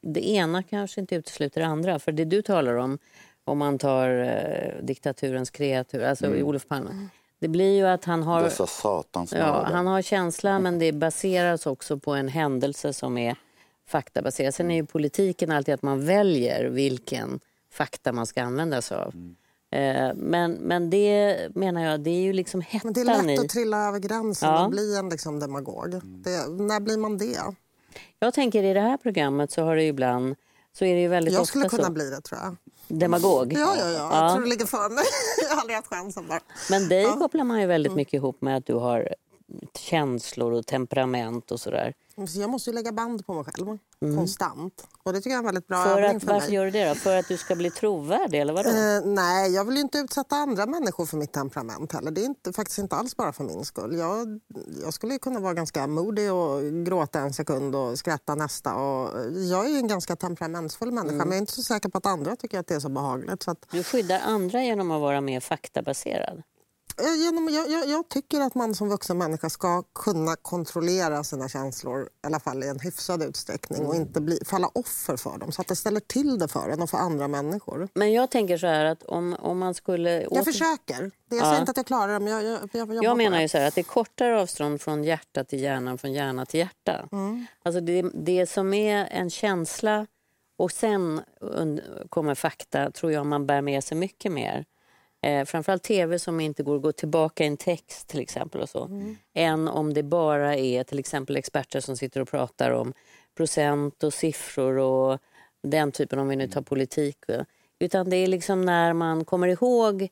det 0.00 0.28
ena 0.28 0.62
kanske 0.62 1.00
inte 1.00 1.14
utesluter 1.14 1.60
det 1.60 1.66
andra. 1.66 1.98
För 1.98 2.12
det 2.12 2.24
du 2.24 2.42
talar 2.42 2.74
om, 2.74 2.98
om 3.44 3.58
man 3.58 3.78
tar 3.78 4.08
eh, 4.08 4.84
diktaturens 4.84 5.50
kreatur, 5.50 6.02
alltså 6.04 6.26
Mm. 6.26 6.46
Olof 6.46 6.68
Palme. 6.68 7.08
Det 7.38 7.48
blir 7.48 7.76
ju 7.76 7.86
att 7.86 8.04
han 8.04 8.22
har, 8.22 8.42
Dessa 8.42 8.66
satans 8.66 9.32
ja, 9.32 9.68
han 9.72 9.86
har 9.86 10.02
känsla 10.02 10.58
men 10.58 10.78
det 10.78 10.92
baseras 10.92 11.66
också 11.66 11.98
på 11.98 12.12
en 12.14 12.28
händelse 12.28 12.92
som 12.92 13.18
är 13.18 13.36
faktabaserad. 13.88 14.54
Sen 14.54 14.70
är 14.70 14.74
ju 14.74 14.86
politiken 14.86 15.50
alltid 15.52 15.74
att 15.74 15.82
man 15.82 16.06
väljer 16.06 16.64
vilken 16.64 17.40
fakta 17.72 18.12
man 18.12 18.26
ska 18.26 18.42
använda 18.42 18.82
sig 18.82 18.96
av. 18.96 19.14
Mm. 19.14 19.36
Eh, 19.70 20.14
Men, 20.16 20.52
men 20.52 20.90
det 20.90 21.38
menar 21.54 21.82
jag, 21.84 22.00
det 22.00 22.10
är 22.10 22.20
ju 22.22 22.32
liksom 22.32 22.62
Men 22.82 22.92
det 22.92 23.00
är 23.00 23.04
hettan 23.08 23.26
lätt 23.26 23.38
i... 23.40 23.44
att 23.44 23.48
trilla 23.48 23.88
över 23.88 23.98
gränsen 23.98 24.48
Ja. 24.48 24.64
och 24.64 24.70
bli 24.70 24.96
en 24.96 25.08
liksom, 25.08 25.40
demagog. 25.40 25.90
Det, 26.04 26.48
när 26.48 26.80
blir 26.80 26.98
man 26.98 27.18
det? 27.18 27.38
Jag 28.18 28.34
tänker 28.34 28.62
i 28.62 28.72
det 28.74 28.80
här 28.80 28.96
programmet 28.96 29.50
så 29.50 29.62
har 29.62 29.76
det 29.76 29.82
ju 29.82 29.88
ibland, 29.88 30.34
så 30.72 30.84
är 30.84 30.94
det 30.94 31.00
ju 31.00 31.08
väldigt 31.08 31.34
Jag 31.34 31.40
ofta 31.42 31.50
skulle 31.50 31.68
kunna 31.68 31.84
så. 31.84 31.90
bli 31.92 32.10
det, 32.10 32.20
tror 32.20 32.40
jag. 32.40 32.56
Demagog. 32.98 33.52
Ja, 33.52 33.76
ja, 33.76 33.90
ja. 33.90 34.08
Jag 34.12 34.32
tror 34.32 34.42
det 34.42 34.50
ligger 34.50 34.66
för 34.66 34.88
mig. 34.94 35.04
jag 35.42 35.54
har 35.54 35.60
aldrig 35.60 35.76
haft 35.76 35.88
chansen 35.88 36.26
bara. 36.28 36.40
Men 36.70 36.88
dig 36.88 37.04
kopplar 37.04 37.44
man 37.44 37.60
ju 37.60 37.66
väldigt 37.66 37.94
mycket 37.94 38.14
ihop 38.14 38.42
med 38.42 38.56
att 38.56 38.66
du 38.66 38.74
har 38.74 39.08
känslor 39.78 40.52
och 40.52 40.66
temperament 40.66 41.50
och 41.50 41.60
sådär. 41.60 41.94
Så 42.28 42.40
jag 42.40 42.50
måste 42.50 42.70
ju 42.70 42.74
lägga 42.74 42.92
band 42.92 43.26
på 43.26 43.34
mig 43.34 43.44
själv 43.44 43.78
konstant. 44.16 44.86
Och 45.02 45.12
det 45.12 45.18
tycker 45.18 45.30
jag 45.30 45.36
är 45.36 45.38
en 45.38 45.44
väldigt 45.44 45.66
bra 45.66 45.76
Mm. 45.82 45.94
För 45.94 46.02
övning 46.02 46.16
att, 46.16 46.22
för 46.22 46.32
varför 46.32 46.46
mig. 46.46 46.54
gör 46.54 46.64
du 46.64 46.70
det 46.70 46.88
då? 46.88 46.94
För 46.94 47.16
att 47.16 47.28
du 47.28 47.36
ska 47.36 47.54
bli 47.56 47.70
trovärdig 47.70 48.40
eller 48.40 48.52
vadå? 48.52 48.68
Eh, 48.70 49.14
nej, 49.14 49.52
jag 49.54 49.64
vill 49.64 49.74
ju 49.74 49.80
inte 49.80 49.98
utsätta 49.98 50.36
andra 50.36 50.66
människor 50.66 51.06
för 51.06 51.16
mitt 51.16 51.32
temperament 51.32 51.92
heller. 51.92 52.10
Det 52.10 52.20
är 52.20 52.24
inte, 52.24 52.52
faktiskt 52.52 52.78
inte 52.78 52.96
alls 52.96 53.16
bara 53.16 53.32
för 53.32 53.44
min 53.44 53.64
skull. 53.64 53.98
Jag, 53.98 54.40
jag 54.84 54.94
skulle 54.94 55.12
ju 55.12 55.18
kunna 55.18 55.40
vara 55.40 55.54
ganska 55.54 55.86
modig 55.86 56.32
och 56.32 56.62
gråta 56.86 57.20
en 57.20 57.32
sekund 57.32 57.74
och 57.76 57.98
skratta 57.98 58.34
nästa. 58.34 58.74
Och 58.74 59.10
jag 59.50 59.64
är 59.66 59.68
ju 59.70 59.76
en 59.76 59.88
ganska 59.88 60.16
temperamentsfull 60.16 60.92
människa 60.92 61.14
Mm. 61.14 61.28
men 61.28 61.28
jag 61.28 61.36
är 61.36 61.40
inte 61.40 61.52
så 61.52 61.62
säker 61.62 61.88
på 61.88 61.98
att 61.98 62.06
andra 62.06 62.36
tycker 62.36 62.58
att 62.58 62.66
det 62.66 62.74
är 62.74 62.80
så 62.80 62.88
behagligt. 62.88 63.42
Så 63.42 63.50
att, 63.50 63.66
Du 63.70 63.82
skyddar 63.82 64.20
andra 64.24 64.62
genom 64.62 64.90
att 64.90 65.00
vara 65.00 65.20
mer 65.20 65.40
faktabaserad. 65.40 66.42
Eh, 66.98 67.24
Genom, 67.24 67.48
jag, 67.48 67.70
jag, 67.70 67.88
jag 67.88 68.08
tycker 68.08 68.40
att 68.40 68.54
man 68.54 68.74
som 68.74 68.88
vuxen 68.88 69.18
människa 69.18 69.50
ska 69.50 69.82
kunna 69.82 70.36
kontrollera 70.36 71.24
sina 71.24 71.48
känslor 71.48 72.02
i 72.02 72.26
alla 72.26 72.40
fall 72.40 72.64
i 72.64 72.68
en 72.68 72.80
hyfsad 72.80 73.22
utsträckning 73.22 73.86
och 73.86 73.94
inte 73.94 74.20
bli, 74.20 74.38
falla 74.44 74.70
offer 74.74 75.16
för 75.16 75.38
dem 75.38 75.52
så 75.52 75.60
att 75.60 75.68
det 75.68 75.76
ställer 75.76 76.00
till 76.00 76.38
det 76.38 76.48
för 76.48 76.68
en 76.68 76.82
och 76.82 76.90
för 76.90 76.98
andra 76.98 77.28
människor. 77.28 77.88
Men 77.94 78.12
jag 78.12 78.30
tänker 78.30 78.58
så 78.58 78.66
här 78.66 78.84
att 78.84 79.02
om, 79.02 79.36
om 79.40 79.58
man 79.58 79.74
skulle... 79.74 80.26
Jag 80.30 80.44
försöker. 80.44 81.10
Det 81.28 81.36
jag 81.36 81.46
säger 81.46 81.60
inte 81.60 81.70
att 81.70 81.76
jag 81.76 81.86
klarar 81.86 82.12
det 82.12 82.20
men 82.20 82.32
jag, 82.32 82.44
jag, 82.44 82.68
jag, 82.72 83.04
jag 83.04 83.16
menar 83.16 83.40
ju 83.40 83.48
så 83.48 83.58
här 83.58 83.68
att 83.68 83.74
det 83.74 83.80
är 83.80 83.84
kortare 83.84 84.40
avstånd 84.40 84.80
från 84.80 85.04
hjärta 85.04 85.44
till 85.44 85.60
hjärna 85.60 85.90
än 85.90 85.98
från 85.98 86.12
hjärna 86.12 86.46
till 86.46 86.60
hjärta. 86.60 87.08
Mm. 87.12 87.46
Alltså 87.62 87.80
det, 87.80 88.10
det 88.14 88.46
som 88.46 88.74
är 88.74 89.08
en 89.10 89.30
känsla 89.30 90.06
Och 90.56 90.72
sen 90.72 91.20
kommer 92.08 92.34
fakta, 92.34 92.90
tror 92.90 93.12
jag 93.12 93.26
man 93.26 93.46
bär 93.46 93.62
med 93.62 93.84
sig 93.84 93.96
mycket 93.96 94.32
mer. 94.32 94.64
Eh, 95.22 95.44
framförallt 95.44 95.82
tv 95.82 96.18
som 96.18 96.40
inte 96.40 96.62
går 96.62 96.76
att 96.76 96.82
gå 96.82 96.92
tillbaka 96.92 97.44
i 97.44 97.46
en 97.46 97.56
text 97.56 98.08
till 98.08 98.20
exempel. 98.20 98.60
och 98.60 98.68
så. 98.68 98.84
Mm. 98.84 99.16
Än 99.34 99.68
om 99.68 99.94
det 99.94 100.02
bara 100.02 100.56
är 100.56 100.84
till 100.84 100.98
exempel 100.98 101.36
experter 101.36 101.80
som 101.80 101.96
sitter 101.96 102.20
och 102.20 102.28
pratar 102.28 102.70
om 102.70 102.92
procent 103.36 104.04
och 104.04 104.14
siffror 104.14 104.78
och 104.78 105.18
den 105.62 105.92
typen, 105.92 106.18
om 106.18 106.28
vi 106.28 106.36
nu 106.36 106.48
tar 106.48 106.62
politik. 106.62 107.16
Utan 107.78 108.10
det 108.10 108.16
är 108.16 108.26
liksom 108.26 108.64
när 108.64 108.92
man 108.92 109.24
kommer 109.24 109.48
ihåg 109.48 110.02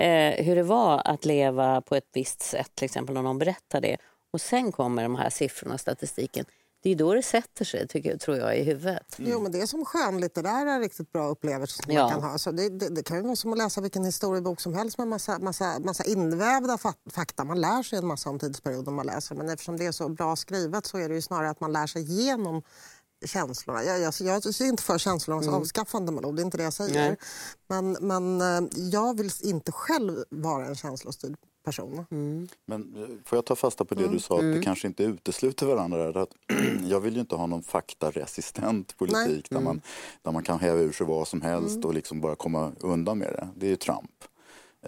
eh, 0.00 0.44
hur 0.44 0.56
det 0.56 0.62
var 0.62 1.02
att 1.04 1.24
leva 1.24 1.80
på 1.80 1.94
ett 1.96 2.08
visst 2.12 2.42
sätt, 2.42 2.70
till 2.74 2.84
exempel 2.84 3.14
när 3.14 3.22
någon 3.22 3.38
berättar 3.38 3.80
det. 3.80 3.96
Och 4.30 4.40
sen 4.40 4.72
kommer 4.72 5.02
de 5.02 5.16
här 5.16 5.30
siffrorna, 5.30 5.78
statistiken. 5.78 6.44
Det 6.86 6.92
är 6.92 6.96
då 6.96 7.14
det 7.14 7.22
sätter 7.22 7.64
sig, 7.64 7.88
tycker, 7.88 8.18
tror 8.18 8.36
jag, 8.36 8.58
i 8.58 8.62
huvudet. 8.62 9.18
Mm. 9.18 9.30
Jo, 9.30 9.40
men 9.40 9.52
det 9.52 9.60
är 9.60 9.66
som 9.66 9.84
skönlitterära 9.84 10.78
riktigt 10.78 11.12
bra 11.12 11.28
upplevelser 11.28 11.82
som 11.82 11.92
ja. 11.92 12.02
man 12.02 12.12
kan 12.12 12.22
ha. 12.22 12.38
Så 12.38 12.52
det, 12.52 12.68
det, 12.68 12.88
det, 12.88 13.02
kan 13.02 13.16
ju 13.16 13.22
vara 13.22 13.36
som 13.36 13.52
att 13.52 13.58
läsa 13.58 13.80
vilken 13.80 14.04
historiebok 14.04 14.60
som 14.60 14.74
helst 14.74 14.98
med 14.98 15.08
massa, 15.08 15.38
massa, 15.38 15.78
massa 15.78 16.04
invävda 16.04 16.78
fakta. 17.10 17.44
Man 17.44 17.60
lär 17.60 17.82
sig 17.82 17.98
en 17.98 18.06
massa 18.06 18.30
om 18.30 18.38
tidsperioden 18.38 18.94
man 18.94 19.06
läser. 19.06 19.34
Men 19.34 19.48
eftersom 19.48 19.76
det 19.76 19.86
är 19.86 19.92
så 19.92 20.08
bra 20.08 20.36
skrivet 20.36 20.86
så 20.86 20.98
är 20.98 21.08
det 21.08 21.14
ju 21.14 21.22
snarare 21.22 21.50
att 21.50 21.60
man 21.60 21.72
lär 21.72 21.86
sig 21.86 22.02
genom 22.02 22.62
känslorna. 23.24 23.84
Jag, 23.84 24.00
jag, 24.00 24.14
jag 24.20 24.36
är 24.36 24.64
inte 24.64 24.82
för 24.82 24.98
känslornas 24.98 25.46
mm. 25.46 25.60
avskaffande, 25.60 26.12
Malou, 26.12 26.32
det 26.32 26.42
är 26.42 26.44
inte 26.44 26.56
det 26.56 26.64
jag 26.64 26.72
säger. 26.72 27.16
Men, 27.68 27.92
men 28.00 28.40
eh, 28.40 28.70
jag 28.74 29.16
vill 29.16 29.30
inte 29.42 29.72
själv 29.72 30.24
vara 30.30 30.66
en 30.66 30.74
känslostyrd 30.74 31.36
person. 31.66 32.06
Mm. 32.10 32.48
Men 32.66 32.96
eh, 32.96 33.08
får 33.24 33.36
jag 33.36 33.44
ta 33.44 33.56
fasta 33.56 33.84
på 33.84 33.94
det 33.94 34.00
mm. 34.00 34.12
du 34.12 34.20
sa, 34.20 34.34
att 34.34 34.40
det 34.40 34.46
mm. 34.46 34.62
kanske 34.62 34.86
inte 34.88 35.02
utesluter 35.02 35.66
varandra. 35.66 36.22
Att 36.22 36.30
jag 36.88 37.00
vill 37.00 37.14
ju 37.14 37.20
inte 37.20 37.34
ha 37.34 37.46
någon 37.46 37.62
faktaresistent 37.62 38.96
politik 38.96 39.50
där, 39.50 39.60
man, 39.60 39.72
mm. 39.72 39.82
där 40.22 40.32
man 40.32 40.42
kan 40.42 40.60
häva 40.60 40.78
ur 40.78 40.92
sig 40.92 41.06
vad 41.06 41.28
som 41.28 41.42
helst 41.42 41.76
mm. 41.76 41.88
och 41.88 41.94
liksom 41.94 42.20
bara 42.20 42.36
komma 42.36 42.72
undan 42.80 43.18
med 43.18 43.28
det. 43.28 43.48
Det 43.56 43.66
är 43.66 43.70
ju 43.70 43.76
Trump. 43.76 44.10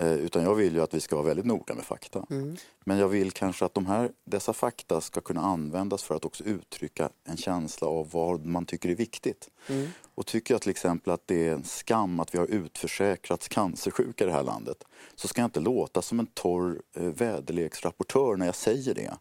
Eh, 0.01 0.13
utan 0.13 0.43
jag 0.43 0.55
vill 0.55 0.75
ju 0.75 0.83
att 0.83 0.95
vi 0.95 1.01
ska 1.01 1.17
vara 1.17 1.27
väldigt 1.27 1.47
noga 1.47 1.75
med 1.75 1.85
fakta. 1.85 2.27
Mm. 2.31 2.57
Men 2.85 2.99
jag 2.99 3.09
vill 3.09 3.33
kanske 3.33 3.65
att 3.65 3.75
de 3.75 3.87
här, 3.87 4.11
dessa 4.25 4.53
fakta 4.53 5.01
ska 5.01 5.21
kunna 5.21 5.41
användas 5.41 6.03
för 6.03 6.15
att 6.15 6.25
också 6.25 6.45
uttrycka 6.45 7.09
en 7.25 7.37
känsla 7.37 7.89
av 7.89 8.11
vad 8.11 8.45
man 8.45 8.67
tycker 8.67 8.89
är 8.89 8.95
viktigt. 8.95 9.49
Mm. 9.67 9.89
Och 10.15 10.27
tycker 10.27 10.55
jag 10.55 10.61
till 10.63 10.71
exempel 10.71 11.13
att 11.13 11.27
det 11.27 11.49
är 11.49 11.53
en 11.53 11.65
skam 11.65 12.21
att 12.21 12.35
vi 12.35 12.39
har 12.39 12.47
utförsäkrats 12.47 13.49
cancersjuka 13.49 14.25
i 14.25 14.27
det 14.27 14.33
här 14.33 14.43
landet 14.43 14.85
så 15.15 15.29
ska 15.29 15.41
jag 15.41 15.49
inte 15.49 15.61
låta 15.61 16.03
som 16.03 16.21
en 16.21 16.27
torr 16.27 16.83
eh, 16.97 17.03
väderleksrapportör 17.03 18.37
när 18.37 18.47
jag 18.47 18.55
säger 18.55 18.95
det. 18.95 19.17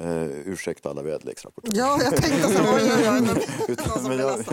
Uh, 0.00 0.48
ursäkta 0.48 0.90
alla 0.90 1.02
väderleksrapportörer. 1.02 1.78
Ja, 1.78 2.00
jag 2.02 2.16
tänkte 2.16 2.48
så. 2.48 2.62
Oj, 2.62 2.92
oj, 2.96 3.08
oj. 3.68 3.76
Men 4.08 4.18
jag, 4.18 4.44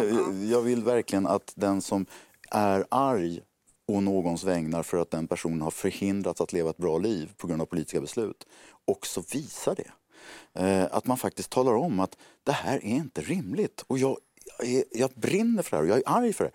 jag 0.44 0.62
vill 0.62 0.84
verkligen 0.84 1.28
att 1.28 1.54
den 1.56 1.82
som 1.82 2.06
är 2.52 2.86
arg 2.90 3.42
å 3.90 4.02
någons 4.02 4.44
vägnar 4.44 4.84
för 4.84 4.98
att 4.98 5.12
den 5.12 5.28
personen 5.28 5.62
har 5.62 5.72
förhindrats 5.72 6.42
att 6.42 6.54
leva 6.54 6.70
ett 6.70 6.78
bra 6.78 6.98
liv 6.98 7.32
på 7.38 7.48
grund 7.48 7.62
av 7.62 7.66
politiska 7.66 8.02
beslut 8.02 8.48
också 8.86 9.24
visar 9.34 9.76
det. 9.76 9.92
Eh, 10.54 10.88
att 10.92 11.08
man 11.08 11.18
faktiskt 11.18 11.50
talar 11.50 11.76
om 11.76 12.00
att 12.00 12.18
det 12.44 12.52
här 12.52 12.76
är 12.76 12.86
inte 12.86 13.22
rimligt 13.22 13.84
och 13.88 13.98
jag 13.98 14.18
jag, 14.60 14.84
jag 14.92 15.10
brinner 15.16 15.64
för 15.64 15.72
det 15.72 15.78
här 15.78 15.84
och 15.84 15.90
jag 15.90 15.98
är 15.98 16.18
arg 16.18 16.34
för 16.34 16.44
det. 16.44 16.52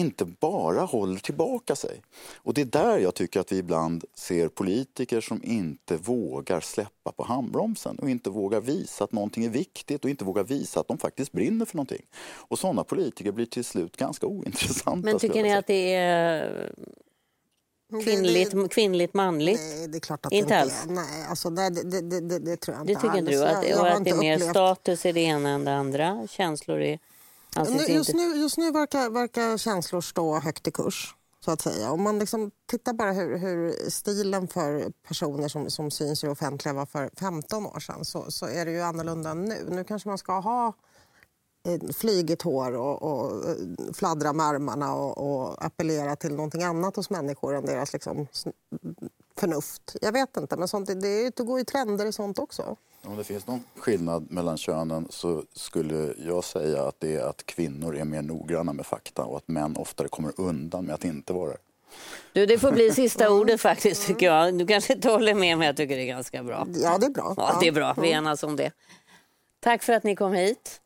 Inte 0.00 0.24
bara 0.24 0.80
håller 0.80 1.18
tillbaka 1.18 1.76
sig. 1.76 2.02
Och 2.36 2.54
det 2.54 2.60
är 2.60 2.64
där 2.64 2.98
jag 2.98 3.14
tycker 3.14 3.40
att 3.40 3.52
vi 3.52 3.58
ibland 3.58 4.04
ser 4.14 4.48
politiker 4.48 5.20
som 5.20 5.40
inte 5.44 5.96
vågar 5.96 6.60
släppa 6.60 7.12
på 7.12 7.24
handbromsen 7.24 7.98
och 7.98 8.10
inte 8.10 8.30
vågar 8.30 8.60
visa 8.60 9.04
att 9.04 9.12
någonting 9.12 9.44
är 9.44 9.50
viktigt 9.50 10.04
och 10.04 10.10
inte 10.10 10.24
vågar 10.24 10.44
visa 10.44 10.80
att 10.80 10.88
de 10.88 10.98
faktiskt 10.98 11.32
brinner 11.32 11.64
för 11.64 11.76
någonting. 11.76 12.02
Och 12.26 12.58
sådana 12.58 12.84
politiker 12.84 13.32
blir 13.32 13.46
till 13.46 13.64
slut 13.64 13.96
ganska 13.96 14.26
ointressanta. 14.26 15.10
Men 15.10 15.18
tycker 15.18 15.42
ni 15.42 15.54
att 15.54 15.66
det 15.66 15.94
är 15.94 16.72
Kvinnligt, 17.90 18.50
det, 18.50 18.62
det, 18.62 18.68
kvinnligt, 18.68 19.14
manligt? 19.14 19.60
Nej, 19.60 19.88
det 19.88 19.98
är 19.98 20.00
klart 20.00 20.26
att 20.26 20.32
inte 20.32 20.54
det 20.54 20.60
alls? 20.60 20.84
Är. 20.84 20.90
Nej, 20.90 21.26
alltså, 21.28 21.50
nej 21.50 21.70
det, 21.70 22.00
det, 22.00 22.38
det, 22.38 22.56
tror 22.56 22.76
jag 22.76 22.82
inte 22.82 22.92
Det 22.92 23.00
tycker 23.00 23.18
inte 23.18 23.30
du? 23.30 23.44
Att, 23.44 23.68
jag, 23.68 23.70
jag 23.70 23.80
och 23.80 23.88
att 23.88 24.04
det 24.04 24.10
är 24.10 24.16
mer 24.16 24.34
upplevt... 24.34 24.50
status 24.50 25.06
i 25.06 25.12
det 25.12 25.20
ena 25.20 25.50
än 25.50 25.64
det 25.64 25.74
andra? 25.74 26.26
Känslor 26.30 26.82
i 26.82 26.98
Alltså, 27.56 27.90
just, 27.90 28.14
nu, 28.14 28.36
just 28.36 28.58
nu 28.58 28.70
verkar, 28.70 29.10
verkar 29.10 29.58
känslor 29.58 30.00
stå 30.00 30.38
högt 30.38 30.68
i 30.68 30.70
kurs. 30.70 31.14
Så 31.44 31.50
att 31.50 31.60
säga. 31.60 31.92
Om 31.92 32.02
man 32.02 32.18
liksom 32.18 32.50
tittar 32.66 32.92
bara 32.92 33.12
hur, 33.12 33.38
hur 33.38 33.90
stilen 33.90 34.48
för 34.48 34.92
personer 35.08 35.48
som, 35.48 35.70
som 35.70 35.90
syns 35.90 36.24
i 36.24 36.26
det 36.26 36.32
offentliga 36.32 36.74
var 36.74 36.86
för 36.86 37.10
15 37.20 37.66
år 37.66 37.80
sedan 37.80 38.04
så, 38.04 38.30
så 38.30 38.46
är 38.46 38.64
det 38.64 38.70
ju 38.70 38.80
annorlunda 38.80 39.34
nu. 39.34 39.66
Nu 39.70 39.84
kanske 39.84 40.08
man 40.08 40.18
ska 40.18 40.40
ha 40.40 40.72
flygigt 41.94 42.42
hår 42.42 42.72
och, 42.72 43.02
och 43.02 43.48
eh, 43.48 43.56
fladdra 43.92 44.32
med 44.32 44.46
armarna 44.46 44.94
och, 44.94 45.18
och, 45.18 45.64
appellera 45.64 46.16
till 46.16 46.34
någonting 46.34 46.62
annat 46.62 46.96
hos 46.96 47.10
människor 47.10 47.54
än 47.54 47.66
deras 47.66 47.92
liksom, 47.92 48.26
förnuft. 49.40 49.96
Jag 50.00 50.12
vet 50.12 50.36
inte, 50.36 50.56
men 50.56 50.68
sånt, 50.68 50.86
det, 50.86 51.30
det 51.36 51.42
går 51.42 51.58
ju 51.58 51.64
trender 51.64 52.06
i 52.06 52.12
sånt 52.12 52.38
också. 52.38 52.76
Om 53.04 53.16
det 53.16 53.24
finns 53.24 53.46
någon 53.46 53.64
skillnad 53.78 54.30
mellan 54.30 54.58
könen 54.58 55.06
så 55.10 55.42
skulle 55.54 56.14
jag 56.18 56.44
säga 56.44 56.82
att 56.82 57.00
det 57.00 57.16
är 57.16 57.24
att 57.24 57.46
kvinnor 57.46 57.96
är 57.96 58.04
mer 58.04 58.22
noggranna 58.22 58.72
med 58.72 58.86
fakta 58.86 59.24
och 59.24 59.36
att 59.36 59.48
män 59.48 59.76
oftare 59.76 60.08
kommer 60.08 60.32
undan 60.40 60.84
med 60.84 60.94
att 60.94 61.04
inte 61.04 61.32
vara 61.32 61.50
det. 61.50 61.58
Du, 62.32 62.46
det 62.46 62.58
får 62.58 62.72
bli 62.72 62.90
sista 62.90 63.30
ordet 63.30 63.60
faktiskt 63.60 64.06
tycker 64.06 64.26
jag. 64.26 64.58
Du 64.58 64.66
kanske 64.66 64.92
inte 64.92 65.08
håller 65.08 65.34
med 65.34 65.58
men 65.58 65.66
jag 65.66 65.76
tycker 65.76 65.96
det 65.96 66.02
är 66.02 66.06
ganska 66.06 66.42
bra. 66.42 66.66
Ja, 66.74 66.98
det 66.98 67.06
är 67.06 67.10
bra. 67.10 67.34
Ja, 67.36 67.56
det 67.60 67.68
är 67.68 67.72
bra. 67.72 67.94
Vi 67.98 68.10
enas 68.10 68.42
om 68.42 68.56
det. 68.56 68.72
Tack 69.60 69.82
för 69.82 69.92
att 69.92 70.04
ni 70.04 70.16
kom 70.16 70.32
hit. 70.32 70.80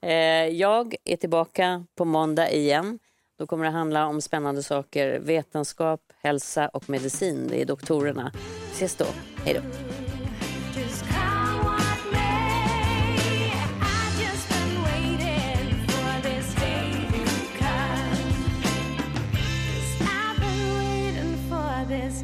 Eh, 0.00 0.10
jag 0.48 0.94
är 1.04 1.16
tillbaka 1.16 1.84
på 1.94 2.04
måndag 2.04 2.50
igen. 2.50 2.98
Då 3.38 3.46
kommer 3.46 3.64
det 3.64 3.70
handla 3.70 4.06
om 4.06 4.20
spännande 4.20 4.62
saker, 4.62 5.18
vetenskap, 5.18 6.00
hälsa 6.22 6.68
och 6.68 6.90
medicin. 6.90 7.48
Det 7.48 7.62
är 7.62 7.64
doktorerna. 7.64 8.32
Vi 8.34 8.72
ses 8.72 8.96
då. 8.96 9.06
Hej 9.44 9.54
då. 9.54 9.60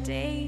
day. 0.03 0.42